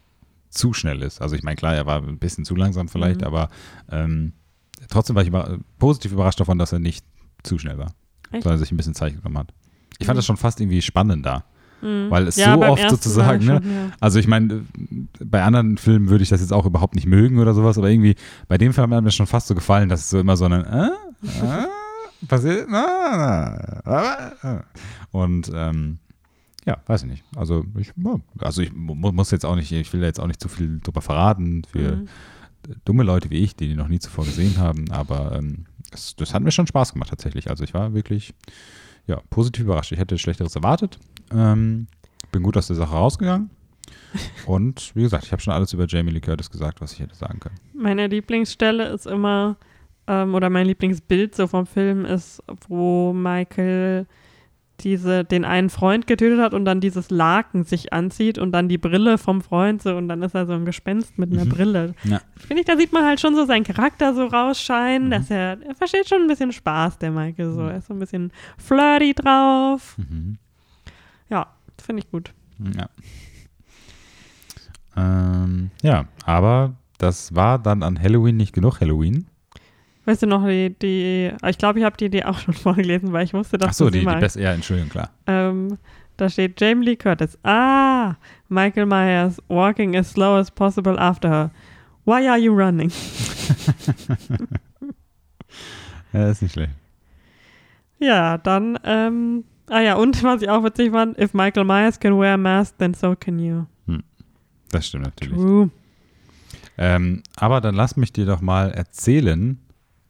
zu 0.49 0.73
schnell 0.73 1.01
ist. 1.01 1.21
Also 1.21 1.35
ich 1.35 1.43
meine, 1.43 1.55
klar, 1.55 1.75
er 1.75 1.85
war 1.85 2.01
ein 2.03 2.17
bisschen 2.19 2.45
zu 2.45 2.55
langsam 2.55 2.87
vielleicht, 2.89 3.21
Mhm. 3.21 3.27
aber 3.27 3.49
ähm, 3.91 4.33
trotzdem 4.89 5.15
war 5.15 5.23
ich 5.23 5.29
über 5.29 5.57
positiv 5.79 6.11
überrascht 6.11 6.39
davon, 6.39 6.57
dass 6.59 6.71
er 6.73 6.79
nicht 6.79 7.05
zu 7.43 7.57
schnell 7.57 7.77
war. 7.77 7.93
Echt? 8.31 8.43
Sondern 8.43 8.59
sich 8.59 8.71
ein 8.71 8.77
bisschen 8.77 8.93
Zeit 8.95 9.15
genommen 9.15 9.37
hat. 9.37 9.53
Ich 9.99 10.05
fand 10.05 10.15
Mhm. 10.15 10.19
das 10.19 10.25
schon 10.25 10.37
fast 10.37 10.59
irgendwie 10.59 10.81
spannender. 10.81 11.43
Mhm. 11.83 12.09
weil 12.09 12.27
es 12.27 12.35
Ja, 12.37 12.53
so 12.55 12.61
oft 12.63 12.89
sozusagen, 12.89 13.45
ne? 13.45 13.59
schon, 13.61 13.71
ja. 13.71 13.89
Also 13.99 14.17
ich 14.19 14.27
meine, 14.27 14.63
bei 15.23 15.43
anderen 15.43 15.77
Filmen 15.77 16.09
würde 16.09 16.23
ich 16.23 16.29
das 16.29 16.41
jetzt 16.41 16.53
auch 16.53 16.65
überhaupt 16.65 16.95
nicht 16.95 17.05
mögen 17.07 17.39
oder 17.39 17.53
sowas, 17.53 17.77
aber 17.77 17.89
irgendwie 17.89 18.15
bei 18.47 18.57
dem 18.57 18.73
Film 18.73 18.93
hat 18.93 19.03
mir 19.03 19.11
schon 19.11 19.27
fast 19.27 19.47
so 19.47 19.55
gefallen, 19.55 19.89
dass 19.89 20.01
es 20.01 20.09
so 20.09 20.19
immer 20.19 20.37
so 20.37 20.45
ein 20.45 20.53
äh, 20.53 20.87
äh, 20.87 22.27
passiert, 22.27 22.67
na, 22.69 23.81
na, 23.85 24.63
und 25.11 25.51
ähm, 25.53 25.97
ja, 26.65 26.77
weiß 26.87 27.03
ich 27.03 27.09
nicht. 27.09 27.23
Also 27.35 27.65
ich, 27.77 27.91
also 28.39 28.61
ich 28.61 28.71
mu- 28.73 28.95
muss 29.11 29.31
jetzt 29.31 29.45
auch 29.45 29.55
nicht, 29.55 29.71
ich 29.71 29.91
will 29.91 29.99
da 30.01 30.07
jetzt 30.07 30.19
auch 30.19 30.27
nicht 30.27 30.39
zu 30.39 30.47
viel 30.47 30.79
drüber 30.81 31.01
verraten 31.01 31.63
für 31.69 31.97
Mhm. 31.97 32.07
dumme 32.85 33.03
Leute 33.03 33.29
wie 33.29 33.39
ich, 33.43 33.55
die 33.57 33.67
die 33.67 33.75
noch 33.75 33.89
nie 33.89 33.99
zuvor 33.99 34.23
gesehen 34.23 34.57
haben, 34.57 34.89
aber 34.89 35.33
ähm, 35.33 35.65
das, 35.91 36.15
das 36.15 36.33
hat 36.33 36.41
mir 36.43 36.51
schon 36.51 36.65
Spaß 36.67 36.93
gemacht 36.93 37.09
tatsächlich. 37.09 37.49
Also 37.49 37.63
ich 37.65 37.73
war 37.73 37.93
wirklich 37.93 38.33
ja, 39.05 39.19
positiv 39.29 39.65
überrascht. 39.65 39.91
Ich 39.91 39.99
hätte 39.99 40.17
Schlechteres 40.17 40.55
erwartet. 40.55 40.97
Ähm, 41.31 41.87
bin 42.31 42.43
gut 42.43 42.57
aus 42.57 42.67
der 42.67 42.75
Sache 42.75 42.93
rausgegangen. 42.95 43.49
Und 44.45 44.91
wie 44.95 45.03
gesagt, 45.03 45.25
ich 45.25 45.31
habe 45.31 45.41
schon 45.41 45.53
alles 45.53 45.73
über 45.73 45.85
Jamie 45.87 46.11
Lee 46.11 46.19
Curtis 46.21 46.49
gesagt, 46.49 46.81
was 46.81 46.93
ich 46.93 46.99
hätte 46.99 47.15
sagen 47.15 47.39
können. 47.39 47.55
Meine 47.73 48.07
Lieblingsstelle 48.07 48.87
ist 48.89 49.05
immer, 49.07 49.57
ähm, 50.07 50.35
oder 50.35 50.49
mein 50.49 50.67
Lieblingsbild 50.67 51.35
so 51.35 51.47
vom 51.47 51.65
Film 51.65 52.05
ist, 52.05 52.41
wo 52.67 53.13
Michael 53.13 54.05
diese, 54.79 55.23
den 55.23 55.45
einen 55.45 55.69
Freund 55.69 56.07
getötet 56.07 56.39
hat 56.39 56.53
und 56.53 56.65
dann 56.65 56.81
dieses 56.81 57.09
Laken 57.11 57.63
sich 57.63 57.93
anzieht 57.93 58.37
und 58.37 58.51
dann 58.51 58.67
die 58.67 58.79
Brille 58.79 59.17
vom 59.17 59.41
Freund 59.41 59.81
so 59.81 59.95
und 59.95 60.07
dann 60.09 60.23
ist 60.23 60.33
er 60.35 60.45
so 60.47 60.53
ein 60.53 60.65
Gespenst 60.65 61.17
mit 61.17 61.31
einer 61.31 61.45
Mhm. 61.45 61.49
Brille. 61.49 61.95
Ja. 62.03 62.21
Finde 62.35 62.61
ich, 62.61 62.65
da 62.67 62.75
sieht 62.75 62.91
man 62.91 63.05
halt 63.05 63.19
schon 63.21 63.35
so 63.35 63.45
seinen 63.45 63.63
Charakter 63.63 64.13
so 64.13 64.25
rausscheinen, 64.25 65.07
Mhm. 65.07 65.11
dass 65.11 65.29
er, 65.29 65.61
er 65.61 65.75
versteht 65.75 66.09
schon 66.09 66.21
ein 66.23 66.27
bisschen 66.27 66.51
Spaß, 66.51 66.97
der 66.97 67.11
Michael 67.11 67.53
so. 67.53 67.61
Er 67.61 67.77
ist 67.77 67.87
so 67.87 67.93
ein 67.93 67.99
bisschen 67.99 68.31
flirty 68.57 69.13
drauf. 69.13 69.95
Ja, 71.33 71.47
finde 71.83 72.03
ich 72.03 72.11
gut. 72.11 72.31
Ja. 72.77 72.89
Ähm, 74.95 75.71
ja, 75.81 76.05
aber 76.27 76.75
das 76.99 77.33
war 77.33 77.57
dann 77.57 77.81
an 77.81 77.99
Halloween 77.99 78.37
nicht 78.37 78.53
genug 78.53 78.79
Halloween. 78.81 79.25
Weißt 80.05 80.21
du 80.21 80.27
noch, 80.27 80.45
die, 80.45 80.75
die 80.79 81.31
ich 81.47 81.57
glaube, 81.57 81.79
ich 81.79 81.85
habe 81.85 81.97
die 81.97 82.05
Idee 82.05 82.25
auch 82.25 82.37
schon 82.37 82.53
vorgelesen, 82.67 83.11
weil 83.13 83.25
ich 83.25 83.33
wusste, 83.33 83.57
dass 83.57 83.69
Ach 83.69 83.73
so, 83.73 83.89
die, 83.89 84.01
die 84.01 84.05
beste, 84.05 84.43
ja, 84.43 84.53
Entschuldigung, 84.53 84.91
klar. 84.91 85.09
Ähm, 85.25 85.79
da 86.17 86.29
steht 86.29 86.61
Jamie 86.61 86.85
Lee 86.85 86.95
Curtis. 86.95 87.39
Ah, 87.41 88.13
Michael 88.47 88.85
Myers 88.85 89.41
walking 89.47 89.95
as 89.95 90.11
slow 90.11 90.37
as 90.37 90.51
possible 90.51 90.99
after 90.99 91.27
her. 91.27 91.51
Why 92.05 92.27
are 92.27 92.37
you 92.37 92.53
running? 92.53 92.91
Ja, 96.13 96.29
ist 96.29 96.43
nicht 96.43 96.51
schlecht. 96.51 96.73
Ja, 97.97 98.37
dann, 98.37 98.77
ähm, 98.83 99.45
ah 99.67 99.81
ja, 99.81 99.95
und 99.95 100.23
was 100.23 100.41
ich 100.41 100.49
auch 100.49 100.63
witzig 100.63 100.91
fand, 100.91 101.17
if 101.19 101.33
Michael 101.33 101.65
Myers 101.65 101.99
can 101.99 102.19
wear 102.19 102.33
a 102.33 102.37
mask, 102.37 102.77
then 102.77 102.93
so 102.93 103.15
can 103.15 103.39
you. 103.39 103.65
Das 104.73 104.87
stimmt 104.87 105.05
natürlich. 105.05 105.35
True. 105.35 105.69
Ähm, 106.77 107.21
aber 107.35 107.61
dann 107.61 107.75
lass 107.75 107.95
mich 107.95 108.11
dir 108.11 108.25
doch 108.25 108.41
mal 108.41 108.71
erzählen, 108.71 109.59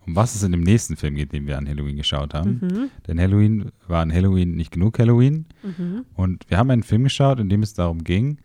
um 0.06 0.16
was 0.16 0.36
es 0.36 0.44
in 0.44 0.52
dem 0.52 0.62
nächsten 0.62 0.96
Film 0.96 1.16
geht, 1.16 1.34
den 1.34 1.46
wir 1.46 1.58
an 1.58 1.68
Halloween 1.68 1.98
geschaut 1.98 2.34
haben. 2.34 2.60
Mhm. 2.62 2.90
Denn 3.08 3.20
Halloween 3.20 3.72
war 3.88 4.02
an 4.02 4.14
Halloween 4.14 4.56
nicht 4.56 4.72
genug 4.72 5.00
Halloween. 5.00 5.46
Mhm. 5.62 6.06
Und 6.16 6.50
wir 6.50 6.58
haben 6.58 6.72
einen 6.72 6.84
Film 6.84 7.04
geschaut, 7.04 7.40
in 7.40 7.50
dem 7.50 7.62
es 7.62 7.74
darum 7.74 8.04
ging, 8.04 8.40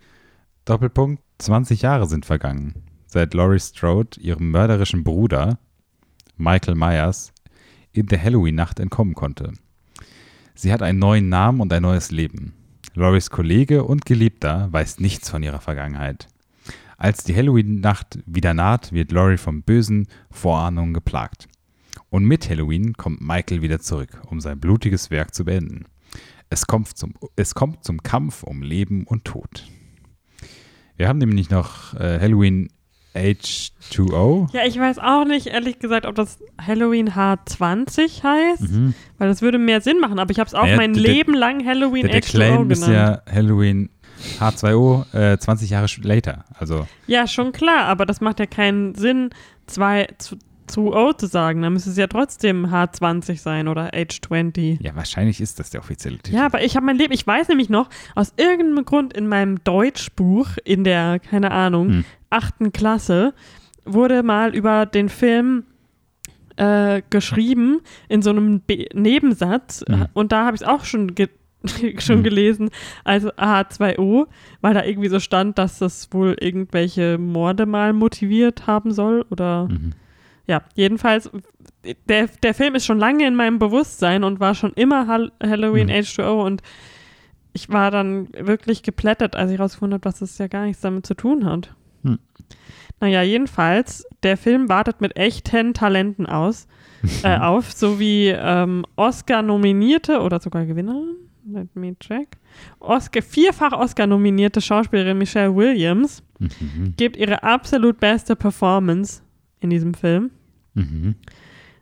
Doppelpunkt, 0.64 1.22
20 1.38 1.82
Jahre 1.82 2.06
sind 2.06 2.26
vergangen, 2.26 2.74
seit 3.06 3.32
Laurie 3.32 3.60
Strode 3.60 4.20
ihrem 4.20 4.50
mörderischen 4.50 5.04
Bruder, 5.04 5.58
Michael 6.36 6.74
Myers, 6.74 7.32
in 7.92 8.06
der 8.06 8.22
Halloween-Nacht 8.22 8.80
entkommen 8.80 9.14
konnte. 9.14 9.52
Sie 10.60 10.72
hat 10.72 10.82
einen 10.82 10.98
neuen 10.98 11.28
Namen 11.28 11.60
und 11.60 11.72
ein 11.72 11.82
neues 11.82 12.10
Leben. 12.10 12.52
Loris 12.94 13.30
Kollege 13.30 13.84
und 13.84 14.04
Geliebter 14.04 14.66
weiß 14.72 14.98
nichts 14.98 15.30
von 15.30 15.44
ihrer 15.44 15.60
Vergangenheit. 15.60 16.26
Als 16.96 17.22
die 17.22 17.36
Halloween-Nacht 17.36 18.18
wieder 18.26 18.54
naht, 18.54 18.90
wird 18.90 19.12
Laurie 19.12 19.36
vom 19.36 19.62
bösen 19.62 20.08
Vorahnungen 20.32 20.94
geplagt. 20.94 21.46
Und 22.10 22.24
mit 22.24 22.50
Halloween 22.50 22.94
kommt 22.94 23.20
Michael 23.20 23.62
wieder 23.62 23.78
zurück, 23.78 24.20
um 24.26 24.40
sein 24.40 24.58
blutiges 24.58 25.12
Werk 25.12 25.32
zu 25.32 25.44
beenden. 25.44 25.84
Es 26.50 26.66
kommt 26.66 26.88
zum, 26.88 27.14
es 27.36 27.54
kommt 27.54 27.84
zum 27.84 28.02
Kampf 28.02 28.42
um 28.42 28.60
Leben 28.60 29.04
und 29.04 29.24
Tod. 29.24 29.64
Wir 30.96 31.06
haben 31.06 31.18
nämlich 31.18 31.50
noch 31.50 31.94
äh, 31.94 32.18
Halloween 32.18 32.68
H2O. 33.14 34.48
Ja, 34.52 34.60
ich 34.66 34.78
weiß 34.78 34.98
auch 34.98 35.24
nicht, 35.24 35.46
ehrlich 35.48 35.78
gesagt, 35.78 36.06
ob 36.06 36.14
das 36.14 36.38
Halloween 36.64 37.10
H20 37.10 38.22
heißt, 38.22 38.70
Mhm. 38.70 38.94
weil 39.18 39.28
das 39.28 39.42
würde 39.42 39.58
mehr 39.58 39.80
Sinn 39.80 40.00
machen, 40.00 40.18
aber 40.18 40.30
ich 40.30 40.38
habe 40.38 40.48
es 40.48 40.54
auch 40.54 40.62
Naja, 40.64 40.76
mein 40.76 40.94
der- 40.94 41.02
Leben 41.02 41.34
lang 41.34 41.64
Halloween 41.66 42.02
Der, 42.02 42.12
der 42.12 42.22
H2O 42.22 42.30
Claim 42.30 42.70
ist 42.70 42.84
genannt. 42.86 43.22
ja 43.26 43.32
Halloween 43.34 43.90
H2O 44.40 45.04
äh, 45.14 45.38
20 45.38 45.70
Jahre 45.70 45.86
later. 46.02 46.44
Also 46.58 46.86
Ja, 47.06 47.26
schon 47.26 47.52
klar, 47.52 47.84
aber 47.86 48.04
das 48.06 48.20
macht 48.20 48.40
ja 48.40 48.46
keinen 48.46 48.94
Sinn, 48.94 49.30
zwei 49.66 50.08
zu, 50.18 50.36
zu 50.66 50.92
O 50.92 51.12
zu 51.12 51.26
sagen. 51.26 51.62
Dann 51.62 51.72
müsste 51.72 51.90
es 51.90 51.96
ja 51.96 52.08
trotzdem 52.08 52.66
H20 52.66 53.38
sein 53.40 53.68
oder 53.68 53.90
H20. 53.94 54.78
ja, 54.82 54.94
wahrscheinlich 54.96 55.40
ist 55.40 55.60
das 55.60 55.70
der 55.70 55.80
offizielle 55.80 56.18
Titel. 56.18 56.36
Ja, 56.36 56.46
aber 56.46 56.62
ich 56.64 56.74
habe 56.76 56.84
mein 56.84 56.96
Leben, 56.98 57.12
ich 57.12 57.24
weiß 57.26 57.46
nämlich 57.48 57.68
noch, 57.70 57.88
aus 58.16 58.32
irgendeinem 58.36 58.84
Grund 58.84 59.12
in 59.12 59.28
meinem 59.28 59.62
Deutschbuch 59.62 60.48
in 60.64 60.82
der, 60.84 61.20
keine 61.20 61.52
Ahnung, 61.52 61.88
Hm. 61.88 62.04
Achten 62.30 62.72
Klasse 62.72 63.34
wurde 63.84 64.22
mal 64.22 64.54
über 64.54 64.86
den 64.86 65.08
Film 65.08 65.64
äh, 66.56 67.02
geschrieben 67.10 67.80
in 68.08 68.20
so 68.22 68.30
einem 68.30 68.60
Be 68.60 68.86
Nebensatz 68.92 69.84
Mhm. 69.88 70.06
und 70.12 70.32
da 70.32 70.44
habe 70.46 70.56
ich 70.56 70.62
es 70.62 70.66
auch 70.68 70.84
schon, 70.84 71.14
ge 71.14 71.28
schon 71.98 72.18
Mhm. 72.18 72.22
gelesen, 72.24 72.70
also 73.04 73.30
H2O, 73.30 74.26
weil 74.60 74.74
da 74.74 74.84
irgendwie 74.84 75.08
so 75.08 75.18
stand, 75.20 75.58
dass 75.58 75.78
das 75.78 76.08
wohl 76.12 76.36
irgendwelche 76.40 77.18
Morde 77.18 77.66
mal 77.66 77.92
motiviert 77.92 78.66
haben 78.66 78.92
soll 78.92 79.24
oder 79.30 79.66
Mhm. 79.68 79.92
ja, 80.46 80.62
jedenfalls, 80.74 81.30
der, 82.08 82.28
der 82.42 82.54
Film 82.54 82.74
ist 82.74 82.86
schon 82.86 82.98
lange 82.98 83.26
in 83.26 83.34
meinem 83.34 83.58
Bewusstsein 83.58 84.22
und 84.24 84.40
war 84.40 84.54
schon 84.54 84.72
immer 84.74 85.06
Hall 85.06 85.32
Halloween 85.42 85.86
Mhm. 85.86 85.92
H2O 85.92 86.44
und 86.44 86.62
ich 87.52 87.68
war 87.70 87.90
dann 87.90 88.28
wirklich 88.38 88.82
geplättet, 88.82 89.34
als 89.34 89.50
ich 89.50 89.58
rausgefunden 89.58 89.94
habe, 89.94 90.02
dass 90.02 90.20
es 90.22 90.38
ja 90.38 90.46
gar 90.48 90.64
nichts 90.66 90.82
damit 90.82 91.06
zu 91.06 91.14
tun 91.14 91.44
hat. 91.44 91.74
Naja, 93.00 93.22
jedenfalls, 93.22 94.06
der 94.22 94.36
Film 94.36 94.68
wartet 94.68 95.00
mit 95.00 95.16
echten 95.16 95.72
Talenten 95.74 96.26
aus, 96.26 96.66
äh, 97.22 97.38
auf, 97.38 97.72
sowie 97.72 98.28
ähm, 98.28 98.84
Oscar-nominierte 98.96 100.20
oder 100.20 100.40
sogar 100.40 100.66
Gewinner. 100.66 101.00
Let 101.50 101.74
me 101.76 101.96
check. 101.98 102.36
Oscar, 102.80 103.22
vierfach 103.22 103.72
Oscar-nominierte 103.72 104.60
Schauspielerin 104.60 105.16
Michelle 105.18 105.54
Williams 105.54 106.22
Mhm. 106.38 106.94
gibt 106.96 107.16
ihre 107.16 107.42
absolut 107.42 107.98
beste 107.98 108.36
Performance 108.36 109.22
in 109.60 109.70
diesem 109.70 109.94
Film. 109.94 110.30
Mhm. 110.74 111.16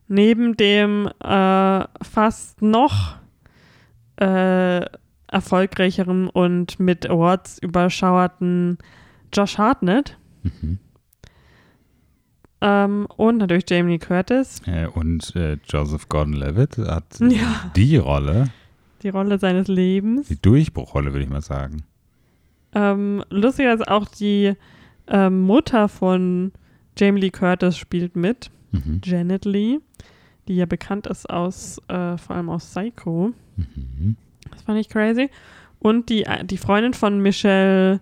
Neben 0.09 0.57
dem 0.57 1.09
äh, 1.23 1.85
fast 2.03 2.62
noch 2.62 3.17
äh, 4.19 4.81
erfolgreicheren 5.29 6.29
und 6.29 6.79
mit 6.81 7.09
Awards 7.11 7.59
überschauerten 7.59 8.79
Josh 9.33 9.59
Hartnett 9.59 10.17
Mhm. 10.63 10.79
ähm, 12.61 13.07
und 13.17 13.39
natürlich 13.39 13.65
Jamie 13.69 13.93
Lee 13.93 13.99
Curtis. 13.99 14.63
Äh, 14.67 14.87
und 14.87 15.35
äh, 15.37 15.59
Joseph 15.69 16.09
Gordon-Levitt 16.09 16.79
hat 16.79 17.05
Ja. 17.21 17.71
die 17.77 17.97
Rolle, 17.97 18.49
Die 19.03 19.09
Rolle 19.11 19.39
seines 19.39 19.69
Lebens. 19.69 20.29
die 20.29 20.41
Durchbruchrolle, 20.41 21.13
würde 21.13 21.25
ich 21.25 21.31
mal 21.31 21.43
sagen. 21.43 21.83
Ähm, 22.75 23.23
lustigerweise 23.31 23.89
auch 23.89 24.07
die 24.09 24.55
ähm, 25.09 25.43
Mutter 25.43 25.89
von 25.89 26.53
Jamie 26.99 27.21
Lee 27.21 27.31
Curtis 27.31 27.77
spielt 27.79 28.17
mit, 28.17 28.51
Mhm. 28.73 29.01
Janet 29.05 29.45
Lee, 29.45 29.79
die 30.49 30.57
ja 30.57 30.67
bekannt 30.67 31.07
ist 31.07 31.31
aus, 31.31 31.79
äh, 31.89 32.19
vor 32.19 32.37
allem 32.37 32.51
aus 32.51 32.67
Psycho. 32.67 33.33
Mhm. 33.57 34.17
Das 34.51 34.63
fand 34.63 34.79
ich 34.81 34.89
crazy. 34.89 35.31
Und 35.79 36.09
die, 36.11 36.27
die 36.45 36.57
Freundin 36.59 36.93
von 36.93 37.21
Michelle, 37.21 38.01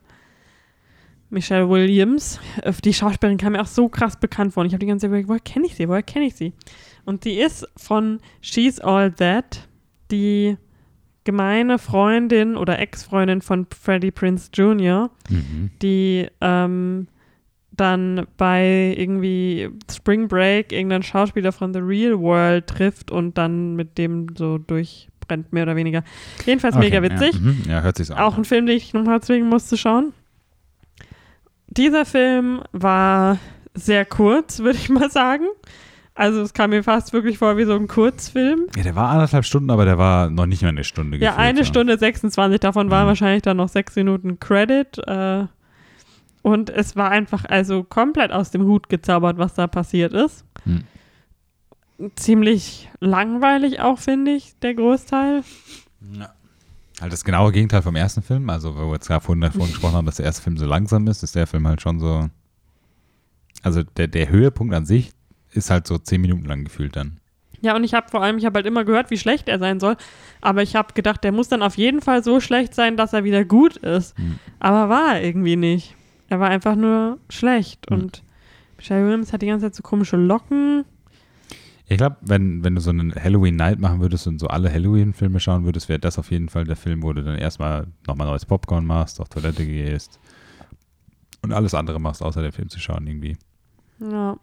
Michelle 1.34 1.68
Williams, 1.68 2.40
äh, 2.62 2.72
die 2.84 2.94
Schauspielerin 2.94 3.36
kam 3.38 3.52
mir 3.52 3.60
auch 3.60 3.66
so 3.66 3.88
krass 3.88 4.16
bekannt 4.18 4.54
vor. 4.54 4.62
Und 4.62 4.68
ich 4.68 4.72
habe 4.72 4.80
die 4.80 4.86
ganze 4.86 5.02
Zeit 5.02 5.08
überlegt, 5.08 5.28
woher 5.28 5.40
kenne 5.40 5.66
ich 5.66 5.74
sie, 5.74 5.88
woher 5.88 6.02
kenne 6.02 6.26
ich 6.26 6.34
sie? 6.36 6.52
Und 7.04 7.24
die 7.24 7.34
ist 7.34 7.68
von 7.76 8.20
She's 8.40 8.80
All 8.80 9.12
That, 9.12 9.68
die 10.10 10.56
gemeine 11.24 11.78
Freundin 11.78 12.56
oder 12.56 12.78
Ex-Freundin 12.78 13.42
von 13.42 13.66
Freddie 13.78 14.10
Prince 14.10 14.50
Jr., 14.54 15.10
Mhm. 15.28 15.70
die 15.82 16.28
ähm, 16.40 17.08
dann 17.72 18.26
bei 18.36 18.94
irgendwie 18.96 19.68
Spring 19.90 20.28
Break 20.28 20.70
irgendeinen 20.72 21.02
Schauspieler 21.02 21.50
von 21.50 21.72
The 21.74 21.80
Real 21.80 22.18
World 22.20 22.68
trifft 22.68 23.10
und 23.10 23.36
dann 23.36 23.74
mit 23.74 23.98
dem 23.98 24.28
so 24.36 24.58
durchbrennt, 24.58 25.52
mehr 25.52 25.64
oder 25.64 25.74
weniger. 25.74 26.04
Jedenfalls 26.46 26.76
mega 26.76 26.98
Okay, 26.98 27.10
witzig. 27.10 27.34
Ja, 27.34 27.40
mhm. 27.40 27.62
ja 27.68 27.80
hört 27.82 27.96
sich 27.96 28.10
an. 28.12 28.18
Auch 28.18 28.38
ein 28.38 28.44
Film, 28.44 28.66
den 28.66 28.76
ich 28.76 28.92
nochmal 28.94 29.20
zwingen 29.22 29.48
musste 29.48 29.76
schauen. 29.76 30.12
Dieser 31.76 32.04
Film 32.04 32.62
war 32.72 33.38
sehr 33.74 34.04
kurz, 34.04 34.58
würde 34.60 34.78
ich 34.78 34.88
mal 34.88 35.10
sagen. 35.10 35.44
Also 36.16 36.42
es 36.42 36.54
kam 36.54 36.70
mir 36.70 36.84
fast 36.84 37.12
wirklich 37.12 37.38
vor 37.38 37.56
wie 37.56 37.64
so 37.64 37.74
ein 37.74 37.88
Kurzfilm. 37.88 38.66
Ja, 38.76 38.84
der 38.84 38.94
war 38.94 39.08
anderthalb 39.10 39.44
Stunden, 39.44 39.68
aber 39.70 39.84
der 39.84 39.98
war 39.98 40.30
noch 40.30 40.46
nicht 40.46 40.62
mal 40.62 40.68
eine 40.68 40.84
Stunde 40.84 41.16
Ja, 41.18 41.30
gefühlt, 41.30 41.48
eine 41.48 41.64
Stunde 41.64 41.98
26, 41.98 42.60
davon 42.60 42.88
waren 42.90 43.04
Mhm. 43.04 43.08
wahrscheinlich 43.08 43.42
dann 43.42 43.56
noch 43.56 43.68
sechs 43.68 43.96
Minuten 43.96 44.38
Credit. 44.38 44.96
Äh, 45.08 45.46
und 46.42 46.70
es 46.70 46.94
war 46.94 47.10
einfach 47.10 47.44
also 47.46 47.82
komplett 47.82 48.30
aus 48.30 48.52
dem 48.52 48.62
Hut 48.64 48.88
gezaubert, 48.88 49.38
was 49.38 49.54
da 49.54 49.66
passiert 49.66 50.12
ist. 50.12 50.44
Hm. 50.64 50.84
Ziemlich 52.16 52.90
langweilig 53.00 53.80
auch, 53.80 53.98
finde 53.98 54.32
ich, 54.32 54.56
der 54.60 54.74
Großteil. 54.74 55.42
Halt 57.00 57.12
das 57.12 57.24
genaue 57.24 57.52
Gegenteil 57.52 57.82
vom 57.82 57.96
ersten 57.96 58.22
Film. 58.22 58.48
Also, 58.50 58.76
wo 58.76 58.86
wir 58.86 58.94
jetzt 58.94 59.08
gerade 59.08 59.24
vorhin 59.24 59.40
davon 59.40 59.66
gesprochen 59.66 59.94
haben, 59.94 60.06
dass 60.06 60.16
der 60.16 60.26
erste 60.26 60.42
Film 60.42 60.56
so 60.56 60.66
langsam 60.66 61.06
ist, 61.08 61.22
ist 61.22 61.34
der 61.34 61.46
Film 61.46 61.66
halt 61.66 61.82
schon 61.82 61.98
so. 61.98 62.28
Also, 63.62 63.82
der, 63.82 64.08
der 64.08 64.28
Höhepunkt 64.28 64.74
an 64.74 64.86
sich 64.86 65.12
ist 65.52 65.70
halt 65.70 65.86
so 65.86 65.98
zehn 65.98 66.20
Minuten 66.20 66.44
lang 66.44 66.64
gefühlt 66.64 66.96
dann. 66.96 67.18
Ja, 67.60 67.74
und 67.74 67.82
ich 67.82 67.94
habe 67.94 68.10
vor 68.10 68.22
allem, 68.22 68.36
ich 68.36 68.44
habe 68.44 68.58
halt 68.58 68.66
immer 68.66 68.84
gehört, 68.84 69.10
wie 69.10 69.16
schlecht 69.16 69.48
er 69.48 69.58
sein 69.58 69.80
soll. 69.80 69.96
Aber 70.42 70.62
ich 70.62 70.76
habe 70.76 70.92
gedacht, 70.92 71.24
der 71.24 71.32
muss 71.32 71.48
dann 71.48 71.62
auf 71.62 71.78
jeden 71.78 72.02
Fall 72.02 72.22
so 72.22 72.38
schlecht 72.38 72.74
sein, 72.74 72.96
dass 72.96 73.14
er 73.14 73.24
wieder 73.24 73.44
gut 73.44 73.78
ist. 73.78 74.16
Hm. 74.18 74.38
Aber 74.60 74.90
war 74.90 75.14
er 75.14 75.24
irgendwie 75.24 75.56
nicht. 75.56 75.96
Er 76.28 76.40
war 76.40 76.50
einfach 76.50 76.76
nur 76.76 77.18
schlecht. 77.30 77.88
Hm. 77.88 77.98
Und 77.98 78.22
Michelle 78.76 79.04
Williams 79.04 79.32
hat 79.32 79.40
die 79.40 79.46
ganze 79.46 79.66
Zeit 79.66 79.74
so 79.74 79.82
komische 79.82 80.16
Locken. 80.16 80.84
Ich 81.86 81.98
glaube, 81.98 82.16
wenn, 82.22 82.64
wenn 82.64 82.74
du 82.74 82.80
so 82.80 82.90
einen 82.90 83.14
Halloween 83.14 83.56
Night 83.56 83.78
machen 83.78 84.00
würdest 84.00 84.26
und 84.26 84.38
so 84.38 84.46
alle 84.46 84.72
Halloween-Filme 84.72 85.38
schauen 85.38 85.64
würdest, 85.64 85.88
wäre 85.88 85.98
das 85.98 86.18
auf 86.18 86.30
jeden 86.30 86.48
Fall 86.48 86.64
der 86.64 86.76
Film, 86.76 87.02
wo 87.02 87.12
du 87.12 87.22
dann 87.22 87.36
erstmal 87.36 87.86
nochmal 88.06 88.26
neues 88.26 88.46
Popcorn 88.46 88.86
machst, 88.86 89.20
auf 89.20 89.28
Toilette 89.28 89.66
gehst 89.66 90.18
und 91.42 91.52
alles 91.52 91.74
andere 91.74 92.00
machst, 92.00 92.22
außer 92.22 92.40
den 92.40 92.52
Film 92.52 92.70
zu 92.70 92.80
schauen 92.80 93.06
irgendwie. 93.06 93.36
Ja. 94.00 94.38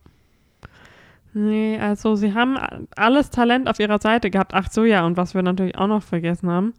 Nee, 1.33 1.79
also 1.79 2.15
sie 2.15 2.33
haben 2.33 2.57
alles 2.95 3.29
Talent 3.29 3.67
auf 3.69 3.79
ihrer 3.79 3.99
Seite 3.99 4.29
gehabt. 4.29 4.53
Ach 4.53 4.69
so, 4.69 4.83
ja, 4.83 5.05
und 5.05 5.17
was 5.17 5.33
wir 5.33 5.41
natürlich 5.41 5.77
auch 5.77 5.87
noch 5.87 6.03
vergessen 6.03 6.49
haben, 6.49 6.73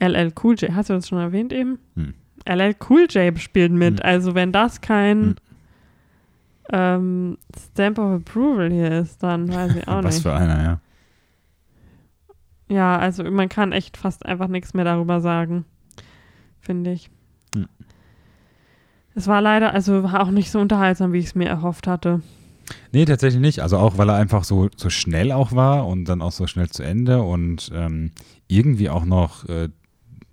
LL 0.00 0.32
Cool 0.42 0.56
J, 0.56 0.72
hast 0.74 0.90
du 0.90 0.94
das 0.94 1.06
schon 1.06 1.18
erwähnt 1.18 1.52
eben? 1.52 1.78
Hm. 1.94 2.14
LL 2.46 2.74
Cool 2.88 3.06
J 3.08 3.38
spielt 3.38 3.72
mit. 3.72 4.00
Hm. 4.00 4.06
Also 4.06 4.34
wenn 4.34 4.50
das 4.50 4.80
kein 4.80 5.20
Hm. 5.20 5.36
Ähm, 6.72 7.38
Stamp 7.72 7.98
of 7.98 8.20
Approval 8.20 8.70
hier 8.70 8.90
ist, 9.00 9.22
dann 9.22 9.52
weiß 9.52 9.76
ich 9.76 9.88
auch 9.88 10.02
Was 10.02 10.16
nicht. 10.16 10.22
für 10.22 10.34
einer, 10.34 10.62
ja. 10.62 10.80
Ja, 12.68 12.98
also 12.98 13.24
man 13.24 13.48
kann 13.48 13.72
echt 13.72 13.96
fast 13.96 14.24
einfach 14.24 14.46
nichts 14.46 14.74
mehr 14.74 14.84
darüber 14.84 15.20
sagen, 15.20 15.64
finde 16.60 16.92
ich. 16.92 17.10
Hm. 17.54 17.66
Es 19.14 19.26
war 19.26 19.40
leider, 19.40 19.74
also 19.74 20.04
war 20.04 20.22
auch 20.22 20.30
nicht 20.30 20.52
so 20.52 20.60
unterhaltsam, 20.60 21.12
wie 21.12 21.18
ich 21.18 21.26
es 21.26 21.34
mir 21.34 21.48
erhofft 21.48 21.88
hatte. 21.88 22.22
Nee, 22.92 23.04
tatsächlich 23.04 23.40
nicht. 23.40 23.60
Also 23.60 23.76
auch, 23.78 23.98
weil 23.98 24.08
er 24.08 24.14
einfach 24.14 24.44
so, 24.44 24.68
so 24.76 24.88
schnell 24.88 25.32
auch 25.32 25.52
war 25.52 25.86
und 25.88 26.04
dann 26.04 26.22
auch 26.22 26.30
so 26.30 26.46
schnell 26.46 26.68
zu 26.68 26.84
Ende 26.84 27.22
und 27.22 27.70
ähm, 27.74 28.12
irgendwie 28.46 28.88
auch 28.88 29.04
noch 29.04 29.48
äh, 29.48 29.68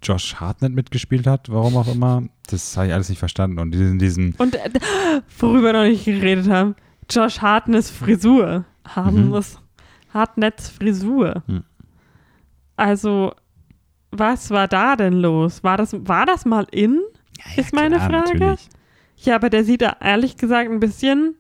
Josh 0.04 0.36
Hartnett 0.36 0.74
mitgespielt 0.74 1.28
hat, 1.28 1.50
warum 1.50 1.76
auch 1.78 1.88
immer. 1.88 2.24
Das 2.50 2.78
habe 2.78 2.88
ich 2.88 2.94
alles 2.94 3.10
nicht 3.10 3.20
verstanden. 3.20 3.60
Und 3.60 3.72
diesen, 3.72 4.00
diesen 4.00 4.34
Und 4.38 4.56
äh, 4.56 4.70
worüber 5.40 5.68
wir 5.68 5.74
noch 5.74 5.84
nicht 5.84 6.06
geredet 6.06 6.50
haben, 6.50 6.76
Josh 7.10 7.42
Hartness 7.42 7.90
Frisur. 7.90 8.66
Hartness, 8.88 9.60
Hartnetts 10.14 10.70
Frisur. 10.70 11.44
Hm. 11.48 11.64
Also, 12.76 13.34
was 14.12 14.50
war 14.52 14.68
da 14.68 14.96
denn 14.96 15.14
los? 15.14 15.64
War 15.64 15.78
das, 15.78 15.94
war 15.94 16.26
das 16.26 16.46
mal 16.46 16.68
in? 16.72 17.02
ist 17.56 17.74
meine 17.74 17.98
klar, 17.98 18.10
Frage. 18.10 18.40
natürlich. 18.40 18.70
Ja, 19.18 19.36
aber 19.36 19.50
der 19.50 19.64
sieht 19.64 19.82
da 19.82 19.98
ehrlich 20.00 20.38
gesagt 20.38 20.70
ein 20.72 20.80
bisschen 20.80 21.36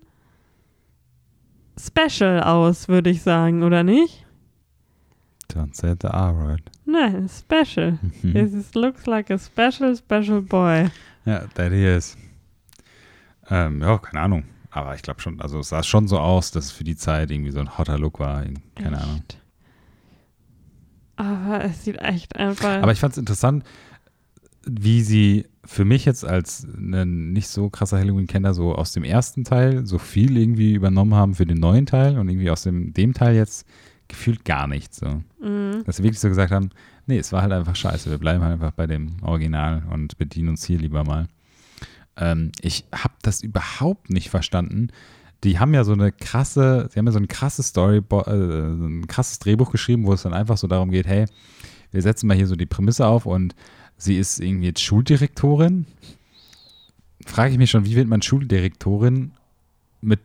special 1.80 2.42
aus, 2.42 2.88
würde 2.88 3.10
ich 3.12 3.22
sagen, 3.22 3.64
oder 3.64 3.84
nicht? 3.84 4.26
Don't 5.52 5.76
say 5.76 5.94
the 6.02 6.08
R-word. 6.08 6.62
Nein, 6.88 7.28
special. 7.28 8.00
Mhm. 8.22 8.34
This 8.34 8.74
looks 8.74 9.06
like 9.06 9.30
a 9.30 9.38
special, 9.38 9.96
special 9.96 10.42
boy. 10.42 10.90
Ja, 11.26 11.46
that 11.56 11.72
he 11.72 11.86
is. 11.86 12.18
Ähm, 13.50 13.82
ja, 13.82 13.98
keine 13.98 14.24
Ahnung. 14.24 14.44
Aber 14.72 14.96
ich 14.96 15.02
glaube 15.02 15.20
schon, 15.20 15.42
also 15.42 15.60
es 15.60 15.70
sah 15.70 15.84
schon 15.84 16.08
so 16.08 16.18
aus, 16.18 16.52
dass 16.52 16.66
es 16.66 16.72
für 16.72 16.84
die 16.84 16.96
Zeit 16.96 17.30
irgendwie 17.30 17.52
so 17.52 17.60
ein 17.60 17.78
hotter 17.78 18.00
Look 18.00 18.20
war. 18.20 18.44
Keine 18.76 19.02
Ahnung. 19.02 19.18
Echt. 19.18 19.42
Aber 21.18 21.66
es 21.66 21.84
sieht 21.84 22.00
echt 22.00 22.36
einfach. 22.38 22.82
Aber 22.82 22.92
ich 22.92 23.00
fand 23.00 23.14
es 23.14 23.18
interessant, 23.18 23.66
wie 24.66 25.02
sie 25.02 25.48
für 25.66 25.84
mich 25.84 26.06
jetzt 26.06 26.24
als 26.24 26.64
ein 26.64 27.34
nicht 27.34 27.50
so 27.50 27.70
krasser 27.70 27.98
Halloween-Kenner 27.98 28.54
so 28.54 28.76
aus 28.76 28.94
dem 28.94 29.04
ersten 29.04 29.44
Teil 29.44 29.86
so 29.86 29.98
viel 29.98 30.38
irgendwie 30.38 30.74
übernommen 30.74 31.16
haben 31.16 31.36
für 31.36 31.46
den 31.46 31.58
neuen 31.58 31.86
Teil 31.86 32.18
und 32.18 32.30
irgendwie 32.30 32.52
aus 32.52 32.64
dem, 32.64 32.94
dem 32.94 33.14
Teil 33.14 33.36
jetzt 33.36 33.68
gefühlt 34.08 34.46
gar 34.46 34.68
nichts. 34.68 34.98
So. 34.98 35.22
Mhm. 35.42 35.84
Dass 35.86 35.98
sie 35.98 36.04
wirklich 36.04 36.20
so 36.20 36.28
gesagt 36.28 36.52
haben, 36.52 36.70
nee, 37.06 37.18
es 37.18 37.32
war 37.32 37.42
halt 37.42 37.52
einfach 37.52 37.76
scheiße, 37.76 38.10
wir 38.10 38.18
bleiben 38.18 38.44
halt 38.44 38.54
einfach 38.54 38.72
bei 38.72 38.88
dem 38.88 39.22
Original 39.22 39.84
und 39.92 40.18
bedienen 40.18 40.50
uns 40.50 40.66
hier 40.66 40.78
lieber 40.78 41.04
mal. 41.04 41.28
Ähm, 42.18 42.52
ich 42.62 42.86
habe 42.94 43.14
das 43.22 43.42
überhaupt 43.42 44.10
nicht 44.10 44.30
verstanden. 44.30 44.90
Die 45.44 45.60
haben 45.60 45.74
ja 45.74 45.84
so 45.84 45.94
eine 45.94 46.12
krasse, 46.12 46.90
sie 46.92 47.00
haben 47.00 47.06
ja 47.06 47.12
so 47.12 47.20
ein 47.20 47.28
krasses 47.28 47.68
Story, 47.68 47.98
äh, 47.98 48.32
ein 48.32 49.08
krasses 49.08 49.40
Drehbuch 49.40 49.72
geschrieben, 49.72 50.06
wo 50.06 50.14
es 50.14 50.24
dann 50.24 50.34
einfach 50.34 50.58
so 50.58 50.68
darum 50.68 50.92
geht, 50.92 51.08
hey, 51.08 51.26
wir 51.92 52.02
setzen 52.02 52.28
mal 52.28 52.36
hier 52.36 52.48
so 52.48 52.56
die 52.56 52.66
Prämisse 52.66 53.06
auf 53.06 53.26
und 53.26 53.56
sie 53.98 54.18
ist 54.18 54.40
irgendwie 54.40 54.68
jetzt 54.68 54.82
Schuldirektorin. 54.82 55.86
Frage 57.26 57.52
ich 57.52 57.58
mich 57.58 57.70
schon, 57.70 57.86
wie 57.86 57.96
wird 57.96 58.08
man 58.08 58.22
Schuldirektorin 58.22 59.32
mit, 60.02 60.22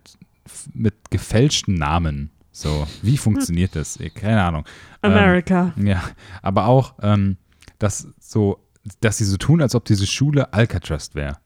mit 0.75 1.11
gefälschten 1.11 1.75
Namen? 1.75 2.31
So, 2.53 2.87
wie 3.01 3.17
funktioniert 3.17 3.75
das? 3.75 3.99
Keine 4.15 4.43
Ahnung. 4.43 4.65
Ähm, 5.03 5.13
America. 5.13 5.73
ja, 5.83 6.03
aber 6.43 6.67
auch, 6.67 6.95
ähm, 7.03 7.39
dass 7.79 8.07
so, 8.21 8.59
dass 9.01 9.19
sie 9.19 9.25
so 9.25 9.39
tun, 9.39 9.63
als 9.63 9.75
ob 9.75 9.87
diese 9.87 10.07
Schule 10.07 10.53
Alcatraz 10.53 11.15
wäre. 11.15 11.39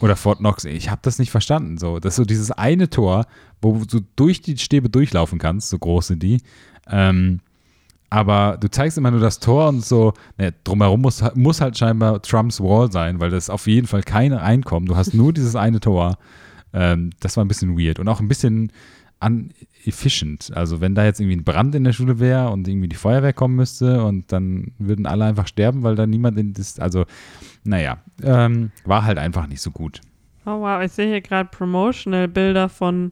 Oder 0.00 0.14
Fort 0.14 0.38
Knox. 0.38 0.64
Ich 0.64 0.90
habe 0.90 1.00
das 1.02 1.18
nicht 1.18 1.30
verstanden. 1.30 1.78
So, 1.78 1.98
das 1.98 2.12
ist 2.12 2.16
so 2.16 2.24
dieses 2.24 2.52
eine 2.52 2.88
Tor, 2.90 3.26
wo 3.60 3.82
du 3.84 4.00
durch 4.14 4.42
die 4.42 4.56
Stäbe 4.58 4.90
durchlaufen 4.90 5.38
kannst, 5.38 5.70
so 5.70 5.78
groß 5.78 6.08
sind 6.08 6.22
die. 6.22 6.40
Ähm, 6.88 7.40
aber 8.10 8.56
du 8.58 8.70
zeigst 8.70 8.96
immer 8.96 9.10
nur 9.10 9.20
das 9.20 9.40
Tor 9.40 9.68
und 9.68 9.84
so, 9.84 10.14
ne, 10.38 10.54
drumherum 10.64 11.00
muss, 11.00 11.22
muss 11.34 11.60
halt 11.60 11.76
scheinbar 11.76 12.22
Trumps 12.22 12.60
Wall 12.60 12.90
sein, 12.90 13.20
weil 13.20 13.30
das 13.30 13.50
auf 13.50 13.66
jeden 13.66 13.86
Fall 13.86 14.02
keine 14.02 14.40
reinkommen. 14.40 14.86
Du 14.86 14.96
hast 14.96 15.14
nur 15.14 15.32
dieses 15.32 15.56
eine 15.56 15.80
Tor. 15.80 16.16
Ähm, 16.72 17.10
das 17.20 17.36
war 17.36 17.44
ein 17.44 17.48
bisschen 17.48 17.78
weird 17.78 17.98
und 17.98 18.08
auch 18.08 18.20
ein 18.20 18.28
bisschen 18.28 18.72
unefficient. 19.20 20.50
Also 20.54 20.80
wenn 20.80 20.94
da 20.94 21.04
jetzt 21.04 21.20
irgendwie 21.20 21.36
ein 21.36 21.44
Brand 21.44 21.74
in 21.74 21.84
der 21.84 21.92
Schule 21.92 22.18
wäre 22.20 22.50
und 22.50 22.68
irgendwie 22.68 22.88
die 22.88 22.96
Feuerwehr 22.96 23.32
kommen 23.32 23.56
müsste 23.56 24.04
und 24.04 24.30
dann 24.32 24.72
würden 24.78 25.06
alle 25.06 25.24
einfach 25.24 25.46
sterben, 25.46 25.82
weil 25.82 25.94
da 25.96 26.06
niemand 26.06 26.38
in 26.38 26.52
das, 26.52 26.78
also 26.78 27.04
naja, 27.64 27.98
ähm, 28.22 28.70
war 28.84 29.04
halt 29.04 29.18
einfach 29.18 29.46
nicht 29.46 29.60
so 29.60 29.70
gut. 29.70 30.00
Oh 30.46 30.60
wow, 30.60 30.82
ich 30.82 30.92
sehe 30.92 31.08
hier 31.08 31.20
gerade 31.20 31.48
Promotional-Bilder 31.50 32.68
von 32.68 33.10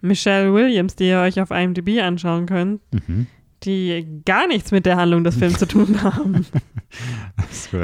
Michelle 0.00 0.52
Williams, 0.52 0.96
die 0.96 1.08
ihr 1.08 1.20
euch 1.20 1.40
auf 1.40 1.50
IMDb 1.50 2.00
anschauen 2.02 2.46
könnt, 2.46 2.80
Mhm. 3.06 3.26
die 3.62 4.20
gar 4.24 4.48
nichts 4.48 4.72
mit 4.72 4.84
der 4.86 4.96
Handlung 4.96 5.22
des 5.22 5.36
Films 5.36 5.58
zu 5.60 5.66
tun 5.68 6.02
haben, 6.02 6.44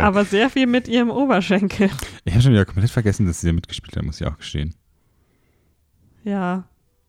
aber 0.01 0.25
sehr 0.25 0.51
viel 0.51 0.67
mit 0.67 0.89
ihrem 0.89 1.11
Oberschenkel. 1.11 1.91
ich 2.25 2.33
habe 2.33 2.43
schon 2.43 2.53
wieder 2.53 2.65
komplett 2.65 2.91
vergessen, 2.91 3.27
dass 3.27 3.41
sie 3.41 3.47
da 3.47 3.53
mitgespielt 3.53 3.97
hat, 3.97 4.03
muss 4.05 4.21
ich 4.21 4.27
auch 4.27 4.37
gestehen. 4.37 4.75
Ja, 6.25 6.65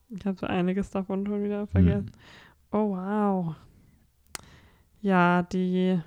ich 0.09 0.25
habe 0.25 0.37
so 0.39 0.45
einiges 0.47 0.89
davon 0.89 1.25
schon 1.25 1.43
wieder 1.43 1.67
vergessen. 1.67 2.11
Oh 2.71 2.95
wow. 2.95 3.55
Ja, 5.01 5.43
die 5.43 5.99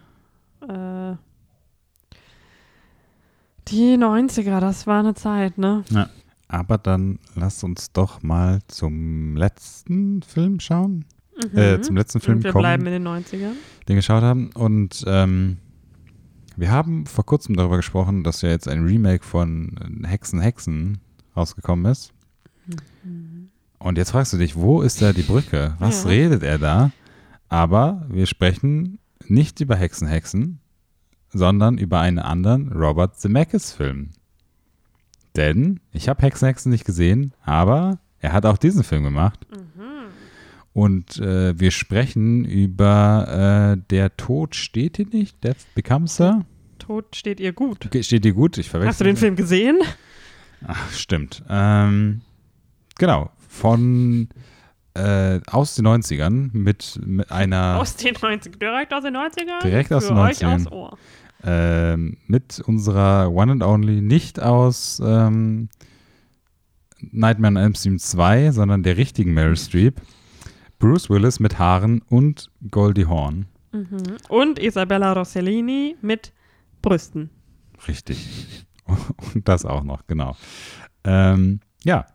äh, 0.69 1.15
die 3.69 3.97
90er, 3.97 4.61
das 4.61 4.87
war 4.87 5.01
eine 5.01 5.15
Zeit, 5.15 5.57
ne? 5.59 5.85
Aber 6.49 6.79
dann 6.79 7.19
lass 7.35 7.63
uns 7.65 7.93
doch 7.93 8.23
mal 8.23 8.59
zum 8.69 9.37
letzten 9.37 10.23
Film 10.23 10.61
schauen, 10.61 11.05
Mhm. 11.53 11.59
äh, 11.59 11.81
zum 11.81 11.97
letzten 11.97 12.21
Film 12.21 12.39
Und 12.39 12.45
wir 12.45 12.53
kommen, 12.53 12.63
bleiben 12.63 12.87
in 12.87 12.93
den 12.93 13.09
90ern. 13.09 13.53
den 13.53 13.89
wir 13.89 13.97
geschaut 13.97 14.23
haben. 14.23 14.51
Und 14.53 15.03
ähm, 15.07 15.57
wir 16.57 16.71
haben 16.71 17.07
vor 17.07 17.25
kurzem 17.25 17.57
darüber 17.57 17.77
gesprochen, 17.77 18.23
dass 18.23 18.43
ja 18.43 18.51
jetzt 18.51 18.69
ein 18.69 18.85
Remake 18.85 19.25
von 19.25 20.03
Hexen, 20.05 20.41
Hexen 20.41 20.99
rausgekommen 21.35 21.91
ist. 21.91 22.13
Und 23.83 23.99
jetzt 23.99 24.13
fragst 24.13 24.33
du 24.33 24.37
dich, 24.39 24.57
wo 24.57 24.83
ist 24.83 25.03
da 25.03 25.13
die 25.13 25.23
Brücke? 25.23 25.75
Was 25.79 26.05
Ja. 26.05 26.11
redet 26.11 26.43
er 26.43 26.59
da? 26.59 26.93
Aber 27.49 28.07
wir 28.09 28.27
sprechen 28.27 28.99
nicht 29.27 29.61
über 29.61 29.77
Hexen, 29.77 30.07
Hexen, 30.09 30.61
sondern 31.31 31.79
über 31.79 32.01
einen 32.01 32.19
anderen 32.19 32.71
Robert 32.73 33.19
Zemeckis-Film. 33.19 34.11
Denn 35.37 35.81
ich 35.93 36.09
habe 36.09 36.23
Hexen, 36.23 36.47
Hexen 36.47 36.71
nicht 36.71 36.85
gesehen, 36.85 37.33
aber 37.43 37.99
er 38.21 38.33
hat 38.33 38.47
auch 38.47 38.59
diesen 38.59 38.85
Film 38.85 39.03
gemacht. 39.03 39.41
Und 40.75 41.19
äh, 41.19 41.59
wir 41.59 41.71
sprechen 41.71 42.45
über 42.45 43.75
äh, 43.77 43.83
Der 43.91 44.17
Tod 44.17 44.55
steht 44.55 44.97
dir 44.99 45.07
nicht, 45.07 45.43
Death 45.45 45.57
Becomes 45.75 46.19
Her. 46.19 46.47
Tod 46.79 47.15
steht 47.17 47.41
ihr 47.41 47.53
gut. 47.53 47.89
Steht 48.01 48.25
dir 48.25 48.33
gut? 48.33 48.57
Ich 48.59 48.71
verwechsel. 48.71 48.89
Hast 48.89 49.01
du 49.01 49.05
den 49.05 49.17
Film 49.17 49.37
gesehen? 49.37 49.81
Ach, 50.67 50.91
stimmt. 50.93 51.43
Ähm, 51.49 52.23
genau. 52.97 53.31
Von 53.55 54.29
äh, 54.95 55.41
aus 55.47 55.75
den 55.75 55.87
90ern 55.87 56.51
mit, 56.55 56.99
mit 57.05 57.31
einer 57.31 57.77
Aus 57.81 57.97
den 57.97 58.15
90ern. 58.17 58.59
Direkt 58.59 58.95
aus 58.95 59.03
den 59.05 59.15
90ern? 59.17 59.63
Direkt 59.63 59.93
aus 59.93 60.07
Für 60.07 60.15
den 60.15 60.19
euch 60.19 60.39
90ern. 60.43 60.55
aufs 60.55 60.67
Ohr. 60.73 60.99
ähm, 61.45 62.17
mit 62.27 62.61
unserer 62.61 63.31
One 63.31 63.53
and 63.53 63.63
Only 63.63 64.01
nicht 64.01 64.41
aus 64.41 65.03
ähm, 65.05 65.69
Nightmare 67.01 67.53
on 67.53 67.57
Elm 67.57 67.75
Street 67.75 68.01
2, 68.01 68.53
sondern 68.53 68.83
der 68.83 68.97
richtigen 68.97 69.35
Meryl 69.35 69.57
Streep. 69.57 70.01
Bruce 70.79 71.11
Willis 71.11 71.39
mit 71.41 71.59
Haaren 71.59 72.01
und 72.09 72.51
Goldie 72.71 73.07
Hawn. 73.07 73.47
Mhm. 73.73 74.17
Und 74.29 74.59
Isabella 74.59 75.13
Rossellini 75.13 75.97
mit 76.01 76.33
Brüsten. 76.81 77.31
Richtig. 77.87 78.65
Und 79.35 79.47
das 79.49 79.65
auch 79.65 79.85
noch, 79.85 80.07
genau. 80.07 80.37
Ähm, 81.05 81.61
ja. 81.85 82.07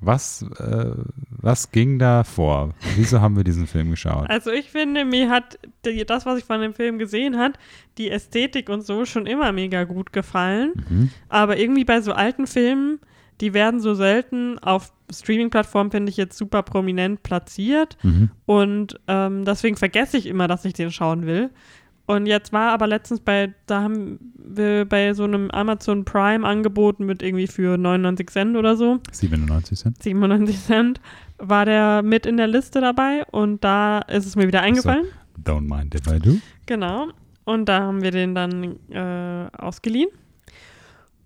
Was, 0.00 0.42
äh, 0.58 0.92
was 1.30 1.70
ging 1.72 1.98
da 1.98 2.24
vor? 2.24 2.74
Wieso 2.96 3.20
haben 3.20 3.36
wir 3.36 3.44
diesen 3.44 3.66
Film 3.66 3.90
geschaut? 3.90 4.28
Also 4.28 4.50
ich 4.50 4.70
finde, 4.70 5.04
mir 5.04 5.30
hat 5.30 5.58
die, 5.84 6.04
das, 6.04 6.26
was 6.26 6.38
ich 6.38 6.44
von 6.44 6.60
dem 6.60 6.74
Film 6.74 6.98
gesehen 6.98 7.38
hat, 7.38 7.58
die 7.98 8.10
Ästhetik 8.10 8.68
und 8.68 8.82
so 8.84 9.04
schon 9.04 9.26
immer 9.26 9.52
mega 9.52 9.84
gut 9.84 10.12
gefallen. 10.12 10.72
Mhm. 10.88 11.10
Aber 11.28 11.58
irgendwie 11.58 11.84
bei 11.84 12.00
so 12.00 12.12
alten 12.12 12.46
Filmen, 12.46 13.00
die 13.40 13.54
werden 13.54 13.80
so 13.80 13.94
selten 13.94 14.58
auf 14.58 14.92
Streaming-Plattformen, 15.12 15.90
finde 15.90 16.10
ich, 16.10 16.16
jetzt 16.16 16.36
super 16.36 16.62
prominent 16.62 17.22
platziert. 17.22 17.96
Mhm. 18.02 18.30
Und 18.44 19.00
ähm, 19.08 19.44
deswegen 19.44 19.76
vergesse 19.76 20.16
ich 20.16 20.26
immer, 20.26 20.48
dass 20.48 20.64
ich 20.64 20.72
den 20.72 20.90
schauen 20.90 21.26
will. 21.26 21.50
Und 22.06 22.26
jetzt 22.26 22.52
war 22.52 22.70
aber 22.70 22.86
letztens 22.86 23.20
bei, 23.20 23.52
da 23.66 23.82
haben 23.82 24.32
wir 24.36 24.84
bei 24.84 25.12
so 25.12 25.24
einem 25.24 25.50
Amazon 25.50 26.04
Prime 26.04 26.46
angeboten 26.46 27.04
mit 27.04 27.20
irgendwie 27.20 27.48
für 27.48 27.76
99 27.76 28.30
Cent 28.30 28.56
oder 28.56 28.76
so, 28.76 29.00
97 29.10 29.78
Cent. 29.78 30.02
97 30.02 30.60
Cent, 30.60 31.00
war 31.38 31.64
der 31.64 32.02
mit 32.02 32.24
in 32.24 32.36
der 32.36 32.46
Liste 32.46 32.80
dabei 32.80 33.24
und 33.32 33.64
da 33.64 33.98
ist 34.00 34.24
es 34.24 34.36
mir 34.36 34.46
wieder 34.46 34.62
eingefallen. 34.62 35.06
Don't 35.42 35.68
mind 35.68 35.94
if 35.94 36.06
I 36.06 36.20
do. 36.20 36.36
Genau. 36.66 37.08
Und 37.44 37.68
da 37.68 37.80
haben 37.80 38.02
wir 38.02 38.10
den 38.10 38.34
dann 38.34 38.76
äh, 38.90 39.48
ausgeliehen. 39.56 40.08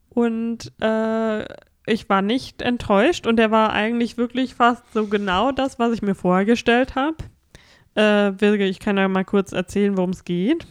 Und 0.09 0.73
äh, 0.83 1.45
ich 1.87 2.09
war 2.09 2.23
nicht 2.23 2.63
enttäuscht 2.63 3.27
und 3.27 3.37
der 3.37 3.51
war 3.51 3.73
eigentlich 3.73 4.17
wirklich 4.17 4.55
fast 4.55 4.83
so 4.93 5.07
genau 5.07 5.53
das, 5.53 5.79
was 5.79 5.93
ich 5.93 6.03
mir 6.03 6.15
vorgestellt 6.15 6.95
habe. 6.95 7.17
Äh, 7.95 8.33
Wilge, 8.41 8.65
ich 8.67 8.79
kann 8.79 8.97
ja 8.97 9.09
mal 9.09 9.25
kurz 9.25 9.53
erzählen, 9.53 9.97
worum 9.97 10.11
es 10.11 10.25
geht. 10.25 10.67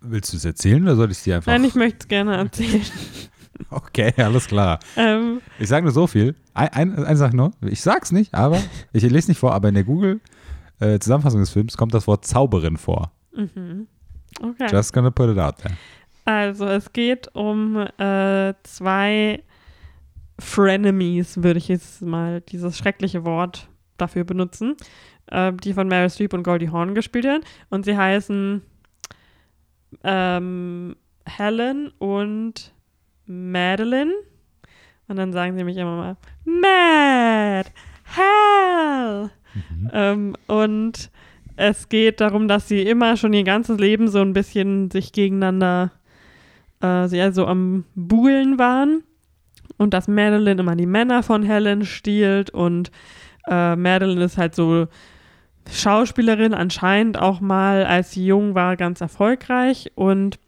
Willst 0.00 0.32
du 0.32 0.36
es 0.36 0.44
erzählen 0.44 0.82
oder 0.82 0.96
soll 0.96 1.10
ich 1.10 1.18
es 1.18 1.24
dir 1.24 1.36
einfach? 1.36 1.52
Nein, 1.52 1.64
ich 1.64 1.74
möchte 1.74 1.98
es 2.00 2.08
gerne 2.08 2.36
erzählen. 2.36 2.82
Okay, 3.70 4.12
alles 4.16 4.48
klar. 4.48 4.80
ähm, 4.96 5.40
Ich 5.58 5.68
sage 5.68 5.84
nur 5.84 5.92
so 5.92 6.06
viel. 6.06 6.34
Ein, 6.52 6.68
ein, 6.70 7.04
eine 7.04 7.16
Sache 7.16 7.36
nur. 7.36 7.52
Ich 7.60 7.80
sag's 7.80 8.10
nicht, 8.10 8.34
aber 8.34 8.58
ich 8.92 9.02
lese 9.08 9.30
nicht 9.30 9.38
vor, 9.38 9.52
aber 9.54 9.68
in 9.68 9.74
der 9.74 9.84
Google-Zusammenfassung 9.84 11.40
des 11.40 11.50
Films 11.50 11.76
kommt 11.76 11.94
das 11.94 12.06
Wort 12.06 12.24
Zauberin 12.26 12.76
vor. 12.76 13.12
mhm. 13.36 13.86
Okay. 14.40 14.66
Just 14.72 14.92
gonna 14.92 15.10
put 15.10 15.28
it 15.30 15.38
out 15.38 15.58
there. 15.58 15.76
Also 16.24 16.66
es 16.66 16.92
geht 16.92 17.28
um 17.34 17.76
äh, 17.76 18.54
zwei 18.64 19.42
Frenemies, 20.38 21.42
würde 21.42 21.58
ich 21.58 21.68
jetzt 21.68 22.02
mal 22.02 22.40
dieses 22.40 22.76
schreckliche 22.76 23.24
Wort 23.24 23.68
dafür 23.96 24.24
benutzen, 24.24 24.74
äh, 25.26 25.52
die 25.52 25.72
von 25.72 25.88
Meryl 25.88 26.10
Streep 26.10 26.32
und 26.34 26.42
Goldie 26.42 26.70
Hawn 26.70 26.94
gespielt 26.94 27.24
werden. 27.24 27.42
Und 27.70 27.84
sie 27.84 27.96
heißen 27.96 28.62
ähm, 30.04 30.96
Helen 31.26 31.92
und 31.98 32.72
Madeline. 33.26 34.12
Und 35.08 35.16
dann 35.16 35.32
sagen 35.32 35.52
sie 35.52 35.58
nämlich 35.58 35.76
immer 35.76 35.96
mal 35.96 36.16
Mad, 36.44 37.70
Hell. 38.04 39.30
Mhm. 39.54 39.90
Ähm, 39.92 40.36
und 40.46 41.10
es 41.56 41.88
geht 41.88 42.20
darum, 42.20 42.48
dass 42.48 42.68
sie 42.68 42.82
immer 42.82 43.16
schon 43.16 43.32
ihr 43.32 43.44
ganzes 43.44 43.78
Leben 43.78 44.08
so 44.08 44.20
ein 44.20 44.32
bisschen 44.32 44.90
sich 44.90 45.12
gegeneinander 45.12 45.92
äh, 46.82 47.08
sie 47.08 47.20
also 47.20 47.46
am 47.46 47.84
Buhlen 47.94 48.58
waren. 48.58 49.04
Und 49.78 49.94
dass 49.94 50.06
Madeline 50.06 50.60
immer 50.60 50.76
die 50.76 50.86
Männer 50.86 51.22
von 51.22 51.42
Helen 51.42 51.84
stiehlt 51.84 52.50
und 52.50 52.90
äh, 53.48 53.76
Madeline 53.76 54.24
ist 54.24 54.38
halt 54.38 54.54
so 54.54 54.86
Schauspielerin, 55.70 56.54
anscheinend 56.54 57.18
auch 57.18 57.40
mal, 57.40 57.84
als 57.84 58.12
sie 58.12 58.26
jung 58.26 58.54
war, 58.54 58.76
ganz 58.76 59.00
erfolgreich. 59.00 59.92
Und 59.94 60.38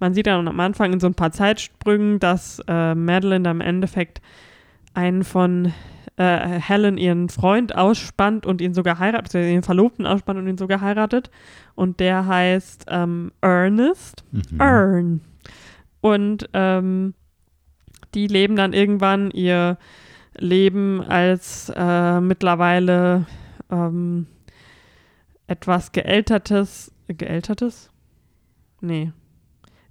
man 0.00 0.14
sieht 0.14 0.26
dann 0.26 0.48
am 0.48 0.60
Anfang 0.60 0.92
in 0.92 1.00
so 1.00 1.06
ein 1.06 1.14
paar 1.14 1.32
Zeitsprüngen, 1.32 2.18
dass 2.18 2.60
äh, 2.66 2.94
Madeline 2.94 3.44
dann 3.44 3.60
im 3.60 3.66
Endeffekt 3.66 4.20
einen 4.94 5.24
von 5.24 5.72
äh, 6.16 6.60
Helen 6.60 6.98
ihren 6.98 7.28
Freund 7.28 7.76
ausspannt 7.76 8.46
und 8.46 8.60
ihn 8.60 8.74
sogar 8.74 8.98
heiratet, 8.98 9.34
also 9.34 9.48
ihren 9.48 9.62
Verlobten 9.62 10.06
ausspannt 10.06 10.38
und 10.38 10.46
ihn 10.46 10.58
sogar 10.58 10.80
heiratet. 10.80 11.30
Und 11.74 12.00
der 12.00 12.26
heißt 12.26 12.86
ähm, 12.88 13.32
Ernest. 13.40 14.24
Mhm. 14.32 14.60
Ern. 14.60 15.20
Und 16.00 16.48
ähm, 16.52 17.14
die 18.14 18.26
leben 18.26 18.56
dann 18.56 18.72
irgendwann 18.72 19.30
ihr 19.30 19.78
Leben 20.36 21.02
als 21.02 21.72
äh, 21.74 22.20
mittlerweile 22.20 23.26
ähm, 23.70 24.26
etwas 25.46 25.92
geältertes, 25.92 26.92
geältertes? 27.08 27.90
Nee. 28.80 29.12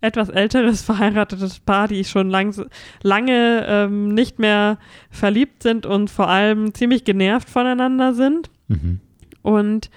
Etwas 0.01 0.29
älteres 0.29 0.81
verheiratetes 0.85 1.59
Paar, 1.59 1.87
die 1.87 2.03
schon 2.03 2.29
lang, 2.29 2.55
lange 3.03 3.65
ähm, 3.67 4.09
nicht 4.09 4.39
mehr 4.39 4.79
verliebt 5.09 5.63
sind 5.63 5.85
und 5.85 6.09
vor 6.09 6.27
allem 6.27 6.73
ziemlich 6.73 7.03
genervt 7.03 7.49
voneinander 7.49 8.13
sind. 8.13 8.49
Mhm. 8.67 8.99
Und 9.43 9.91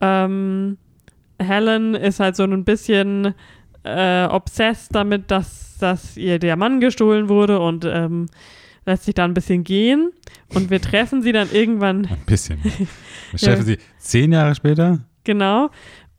ähm, 0.00 0.78
Helen 1.38 1.94
ist 1.94 2.20
halt 2.20 2.36
so 2.36 2.44
ein 2.44 2.64
bisschen 2.64 3.34
äh, 3.82 4.26
obsessed 4.26 4.94
damit, 4.94 5.30
dass, 5.30 5.78
dass 5.78 6.16
ihr 6.16 6.38
der 6.38 6.56
Mann 6.56 6.80
gestohlen 6.80 7.28
wurde 7.28 7.60
und 7.60 7.84
ähm, 7.84 8.26
lässt 8.86 9.04
sich 9.04 9.14
da 9.14 9.24
ein 9.24 9.34
bisschen 9.34 9.64
gehen. 9.64 10.10
Und 10.54 10.70
wir 10.70 10.80
treffen 10.80 11.22
sie 11.22 11.32
dann 11.32 11.48
irgendwann, 11.52 12.06
Ein 12.06 12.16
bisschen. 12.26 12.58
Ich 13.32 13.42
treffe 13.42 13.62
sie 13.62 13.78
zehn 13.98 14.32
Jahre 14.32 14.54
später. 14.54 14.98
genau. 15.24 15.70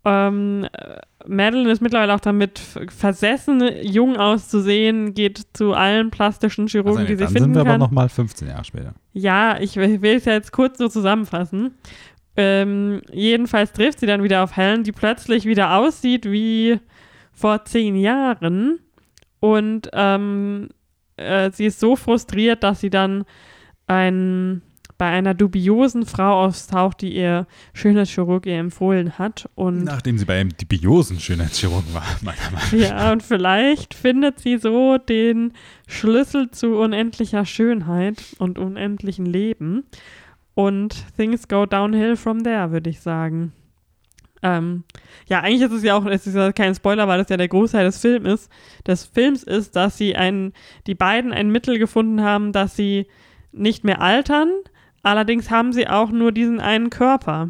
Ähm, 0.03 0.65
äh, 0.71 0.97
Madeline 1.27 1.69
ist 1.71 1.81
mittlerweile 1.81 2.15
auch 2.15 2.19
damit 2.21 2.57
versessen, 2.89 3.61
jung 3.83 4.17
auszusehen, 4.17 5.13
geht 5.13 5.41
zu 5.53 5.73
allen 5.73 6.09
plastischen 6.09 6.67
Chirurgen, 6.67 7.01
Also, 7.01 7.07
die 7.07 7.15
sie 7.17 7.23
dann 7.25 7.33
finden 7.33 7.43
sind 7.43 7.53
wir 7.55 7.61
aber 7.61 7.69
kann. 7.71 7.79
nochmal 7.81 8.09
15 8.09 8.47
Jahre 8.47 8.63
später. 8.63 8.93
Ja, 9.13 9.59
ich 9.59 9.75
will 9.75 10.01
will 10.01 10.15
es 10.15 10.25
ja 10.25 10.33
jetzt 10.33 10.51
kurz 10.51 10.79
so 10.79 10.87
zusammenfassen. 10.87 11.75
Ähm, 12.35 13.01
jedenfalls 13.11 13.73
trifft 13.73 13.99
sie 13.99 14.07
dann 14.07 14.23
wieder 14.23 14.43
auf 14.43 14.55
Helen, 14.57 14.83
die 14.83 14.91
plötzlich 14.93 15.45
wieder 15.45 15.75
aussieht 15.77 16.25
wie 16.25 16.79
vor 17.31 17.63
zehn 17.65 17.95
Jahren. 17.95 18.79
Und 19.39 19.89
ähm, 19.93 20.69
äh, 21.21 21.51
sie 21.53 21.65
ist 21.65 21.79
so 21.79 21.95
frustriert, 21.95 22.63
dass 22.63 22.81
sie 22.81 22.89
dann 22.89 23.23
ein, 23.87 24.61
bei 24.97 25.07
einer 25.07 25.33
dubiosen 25.33 26.05
Frau 26.05 26.45
auftaucht, 26.45 27.01
die 27.01 27.15
ihr 27.15 27.47
Schönheitschirurg 27.73 28.45
ihr 28.45 28.57
empfohlen 28.57 29.17
hat. 29.17 29.49
Und 29.55 29.83
Nachdem 29.83 30.17
sie 30.17 30.25
bei 30.25 30.39
einem 30.39 30.51
dubiosen 30.57 31.19
Schönheitschirurgen 31.19 31.93
war, 31.93 32.03
meiner 32.21 32.37
Meinung 32.51 32.79
nach. 32.81 32.89
ja, 32.89 33.11
und 33.11 33.23
vielleicht 33.23 33.93
findet 33.93 34.39
sie 34.39 34.57
so 34.57 34.97
den 34.97 35.53
Schlüssel 35.87 36.51
zu 36.51 36.77
unendlicher 36.77 37.45
Schönheit 37.45 38.35
und 38.37 38.59
unendlichen 38.59 39.25
Leben. 39.25 39.83
Und 40.53 41.05
things 41.15 41.47
go 41.47 41.65
downhill 41.65 42.15
from 42.15 42.43
there, 42.43 42.71
würde 42.71 42.89
ich 42.89 42.99
sagen. 42.99 43.53
Ähm, 44.43 44.83
ja, 45.27 45.41
eigentlich 45.41 45.61
ist 45.61 45.71
es 45.71 45.83
ja 45.83 45.95
auch, 45.95 46.05
es 46.05 46.25
ist 46.25 46.35
ja 46.35 46.51
kein 46.51 46.73
Spoiler, 46.73 47.07
weil 47.07 47.19
das 47.19 47.29
ja 47.29 47.37
der 47.37 47.47
Großteil 47.47 47.85
des 47.85 47.99
Films 47.99 48.27
ist, 48.27 48.51
des 48.87 49.05
Films 49.05 49.43
ist, 49.43 49.75
dass 49.75 49.97
sie 49.97 50.15
ein, 50.15 50.53
die 50.87 50.95
beiden 50.95 51.31
ein 51.31 51.51
Mittel 51.51 51.77
gefunden 51.77 52.21
haben, 52.21 52.51
dass 52.51 52.75
sie 52.75 53.07
nicht 53.51 53.83
mehr 53.83 54.01
altern. 54.01 54.49
Allerdings 55.03 55.49
haben 55.51 55.73
sie 55.73 55.87
auch 55.87 56.11
nur 56.11 56.31
diesen 56.31 56.59
einen 56.59 56.89
Körper, 56.89 57.49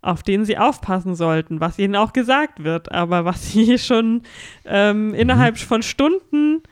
auf 0.00 0.22
den 0.22 0.44
sie 0.44 0.58
aufpassen 0.58 1.14
sollten, 1.14 1.60
was 1.60 1.78
ihnen 1.78 1.96
auch 1.96 2.12
gesagt 2.12 2.62
wird, 2.64 2.92
aber 2.92 3.24
was 3.24 3.52
sie 3.52 3.78
schon 3.78 4.22
ähm, 4.64 5.14
innerhalb 5.14 5.58
von 5.58 5.82
Stunden 5.82 6.62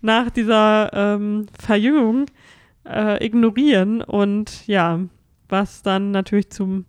nach 0.00 0.30
dieser 0.30 0.90
ähm, 0.92 1.46
Verjüngung 1.58 2.26
äh, 2.86 3.24
ignorieren. 3.24 4.02
Und 4.02 4.66
ja, 4.66 5.00
was 5.48 5.82
dann 5.82 6.10
natürlich 6.10 6.50
zum, 6.50 6.86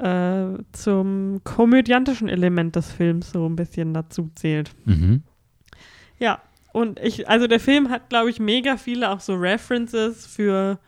äh, 0.00 0.58
zum 0.72 1.40
komödiantischen 1.44 2.28
Element 2.28 2.76
des 2.76 2.90
Films 2.92 3.30
so 3.32 3.46
ein 3.48 3.56
bisschen 3.56 3.94
dazu 3.94 4.30
zählt. 4.34 4.70
Mhm. 4.84 5.22
Ja, 6.18 6.40
und 6.72 7.00
ich, 7.00 7.28
also 7.28 7.46
der 7.46 7.60
Film 7.60 7.90
hat, 7.90 8.08
glaube 8.10 8.30
ich, 8.30 8.38
mega 8.40 8.76
viele 8.76 9.10
auch 9.10 9.20
so 9.20 9.34
References 9.34 10.26
für 10.26 10.78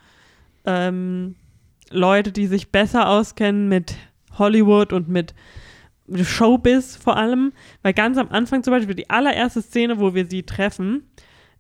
ähm, 0.65 1.35
Leute, 1.91 2.33
die 2.33 2.47
sich 2.47 2.71
besser 2.71 3.09
auskennen 3.09 3.69
mit 3.69 3.97
Hollywood 4.39 4.93
und 4.93 5.09
mit 5.09 5.35
Showbiz 6.23 6.97
vor 6.97 7.17
allem, 7.17 7.53
weil 7.83 7.95
ganz 7.95 8.19
am 8.19 8.29
Anfang 8.29 8.63
zum 8.63 8.73
Beispiel 8.73 8.95
die 8.95 9.11
allererste 9.11 9.63
Szene, 9.63 9.99
wo 9.99 10.15
wir 10.15 10.27
sie 10.29 10.43
treffen, 10.43 11.05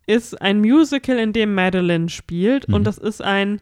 ist 0.07 0.40
ein 0.42 0.61
Musical, 0.61 1.18
in 1.18 1.32
dem 1.32 1.55
Madeline 1.55 2.09
spielt 2.09 2.68
Mhm. 2.68 2.74
und 2.74 2.84
das 2.84 2.98
ist 2.98 3.22
ein 3.22 3.61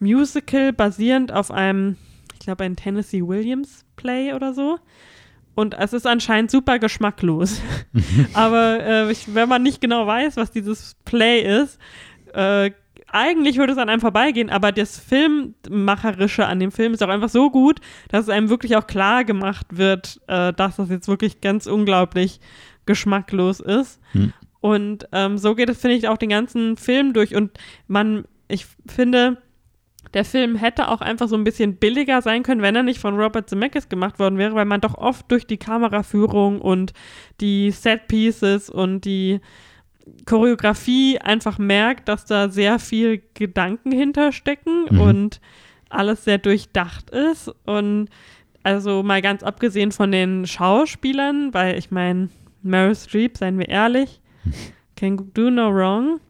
Musical 0.00 0.72
basierend 0.72 1.32
auf 1.32 1.50
einem, 1.50 1.96
ich 2.34 2.40
glaube, 2.40 2.64
ein 2.64 2.76
Tennessee 2.76 3.22
Williams 3.22 3.84
Play 3.96 4.34
oder 4.34 4.52
so. 4.52 4.78
Und 5.54 5.74
es 5.74 5.92
ist 5.92 6.06
anscheinend 6.06 6.50
super 6.50 6.78
geschmacklos. 6.78 7.60
Aber 8.34 8.80
äh, 8.80 9.12
ich, 9.12 9.34
wenn 9.34 9.48
man 9.48 9.62
nicht 9.62 9.80
genau 9.80 10.06
weiß, 10.06 10.36
was 10.36 10.50
dieses 10.50 10.96
Play 11.04 11.62
ist, 11.62 11.78
äh, 12.32 12.72
eigentlich 13.08 13.58
würde 13.58 13.72
es 13.72 13.78
an 13.78 13.88
einem 13.88 14.00
vorbeigehen, 14.00 14.50
aber 14.50 14.72
das 14.72 14.98
Filmmacherische 14.98 16.46
an 16.46 16.58
dem 16.58 16.72
Film 16.72 16.94
ist 16.94 17.02
auch 17.02 17.08
einfach 17.08 17.28
so 17.28 17.48
gut, 17.48 17.80
dass 18.08 18.24
es 18.24 18.28
einem 18.28 18.48
wirklich 18.48 18.74
auch 18.74 18.88
klar 18.88 19.22
gemacht 19.22 19.66
wird, 19.70 20.20
äh, 20.26 20.52
dass 20.52 20.76
das 20.76 20.88
jetzt 20.88 21.06
wirklich 21.06 21.40
ganz 21.40 21.68
unglaublich 21.68 22.40
geschmacklos 22.86 23.60
ist. 23.60 24.00
Hm. 24.12 24.32
Und 24.60 25.06
ähm, 25.12 25.38
so 25.38 25.54
geht 25.54 25.68
es, 25.68 25.80
finde 25.80 25.96
ich, 25.96 26.08
auch 26.08 26.16
den 26.16 26.30
ganzen 26.30 26.76
Film 26.76 27.12
durch. 27.12 27.36
Und 27.36 27.52
man, 27.86 28.24
ich 28.48 28.66
finde, 28.86 29.36
der 30.12 30.24
Film 30.24 30.54
hätte 30.56 30.88
auch 30.88 31.00
einfach 31.00 31.28
so 31.28 31.36
ein 31.36 31.44
bisschen 31.44 31.76
billiger 31.76 32.22
sein 32.22 32.42
können, 32.42 32.62
wenn 32.62 32.76
er 32.76 32.82
nicht 32.82 33.00
von 33.00 33.18
Robert 33.18 33.48
Zemeckis 33.48 33.88
gemacht 33.88 34.18
worden 34.18 34.38
wäre, 34.38 34.54
weil 34.54 34.64
man 34.64 34.80
doch 34.80 34.96
oft 34.96 35.30
durch 35.30 35.46
die 35.46 35.56
Kameraführung 35.56 36.60
und 36.60 36.92
die 37.40 37.70
Set 37.70 38.06
Pieces 38.08 38.70
und 38.70 39.04
die 39.04 39.40
Choreografie 40.26 41.18
einfach 41.18 41.58
merkt, 41.58 42.08
dass 42.08 42.24
da 42.26 42.48
sehr 42.48 42.78
viel 42.78 43.22
Gedanken 43.34 43.90
hinterstecken 43.92 44.86
Mhm. 44.90 45.00
und 45.00 45.40
alles 45.88 46.24
sehr 46.24 46.38
durchdacht 46.38 47.10
ist. 47.10 47.50
Und 47.64 48.08
also 48.62 49.02
mal 49.02 49.22
ganz 49.22 49.42
abgesehen 49.42 49.92
von 49.92 50.10
den 50.12 50.46
Schauspielern, 50.46 51.52
weil 51.54 51.78
ich 51.78 51.90
meine, 51.90 52.28
Meryl 52.62 52.94
Streep, 52.94 53.36
seien 53.36 53.58
wir 53.58 53.68
ehrlich, 53.68 54.20
can 54.96 55.30
do 55.34 55.50
no 55.50 55.68
wrong. 55.72 56.20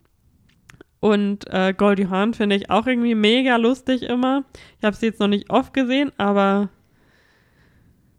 Und 1.05 1.45
äh, 1.53 1.75
Goldie 1.77 2.07
Hawn 2.09 2.33
finde 2.33 2.57
ich 2.57 2.71
auch 2.71 2.87
irgendwie 2.87 3.15
mega 3.15 3.57
lustig 3.57 4.05
immer. 4.05 4.45
Ich 4.79 4.85
habe 4.87 4.97
sie 4.97 5.05
jetzt 5.05 5.21
noch 5.21 5.29
nicht 5.29 5.51
oft 5.51 5.75
gesehen, 5.75 6.13
aber 6.17 6.71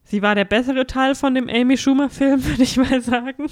sie 0.04 0.22
war 0.22 0.36
der 0.36 0.46
bessere 0.46 0.86
Teil 0.86 1.16
von 1.16 1.34
dem 1.34 1.50
Amy 1.50 1.78
Schumer-Film, 1.78 2.46
würde 2.46 2.62
ich 2.62 2.78
mal 2.78 3.02
sagen. 3.02 3.48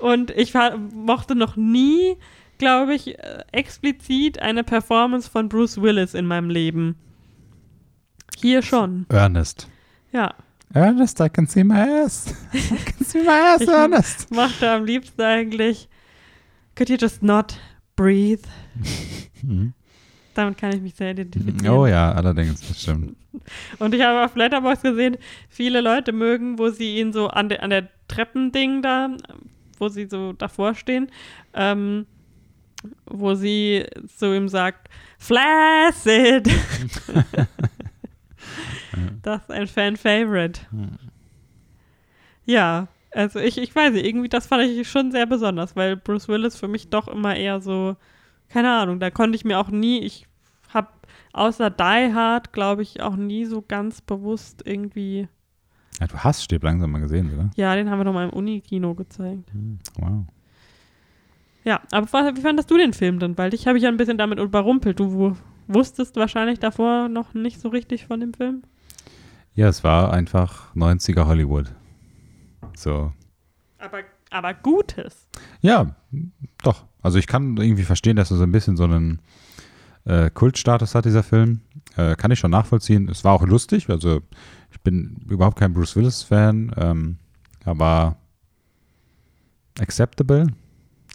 Und 0.00 0.32
ich 0.32 0.52
mochte 0.92 1.36
noch 1.36 1.54
nie, 1.54 2.16
glaube 2.58 2.96
ich, 2.96 3.16
äh, 3.20 3.44
explizit 3.52 4.40
eine 4.42 4.64
Performance 4.64 5.30
von 5.30 5.48
Bruce 5.48 5.80
Willis 5.80 6.12
in 6.14 6.26
meinem 6.26 6.50
Leben. 6.50 6.96
Hier 8.40 8.62
schon, 8.62 9.06
Ernest. 9.10 9.68
ja. 10.10 10.34
Ernest, 10.72 11.20
I 11.20 11.28
can 11.28 11.46
see 11.46 11.62
my 11.62 11.76
ass. 12.02 12.34
I 12.52 12.58
can 12.58 13.06
see 13.06 13.22
my 13.22 13.28
ass, 13.28 13.60
Ich- 13.60 13.68
Ernest. 13.68 14.28
Mochte 14.32 14.68
am 14.68 14.84
liebsten 14.84 15.22
eigentlich, 15.22 15.88
could 16.74 16.88
you 16.90 16.96
just 16.98 17.22
not 17.22 17.56
breathe? 17.96 18.42
Mhm. 19.42 19.74
Damit 20.34 20.58
kann 20.58 20.74
ich 20.74 20.80
mich 20.80 20.94
sehr 20.94 21.12
identifizieren. 21.12 21.68
Oh 21.68 21.86
ja, 21.86 22.12
allerdings, 22.12 22.60
das 22.66 22.82
stimmt. 22.82 23.16
Und 23.78 23.94
ich 23.94 24.02
habe 24.02 24.24
auf 24.24 24.34
Letterboxd 24.34 24.82
gesehen, 24.82 25.16
viele 25.48 25.80
Leute 25.80 26.12
mögen, 26.12 26.58
wo 26.58 26.70
sie 26.70 26.98
ihn 26.98 27.12
so 27.12 27.28
an, 27.28 27.48
der 27.48 27.62
an 27.62 27.70
der 27.70 27.88
Treppending 28.08 28.82
da, 28.82 29.10
wo 29.78 29.88
sie 29.88 30.06
so 30.06 30.32
davor 30.32 30.74
stehen, 30.74 31.08
ähm, 31.54 32.06
wo 33.06 33.34
sie 33.34 33.86
zu 34.16 34.34
ihm 34.34 34.48
sagt, 34.48 34.88
Flaccid. 35.18 36.46
das 39.22 39.42
ist 39.42 39.50
ein 39.50 39.66
Fan-Favorite. 39.66 40.60
Ja, 42.44 42.88
also 43.14 43.38
ich, 43.38 43.58
ich 43.58 43.74
weiß 43.74 43.92
nicht, 43.94 44.04
irgendwie 44.06 44.28
das 44.28 44.46
fand 44.46 44.64
ich 44.64 44.88
schon 44.88 45.10
sehr 45.12 45.26
besonders, 45.26 45.74
weil 45.76 45.96
Bruce 45.96 46.28
Willis 46.28 46.56
für 46.56 46.68
mich 46.68 46.90
doch 46.90 47.08
immer 47.08 47.34
eher 47.36 47.60
so, 47.60 47.96
keine 48.48 48.70
Ahnung, 48.72 49.00
da 49.00 49.10
konnte 49.10 49.36
ich 49.36 49.44
mir 49.44 49.58
auch 49.58 49.70
nie, 49.70 50.00
ich 50.00 50.26
habe 50.72 50.88
außer 51.32 51.70
Die 51.70 52.12
Hard, 52.14 52.52
glaube 52.52 52.82
ich, 52.82 53.00
auch 53.00 53.16
nie 53.16 53.44
so 53.44 53.62
ganz 53.62 54.00
bewusst 54.00 54.62
irgendwie, 54.66 55.28
Ja, 56.00 56.06
du 56.06 56.16
hast 56.18 56.42
Stirb 56.44 56.62
langsam 56.64 56.90
mal 56.92 57.00
gesehen, 57.00 57.32
oder? 57.32 57.50
ja, 57.56 57.74
den 57.74 57.88
haben 57.90 57.98
wir 58.00 58.04
doch 58.04 58.12
mal 58.12 58.24
im 58.28 58.32
Unikino 58.34 58.94
gezeigt. 58.94 59.50
Hm, 59.52 59.78
Wow. 59.98 60.26
Ja, 61.64 61.80
aber 61.92 62.06
was, 62.12 62.36
wie 62.36 62.42
fandest 62.42 62.70
du 62.70 62.76
den 62.76 62.92
Film 62.92 63.18
denn? 63.18 63.38
Weil 63.38 63.50
dich 63.50 63.66
habe 63.66 63.78
ich 63.78 63.84
ja 63.84 63.88
ein 63.88 63.96
bisschen 63.96 64.18
damit 64.18 64.38
überrumpelt. 64.38 65.00
Du 65.00 65.12
wu- 65.12 65.36
wusstest 65.66 66.14
wahrscheinlich 66.16 66.58
davor 66.58 67.08
noch 67.08 67.32
nicht 67.32 67.58
so 67.58 67.68
richtig 67.70 68.06
von 68.06 68.20
dem 68.20 68.34
Film. 68.34 68.64
Ja, 69.54 69.68
es 69.68 69.82
war 69.82 70.12
einfach 70.12 70.74
90er 70.74 71.26
Hollywood. 71.26 71.72
So. 72.76 73.12
Aber, 73.78 74.00
aber 74.30 74.54
Gutes. 74.54 75.28
Ja, 75.60 75.94
doch. 76.62 76.84
Also 77.02 77.18
ich 77.18 77.26
kann 77.26 77.56
irgendwie 77.56 77.84
verstehen, 77.84 78.16
dass 78.16 78.30
er 78.30 78.38
so 78.38 78.44
ein 78.44 78.52
bisschen 78.52 78.76
so 78.76 78.84
einen 78.84 79.20
äh, 80.04 80.30
Kultstatus 80.30 80.94
hat, 80.94 81.04
dieser 81.04 81.22
Film. 81.22 81.60
Äh, 81.96 82.16
kann 82.16 82.30
ich 82.30 82.38
schon 82.38 82.50
nachvollziehen. 82.50 83.08
Es 83.08 83.24
war 83.24 83.32
auch 83.32 83.46
lustig. 83.46 83.88
Also 83.90 84.22
ich 84.70 84.80
bin 84.80 85.24
überhaupt 85.28 85.58
kein 85.58 85.72
Bruce 85.72 85.96
Willis-Fan. 85.96 86.74
Ähm, 86.76 87.18
er 87.64 87.78
war 87.78 88.16
acceptable. 89.78 90.46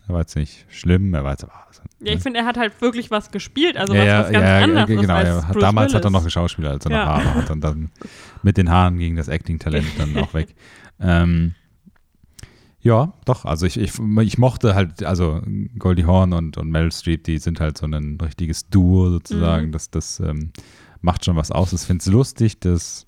Er 0.07 0.13
war 0.13 0.21
jetzt 0.21 0.35
nicht 0.35 0.65
schlimm. 0.69 1.13
Er 1.13 1.23
war 1.23 1.31
jetzt 1.31 1.43
aber... 1.43 1.53
Ja, 2.01 2.13
ich 2.13 2.21
finde, 2.21 2.39
er 2.39 2.45
hat 2.45 2.57
halt 2.57 2.81
wirklich 2.81 3.11
was 3.11 3.29
gespielt, 3.29 3.75
also 3.75 3.93
ja, 3.93 3.99
was, 3.99 4.07
ja, 4.07 4.19
was 4.19 4.31
ganz 4.31 4.45
ja, 4.45 4.63
anderes 4.63 5.01
genau. 5.01 5.13
als 5.13 5.47
hat, 5.47 5.61
damals 5.61 5.93
hat 5.93 6.01
er 6.01 6.05
Willis. 6.05 6.13
noch 6.13 6.23
geschauspielert, 6.23 6.73
als 6.73 6.85
er 6.85 6.91
noch 6.91 6.97
Haare 6.97 7.35
hat. 7.35 7.51
Und 7.51 7.61
dann 7.61 7.91
mit 8.41 8.57
den 8.57 8.69
Haaren 8.69 8.97
ging 8.97 9.17
das 9.17 9.27
Acting-Talent 9.27 9.85
dann 9.97 10.17
auch 10.17 10.33
weg. 10.33 10.55
Ähm, 10.99 11.55
ja, 12.81 13.13
doch. 13.25 13.45
Also 13.45 13.65
ich, 13.65 13.77
ich, 13.77 13.93
ich 14.21 14.37
mochte 14.37 14.73
halt, 14.73 15.03
also 15.03 15.41
Goldie 15.77 16.05
Hawn 16.05 16.31
und, 16.33 16.57
und 16.57 16.69
Meryl 16.69 16.91
Streep, 16.91 17.25
die 17.25 17.37
sind 17.37 17.59
halt 17.59 17.77
so 17.77 17.85
ein 17.85 18.17
richtiges 18.21 18.69
Duo 18.69 19.09
sozusagen. 19.09 19.67
Mhm. 19.67 19.71
Das, 19.73 19.89
das 19.91 20.19
ähm, 20.21 20.51
macht 21.01 21.25
schon 21.25 21.35
was 21.35 21.51
aus. 21.51 21.73
Ich 21.73 21.81
finde 21.81 22.01
es 22.01 22.05
lustig, 22.07 22.59
dass 22.61 23.05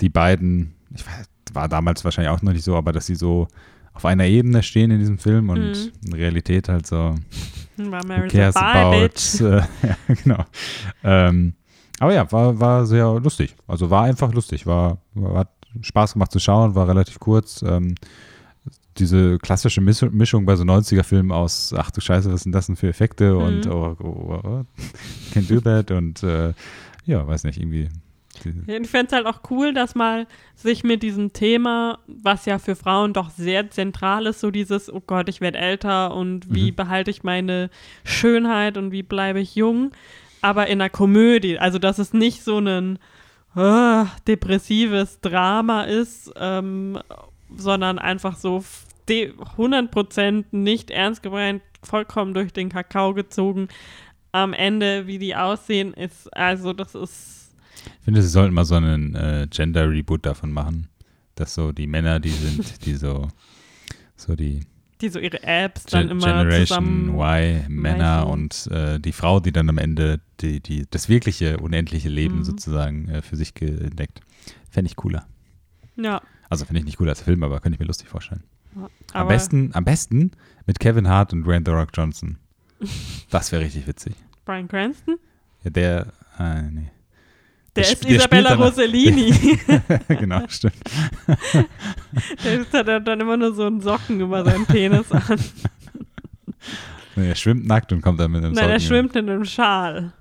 die 0.00 0.08
beiden, 0.08 0.74
ich 0.94 1.06
weiß, 1.06 1.26
war 1.52 1.68
damals 1.68 2.04
wahrscheinlich 2.04 2.30
auch 2.32 2.42
noch 2.42 2.52
nicht 2.52 2.64
so, 2.64 2.74
aber 2.74 2.92
dass 2.92 3.06
sie 3.06 3.14
so 3.14 3.46
auf 3.92 4.04
einer 4.04 4.24
Ebene 4.26 4.64
stehen 4.64 4.90
in 4.90 4.98
diesem 4.98 5.18
Film 5.18 5.50
und 5.50 5.60
Mhm. 5.60 5.92
in 6.06 6.12
Realität 6.14 6.68
halt 6.68 6.84
so 6.86 7.14
War 7.76 8.02
Who 8.08 8.26
cares 8.28 8.56
about, 8.56 9.44
äh, 9.44 9.62
ja, 9.86 9.96
genau. 10.22 10.44
Ähm, 11.04 11.54
aber 12.00 12.12
ja, 12.12 12.30
war, 12.32 12.58
war 12.58 12.86
sehr 12.86 13.20
lustig. 13.20 13.54
Also 13.68 13.88
war 13.88 14.02
einfach 14.02 14.32
lustig. 14.32 14.66
War, 14.66 14.98
war, 15.14 15.38
hat 15.38 15.53
Spaß 15.82 16.14
gemacht 16.14 16.32
zu 16.32 16.38
schauen, 16.38 16.74
war 16.74 16.88
relativ 16.88 17.18
kurz. 17.20 17.62
Ähm, 17.62 17.94
diese 18.98 19.38
klassische 19.38 19.80
Misch 19.80 20.02
Mischung 20.02 20.46
bei 20.46 20.54
so 20.56 20.62
90er-Filmen 20.64 21.32
aus, 21.32 21.74
ach 21.76 21.90
du 21.90 22.00
Scheiße, 22.00 22.32
was 22.32 22.42
sind 22.44 22.52
das 22.52 22.66
denn 22.66 22.76
für 22.76 22.88
Effekte 22.88 23.36
und 23.36 23.66
Mhm. 23.66 23.72
oh, 23.72 23.96
oh, 24.00 24.40
oh, 24.44 24.64
can't 25.34 25.48
do 25.52 25.60
that 25.60 25.90
und 25.90 26.22
äh, 26.22 26.52
ja, 27.04 27.26
weiß 27.26 27.44
nicht, 27.44 27.58
irgendwie. 27.58 27.88
Ich 28.66 28.88
fände 28.88 29.06
es 29.06 29.12
halt 29.12 29.26
auch 29.26 29.42
cool, 29.50 29.72
dass 29.72 29.94
mal 29.94 30.26
sich 30.56 30.82
mit 30.82 31.02
diesem 31.04 31.32
Thema, 31.32 31.98
was 32.08 32.46
ja 32.46 32.58
für 32.58 32.74
Frauen 32.74 33.12
doch 33.12 33.30
sehr 33.30 33.70
zentral 33.70 34.26
ist, 34.26 34.40
so 34.40 34.50
dieses, 34.50 34.92
oh 34.92 35.00
Gott, 35.06 35.28
ich 35.28 35.40
werde 35.40 35.58
älter 35.58 36.14
und 36.14 36.52
wie 36.52 36.72
Mhm. 36.72 36.76
behalte 36.76 37.10
ich 37.12 37.22
meine 37.22 37.70
Schönheit 38.02 38.76
und 38.76 38.90
wie 38.90 39.02
bleibe 39.04 39.40
ich 39.40 39.54
jung, 39.54 39.92
aber 40.40 40.66
in 40.66 40.80
einer 40.80 40.90
Komödie. 40.90 41.58
Also, 41.58 41.78
dass 41.78 41.98
es 41.98 42.12
nicht 42.12 42.42
so 42.42 42.58
ein 42.58 42.98
ah, 43.54 44.06
depressives 44.26 45.20
Drama 45.20 45.82
ist, 45.84 46.32
ähm, 46.36 46.98
sondern 47.56 47.98
einfach 47.98 48.36
so 48.36 48.58
f- 48.58 48.86
de- 49.08 49.32
100% 49.56 50.44
nicht 50.52 50.90
ernst 50.90 51.22
gemeint, 51.22 51.62
vollkommen 51.82 52.34
durch 52.34 52.52
den 52.52 52.68
Kakao 52.68 53.14
gezogen. 53.14 53.68
Am 54.32 54.52
Ende, 54.52 55.06
wie 55.06 55.18
die 55.18 55.36
aussehen, 55.36 55.94
ist, 55.94 56.34
also 56.36 56.72
das 56.72 56.94
ist 56.94 57.54
Ich 57.98 58.04
finde, 58.04 58.22
sie 58.22 58.28
sollten 58.28 58.54
mal 58.54 58.64
so 58.64 58.74
einen 58.74 59.14
äh, 59.14 59.46
Gender-Reboot 59.48 60.26
davon 60.26 60.50
machen. 60.52 60.88
Dass 61.36 61.54
so 61.54 61.72
die 61.72 61.86
Männer, 61.86 62.20
die 62.20 62.30
sind, 62.30 62.84
die 62.86 62.94
so, 62.94 63.28
so 64.16 64.34
die 64.34 64.60
die 65.04 65.10
so 65.10 65.18
ihre 65.18 65.42
Apps 65.42 65.84
dann 65.84 66.08
Gen 66.08 66.10
immer 66.18 66.26
Generation 66.26 66.66
zusammen. 66.66 67.08
Y, 67.18 67.64
Männer 67.68 68.26
und 68.26 68.66
äh, 68.70 68.98
die 68.98 69.12
Frau, 69.12 69.40
die 69.40 69.52
dann 69.52 69.68
am 69.68 69.78
Ende 69.78 70.20
die, 70.40 70.60
die, 70.60 70.86
das 70.90 71.08
wirkliche, 71.08 71.58
unendliche 71.58 72.08
Leben 72.08 72.38
Mhm. 72.38 72.44
sozusagen 72.44 73.08
äh, 73.08 73.22
für 73.22 73.36
sich 73.36 73.52
entdeckt. 73.60 74.20
Fände 74.70 74.88
ich 74.88 74.96
cooler. 74.96 75.26
Ja, 75.96 76.20
Also 76.50 76.64
finde 76.64 76.80
ich 76.80 76.86
nicht 76.86 76.96
cooler 76.98 77.10
als 77.10 77.20
Film, 77.22 77.42
aber 77.44 77.60
könnte 77.60 77.76
ich 77.76 77.80
mir 77.80 77.86
lustig 77.86 78.08
vorstellen. 78.08 78.42
aber 78.74 78.90
Am 79.12 79.28
besten, 79.28 79.70
am 79.74 79.84
besten 79.84 80.32
mit 80.66 80.80
Kevin 80.80 81.08
Hart 81.08 81.32
und 81.32 81.44
Dwayne 81.44 81.62
The 81.64 81.72
Rock 81.72 81.90
Johnson. 81.94 82.38
Das 83.30 83.52
wäre 83.52 83.62
richtig 83.62 83.86
witzig. 83.86 84.14
Brian 84.44 84.68
Cranston, 84.68 85.16
Ja, 85.62 85.70
der, 85.70 86.12
äh, 86.38 86.62
nee. 86.62 86.90
Der, 87.76 87.84
Der 87.84 87.92
ist 87.92 88.04
Isabella 88.04 88.54
Rossellini. 88.54 89.58
genau, 90.08 90.42
stimmt. 90.48 90.74
der 92.44 92.94
hat 92.96 93.08
dann 93.08 93.20
immer 93.20 93.36
nur 93.36 93.54
so 93.54 93.66
einen 93.66 93.80
Socken 93.80 94.20
über 94.20 94.44
seinen 94.44 94.66
Penis 94.66 95.10
an. 95.12 95.38
Nee, 97.16 97.28
er 97.28 97.34
schwimmt 97.36 97.64
nackt 97.64 97.92
und 97.92 98.00
kommt 98.02 98.18
dann 98.18 98.32
mit 98.32 98.42
einem 98.44 98.54
Nein, 98.54 98.70
er 98.70 98.80
Socken- 98.80 98.88
schwimmt 98.88 99.14
in 99.14 99.30
einem 99.30 99.44
Schal. 99.44 100.12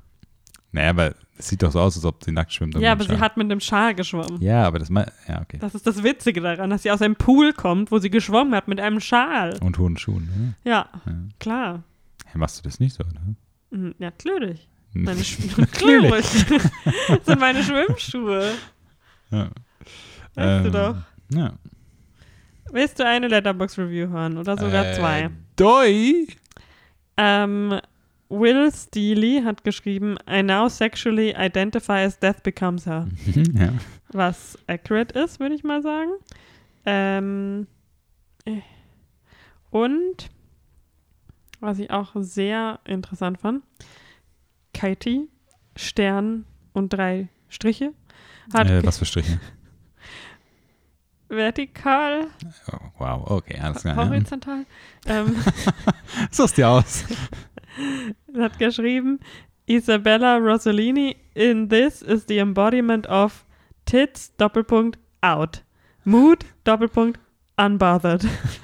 Naja, 0.72 0.92
aber 0.92 1.16
es 1.40 1.48
sieht 1.48 1.64
doch 1.64 1.72
so 1.72 1.80
aus, 1.80 1.96
als 1.96 2.06
ob 2.06 2.24
sie 2.24 2.32
nackt 2.32 2.54
schwimmt. 2.54 2.76
Ja, 2.78 2.92
aber 2.92 3.04
sie 3.04 3.18
hat 3.20 3.36
mit 3.36 3.50
einem 3.50 3.60
Schal 3.62 3.96
geschwommen. 3.96 4.40
Ja, 4.42 4.64
aber 4.68 4.78
das 4.78 4.92
mal, 4.92 5.12
ja, 5.28 5.42
okay. 5.42 5.58
Das 5.60 5.74
ist 5.74 5.88
das 5.88 6.04
Witzige 6.04 6.40
daran, 6.42 6.70
dass 6.70 6.84
sie 6.84 6.92
aus 6.92 7.02
einem 7.02 7.16
Pool 7.16 7.52
kommt, 7.54 7.90
wo 7.92 7.98
sie 7.98 8.12
geschwommen 8.12 8.54
hat 8.54 8.68
mit 8.68 8.80
einem 8.80 9.00
Schal. 9.00 9.58
Und 9.62 9.80
hohen 9.80 9.98
Schuhen. 9.98 10.26
Ne? 10.38 10.54
Ja, 10.70 10.88
Ja. 11.08 11.14
klar. 11.40 11.84
Hey, 12.26 12.38
machst 12.40 12.60
du 12.60 12.62
das 12.70 12.80
nicht 12.80 12.94
so, 12.96 13.04
ne? 13.04 13.36
Ja, 13.72 13.94
natürlich. 14.12 14.68
Meine 14.94 15.22
Sch- 15.22 15.40
Natürlich. 15.58 16.12
das 17.08 17.26
sind 17.26 17.40
meine 17.40 17.64
Schwimmschuhe. 17.64 18.52
Ja. 19.32 19.50
Weißt 20.36 20.66
du 20.66 20.68
Ähm, 20.68 20.72
doch. 20.72 20.96
Ja. 21.34 21.54
Willst 22.72 23.00
du 23.00 23.06
eine 23.06 23.28
Letterbox-Review 23.28 24.10
hören 24.10 24.38
oder 24.38 24.58
sogar 24.58 24.86
Äh, 24.88 24.94
zwei? 24.96 25.30
Doi. 25.56 26.28
Ähm, 27.18 27.80
Will 28.30 28.72
Steely 28.72 29.42
hat 29.46 29.64
geschrieben, 29.64 30.18
I 30.28 30.42
now 30.42 30.68
sexually 30.68 31.36
identify 31.38 32.04
as 32.04 32.18
death 32.18 32.42
becomes 32.42 32.86
her. 32.88 33.08
ja. 33.54 33.74
Was 34.12 34.58
accurate 34.68 35.18
ist, 35.20 35.40
würde 35.40 35.54
ich 35.56 35.64
mal 35.64 35.82
sagen. 35.84 36.10
Ähm, 36.86 37.68
äh. 38.46 38.60
und 39.70 40.30
was 41.60 41.80
ich 41.80 41.92
auch 41.92 42.12
sehr 42.16 42.80
interessant 42.86 43.40
fand, 43.40 43.64
Katie, 44.74 45.30
Stern 45.76 46.46
und 46.74 46.90
drei 46.94 47.30
Striche 47.50 47.94
hat 48.54 48.70
Äh, 48.70 48.86
was 48.86 48.98
für 48.98 49.06
Striche? 49.06 49.40
vertikal, 51.30 52.28
Oh, 52.72 52.78
wow, 53.00 53.32
okay, 53.32 53.58
alles 53.60 53.82
klar. 53.82 53.96
Horizontal. 53.96 54.66
Ähm, 55.08 55.36
Such's 56.32 56.54
dir 56.54 56.70
aus. 56.70 57.06
hat 58.38 58.60
geschrieben, 58.60 59.20
Isabella 59.66 60.38
Rossellini 60.38 61.16
in 61.34 61.70
this 61.70 62.02
is 62.02 62.26
the 62.28 62.38
embodiment 62.38 63.08
of 63.08 63.46
tits, 63.86 64.36
Doppelpunkt, 64.38 65.00
out. 65.22 65.64
Mood, 66.04 66.46
Doppelpunkt, 66.66 67.20
unbothered. 67.58 68.24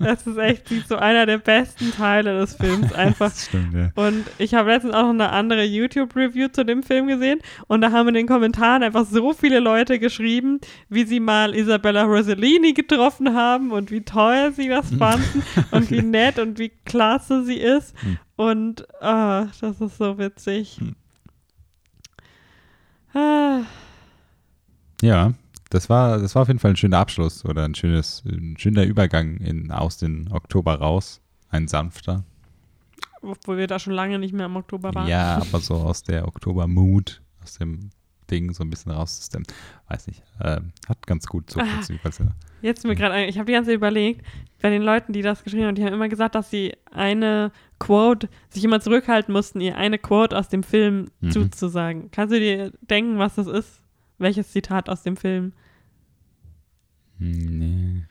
das 0.00 0.26
ist 0.26 0.38
echt 0.38 0.66
so 0.88 0.96
einer 0.96 1.26
der 1.26 1.38
besten 1.38 1.92
Teile 1.92 2.38
des 2.38 2.54
Films. 2.54 2.92
Einfach 2.92 3.28
Das 3.28 3.46
stimmt, 3.46 3.74
ja. 3.74 3.90
Und 3.94 4.24
ich 4.38 4.54
habe 4.54 4.70
letztens 4.70 4.94
auch 4.94 5.02
noch 5.02 5.10
eine 5.10 5.30
andere 5.30 5.64
YouTube-Review 5.64 6.48
zu 6.48 6.64
dem 6.64 6.82
Film 6.82 7.06
gesehen 7.06 7.40
und 7.68 7.82
da 7.82 7.92
haben 7.92 8.08
in 8.08 8.14
den 8.14 8.26
Kommentaren 8.26 8.82
einfach 8.82 9.04
so 9.06 9.32
viele 9.32 9.60
Leute 9.60 9.98
geschrieben, 9.98 10.60
wie 10.88 11.04
sie 11.04 11.20
mal 11.20 11.54
Isabella 11.54 12.04
Rossellini 12.04 12.72
getroffen 12.72 13.34
haben 13.34 13.70
und 13.72 13.90
wie 13.90 14.00
toll 14.00 14.52
sie 14.56 14.68
das 14.68 14.90
fanden 14.94 15.42
und 15.70 15.90
wie 15.90 16.02
nett 16.02 16.38
und 16.38 16.58
wie 16.58 16.72
klasse 16.84 17.44
sie 17.44 17.58
ist. 17.58 17.94
Hm. 18.02 18.18
Und 18.36 18.86
ah, 19.02 19.48
das 19.60 19.80
ist 19.80 19.98
so 19.98 20.18
witzig. 20.18 20.78
Hm. 20.78 20.96
Ah, 23.12 23.62
Ja, 25.02 25.32
das 25.70 25.88
war, 25.88 26.18
das 26.18 26.34
war 26.34 26.42
auf 26.42 26.48
jeden 26.48 26.60
Fall 26.60 26.72
ein 26.72 26.76
schöner 26.76 26.98
Abschluss 26.98 27.44
oder 27.44 27.64
ein, 27.64 27.74
schönes, 27.74 28.22
ein 28.26 28.56
schöner 28.58 28.84
Übergang 28.84 29.36
in, 29.38 29.70
aus 29.70 29.96
dem 29.98 30.26
Oktober 30.30 30.74
raus. 30.74 31.20
Ein 31.48 31.66
sanfter. 31.66 32.22
obwohl 33.22 33.58
wir 33.58 33.66
da 33.66 33.78
schon 33.78 33.92
lange 33.92 34.18
nicht 34.18 34.32
mehr 34.32 34.46
im 34.46 34.56
Oktober 34.56 34.94
waren. 34.94 35.08
Ja, 35.08 35.36
aber 35.38 35.58
so 35.60 35.74
aus 35.74 36.02
der 36.04 36.28
Oktober-Mood, 36.28 37.20
aus 37.42 37.54
dem 37.58 37.90
Ding 38.30 38.52
so 38.54 38.62
ein 38.62 38.70
bisschen 38.70 38.92
raus 38.92 39.18
aus 39.18 39.28
dem, 39.30 39.42
weiß 39.88 40.06
nicht, 40.06 40.22
ähm, 40.40 40.72
hat 40.88 41.04
ganz 41.06 41.26
gut 41.26 41.50
so 41.50 41.58
Ah. 41.60 41.64
Jetzt 42.62 42.84
mir 42.84 42.94
gerade, 42.94 43.24
ich 43.26 43.36
habe 43.38 43.46
die 43.46 43.52
ganze 43.52 43.70
Zeit 43.70 43.76
überlegt, 43.76 44.24
bei 44.62 44.70
den 44.70 44.82
Leuten, 44.82 45.12
die 45.12 45.22
das 45.22 45.42
geschrieben 45.42 45.66
haben, 45.66 45.74
die 45.74 45.84
haben 45.84 45.92
immer 45.94 46.08
gesagt, 46.08 46.34
dass 46.34 46.50
sie 46.50 46.72
eine 46.92 47.50
Quote, 47.78 48.28
sich 48.50 48.62
immer 48.62 48.80
zurückhalten 48.80 49.32
mussten, 49.32 49.60
ihr 49.60 49.76
eine 49.76 49.98
Quote 49.98 50.38
aus 50.38 50.48
dem 50.48 50.62
Film 50.62 51.08
Mhm. 51.20 51.30
zuzusagen. 51.32 52.10
Kannst 52.12 52.32
du 52.34 52.38
dir 52.38 52.72
denken, 52.82 53.18
was 53.18 53.34
das 53.34 53.46
ist? 53.48 53.79
Welches 54.20 54.52
Zitat 54.52 54.88
aus 54.88 55.02
dem 55.02 55.16
Film? 55.16 55.52
Hm, 57.18 57.58
Nee. 57.58 58.02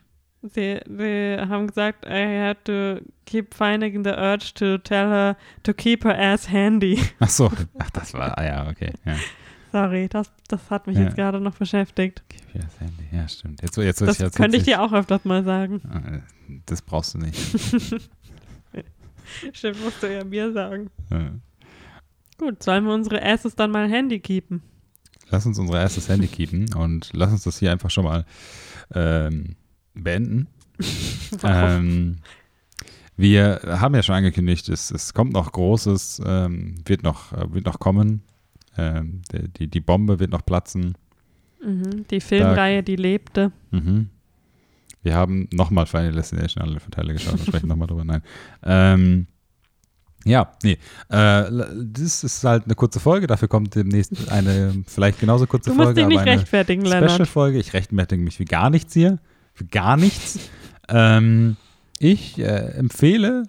Sie, 0.41 0.79
sie 0.87 1.37
haben 1.37 1.67
gesagt, 1.67 2.05
I 2.05 2.25
had 2.47 2.63
to 2.63 3.01
keep 3.25 3.53
finding 3.53 4.05
the 4.05 4.11
urge 4.11 4.53
to 4.55 4.77
tell 4.77 5.09
her 5.09 5.35
to 5.63 5.73
keep 5.73 6.05
her 6.05 6.17
ass 6.17 6.49
handy. 6.49 6.97
Ach 7.19 7.27
so, 7.29 7.51
ach, 7.77 7.89
das 7.89 8.13
war, 8.13 8.37
ah 8.37 8.45
ja, 8.45 8.69
okay. 8.69 8.93
Ja. 9.03 9.17
Sorry, 9.73 10.07
das, 10.07 10.31
das 10.47 10.69
hat 10.71 10.87
mich 10.87 10.95
Ja. 10.97 11.03
jetzt 11.03 11.15
gerade 11.17 11.41
noch 11.41 11.55
beschäftigt. 11.57 12.23
Okay, 12.25 12.39
ja, 12.53 12.61
das 12.61 12.79
Handy. 12.79 13.03
ja, 13.11 13.27
stimmt. 13.27 13.61
Jetzt, 13.61 13.75
jetzt, 13.77 14.01
Das 14.01 14.17
jetzt, 14.17 14.37
könnte 14.37 14.55
ich 14.57 14.63
dir 14.63 14.81
auch 14.81 14.93
öfters 14.93 15.25
mal 15.25 15.43
sagen. 15.43 15.81
Äh, 16.47 16.59
Das 16.65 16.81
brauchst 16.81 17.13
du 17.15 17.17
nicht. 17.19 17.37
Stimmt, 19.53 19.83
musst 19.83 20.01
du 20.01 20.11
ja 20.11 20.23
mir 20.23 20.51
sagen. 20.53 20.89
Äh, 21.11 21.31
Gut, 22.39 22.63
sollen 22.63 22.85
wir 22.85 22.93
unsere 22.93 23.21
Asses 23.21 23.55
dann 23.55 23.69
mal 23.71 23.87
Handy 23.89 24.19
keepen? 24.21 24.63
Lass 25.29 25.45
uns 25.45 25.59
unser 25.59 25.79
erstes 25.79 26.09
Handy 26.09 26.27
keepen 26.27 26.73
und 26.73 27.11
lass 27.13 27.31
uns 27.31 27.43
das 27.43 27.59
hier 27.59 27.71
einfach 27.71 27.89
schon 27.89 28.05
mal 28.05 28.25
ähm, 28.93 29.55
beenden. 29.93 30.47
Ähm, 31.43 32.17
wir 33.15 33.59
haben 33.65 33.93
ja 33.93 34.01
schon 34.01 34.15
angekündigt, 34.15 34.69
es, 34.69 34.91
es 34.91 35.13
kommt 35.13 35.33
noch 35.33 35.51
Großes, 35.51 36.21
ähm, 36.25 36.75
wird, 36.85 37.03
noch, 37.03 37.33
äh, 37.33 37.53
wird 37.53 37.65
noch 37.65 37.79
kommen. 37.79 38.21
Ähm, 38.77 39.21
die, 39.57 39.67
die, 39.67 39.79
Bombe 39.81 40.19
wird 40.19 40.31
noch 40.31 40.45
platzen. 40.45 40.95
Mhm, 41.61 42.07
die 42.09 42.21
Filmreihe, 42.21 42.81
die 42.81 42.95
lebte. 42.95 43.51
Mhm. 43.71 44.09
Wir 45.03 45.15
haben 45.15 45.49
nochmal 45.51 45.85
Final 45.85 46.13
Destination 46.13 46.63
alle 46.63 46.79
Teile 46.91 47.11
geschaut, 47.11 47.39
da 47.39 47.43
sprechen 47.43 47.67
nochmal 47.67 47.87
drüber. 47.87 48.05
Nein. 48.05 48.21
Ähm, 48.63 49.27
ja, 50.25 50.51
nee. 50.63 50.77
Äh, 51.09 51.45
das 51.83 52.23
ist 52.23 52.43
halt 52.43 52.65
eine 52.65 52.75
kurze 52.75 52.99
Folge, 52.99 53.27
dafür 53.27 53.47
kommt 53.47 53.75
demnächst 53.75 54.31
eine 54.31 54.83
vielleicht 54.85 55.19
genauso 55.19 55.47
kurze 55.47 55.69
Du 55.69 55.75
musst 55.75 55.87
Folge, 55.87 56.01
dich 56.01 56.07
nicht 56.07 56.25
rechtfertigen, 56.25 56.83
Lennart. 56.83 57.11
Special-Folge. 57.11 57.59
Ich 57.59 57.73
rechtfertige 57.73 58.21
mich 58.21 58.37
für 58.37 58.45
gar 58.45 58.69
nichts 58.69 58.93
hier. 58.93 59.19
Für 59.53 59.65
gar 59.65 59.97
nichts. 59.97 60.39
ähm, 60.89 61.55
ich 61.99 62.39
äh, 62.39 62.73
empfehle, 62.77 63.43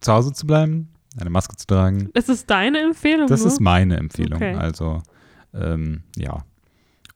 zu 0.00 0.12
Hause 0.12 0.32
zu 0.32 0.46
bleiben, 0.46 0.88
eine 1.20 1.30
Maske 1.30 1.56
zu 1.56 1.66
tragen. 1.66 2.10
Ist 2.14 2.28
es 2.28 2.46
deine 2.46 2.80
Empfehlung? 2.80 3.26
Das 3.26 3.40
nur? 3.40 3.48
ist 3.48 3.60
meine 3.60 3.96
Empfehlung. 3.96 4.36
Okay. 4.36 4.54
Also, 4.54 5.02
ähm, 5.54 6.02
ja. 6.16 6.44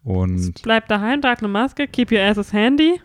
Und 0.03 0.63
Bleib 0.63 0.89
daheim, 0.89 1.21
trag 1.21 1.41
eine 1.41 1.49
Maske, 1.49 1.87
keep 1.87 2.11
your 2.11 2.21
asses 2.21 2.53
handy. 2.53 3.01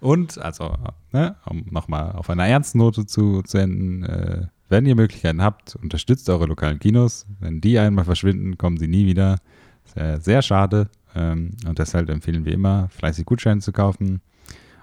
Und, 0.00 0.36
also, 0.38 0.74
ne, 1.12 1.36
um 1.46 1.64
nochmal 1.70 2.12
auf 2.12 2.28
einer 2.28 2.46
ernsten 2.46 2.78
Note 2.78 3.06
zu, 3.06 3.42
zu 3.42 3.58
enden, 3.58 4.02
äh, 4.02 4.46
wenn 4.72 4.86
ihr 4.86 4.96
Möglichkeiten 4.96 5.42
habt, 5.42 5.76
unterstützt 5.76 6.28
eure 6.30 6.46
lokalen 6.46 6.78
Kinos. 6.78 7.26
Wenn 7.40 7.60
die 7.60 7.78
einmal 7.78 8.06
verschwinden, 8.06 8.56
kommen 8.56 8.78
sie 8.78 8.88
nie 8.88 9.04
wieder. 9.06 9.36
Sehr, 9.84 10.18
sehr 10.18 10.40
schade. 10.40 10.88
Ähm, 11.14 11.50
und 11.66 11.78
deshalb 11.78 12.08
empfehlen 12.08 12.46
wir 12.46 12.54
immer, 12.54 12.88
fleißig 12.88 13.26
Gutscheine 13.26 13.60
zu 13.60 13.70
kaufen, 13.70 14.22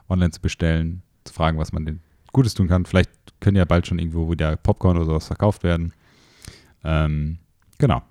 online 0.08 0.30
zu 0.30 0.42
bestellen, 0.42 1.02
zu 1.24 1.34
fragen, 1.34 1.58
was 1.58 1.74
man 1.74 1.86
denn 1.86 2.02
Gutes 2.32 2.54
tun 2.54 2.68
kann. 2.68 2.86
Vielleicht 2.86 3.10
können 3.40 3.58
ja 3.58 3.66
bald 3.66 3.88
schon 3.88 3.98
irgendwo 3.98 4.30
wieder 4.30 4.56
Popcorn 4.58 4.96
oder 4.98 5.08
sowas 5.08 5.26
verkauft 5.26 5.64
werden. 5.64 5.92
Ähm, 6.84 7.40
genau. 7.80 8.04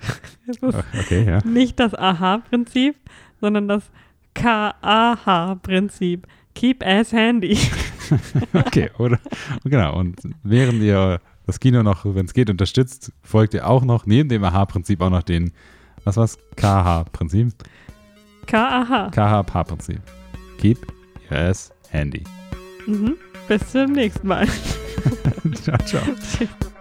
Das 0.46 0.56
ist 0.56 0.84
Okay, 0.98 1.26
ja. 1.26 1.44
nicht 1.44 1.78
das 1.78 1.94
Aha-Prinzip, 1.94 2.96
sondern 3.38 3.68
das 3.68 3.90
K-A-H-Prinzip. 4.32 6.26
Keep 6.54 6.86
ass 6.86 7.12
handy. 7.12 7.58
Okay, 8.52 8.90
oder? 8.98 9.18
Genau. 9.64 9.96
Und 9.98 10.20
während 10.42 10.82
ihr 10.82 11.20
das 11.46 11.60
Kino 11.60 11.82
noch, 11.82 12.04
wenn 12.04 12.26
es 12.26 12.34
geht, 12.34 12.50
unterstützt, 12.50 13.12
folgt 13.22 13.54
ihr 13.54 13.66
auch 13.66 13.84
noch 13.84 14.06
neben 14.06 14.28
dem 14.28 14.44
AH-Prinzip 14.44 15.00
auch 15.00 15.10
noch 15.10 15.22
den, 15.22 15.52
was 16.04 16.16
war's? 16.16 16.38
KH-Prinzip? 16.56 17.52
K-A-H. 18.46 19.10
KH-Prinzip. 19.10 20.00
Keep 20.58 20.86
your 21.30 21.38
ass 21.38 21.72
handy. 21.90 22.24
Mhm. 22.86 23.16
Bis 23.46 23.70
zum 23.70 23.92
nächsten 23.92 24.26
Mal. 24.26 24.46
ciao, 25.62 25.78
ciao. 25.78 26.02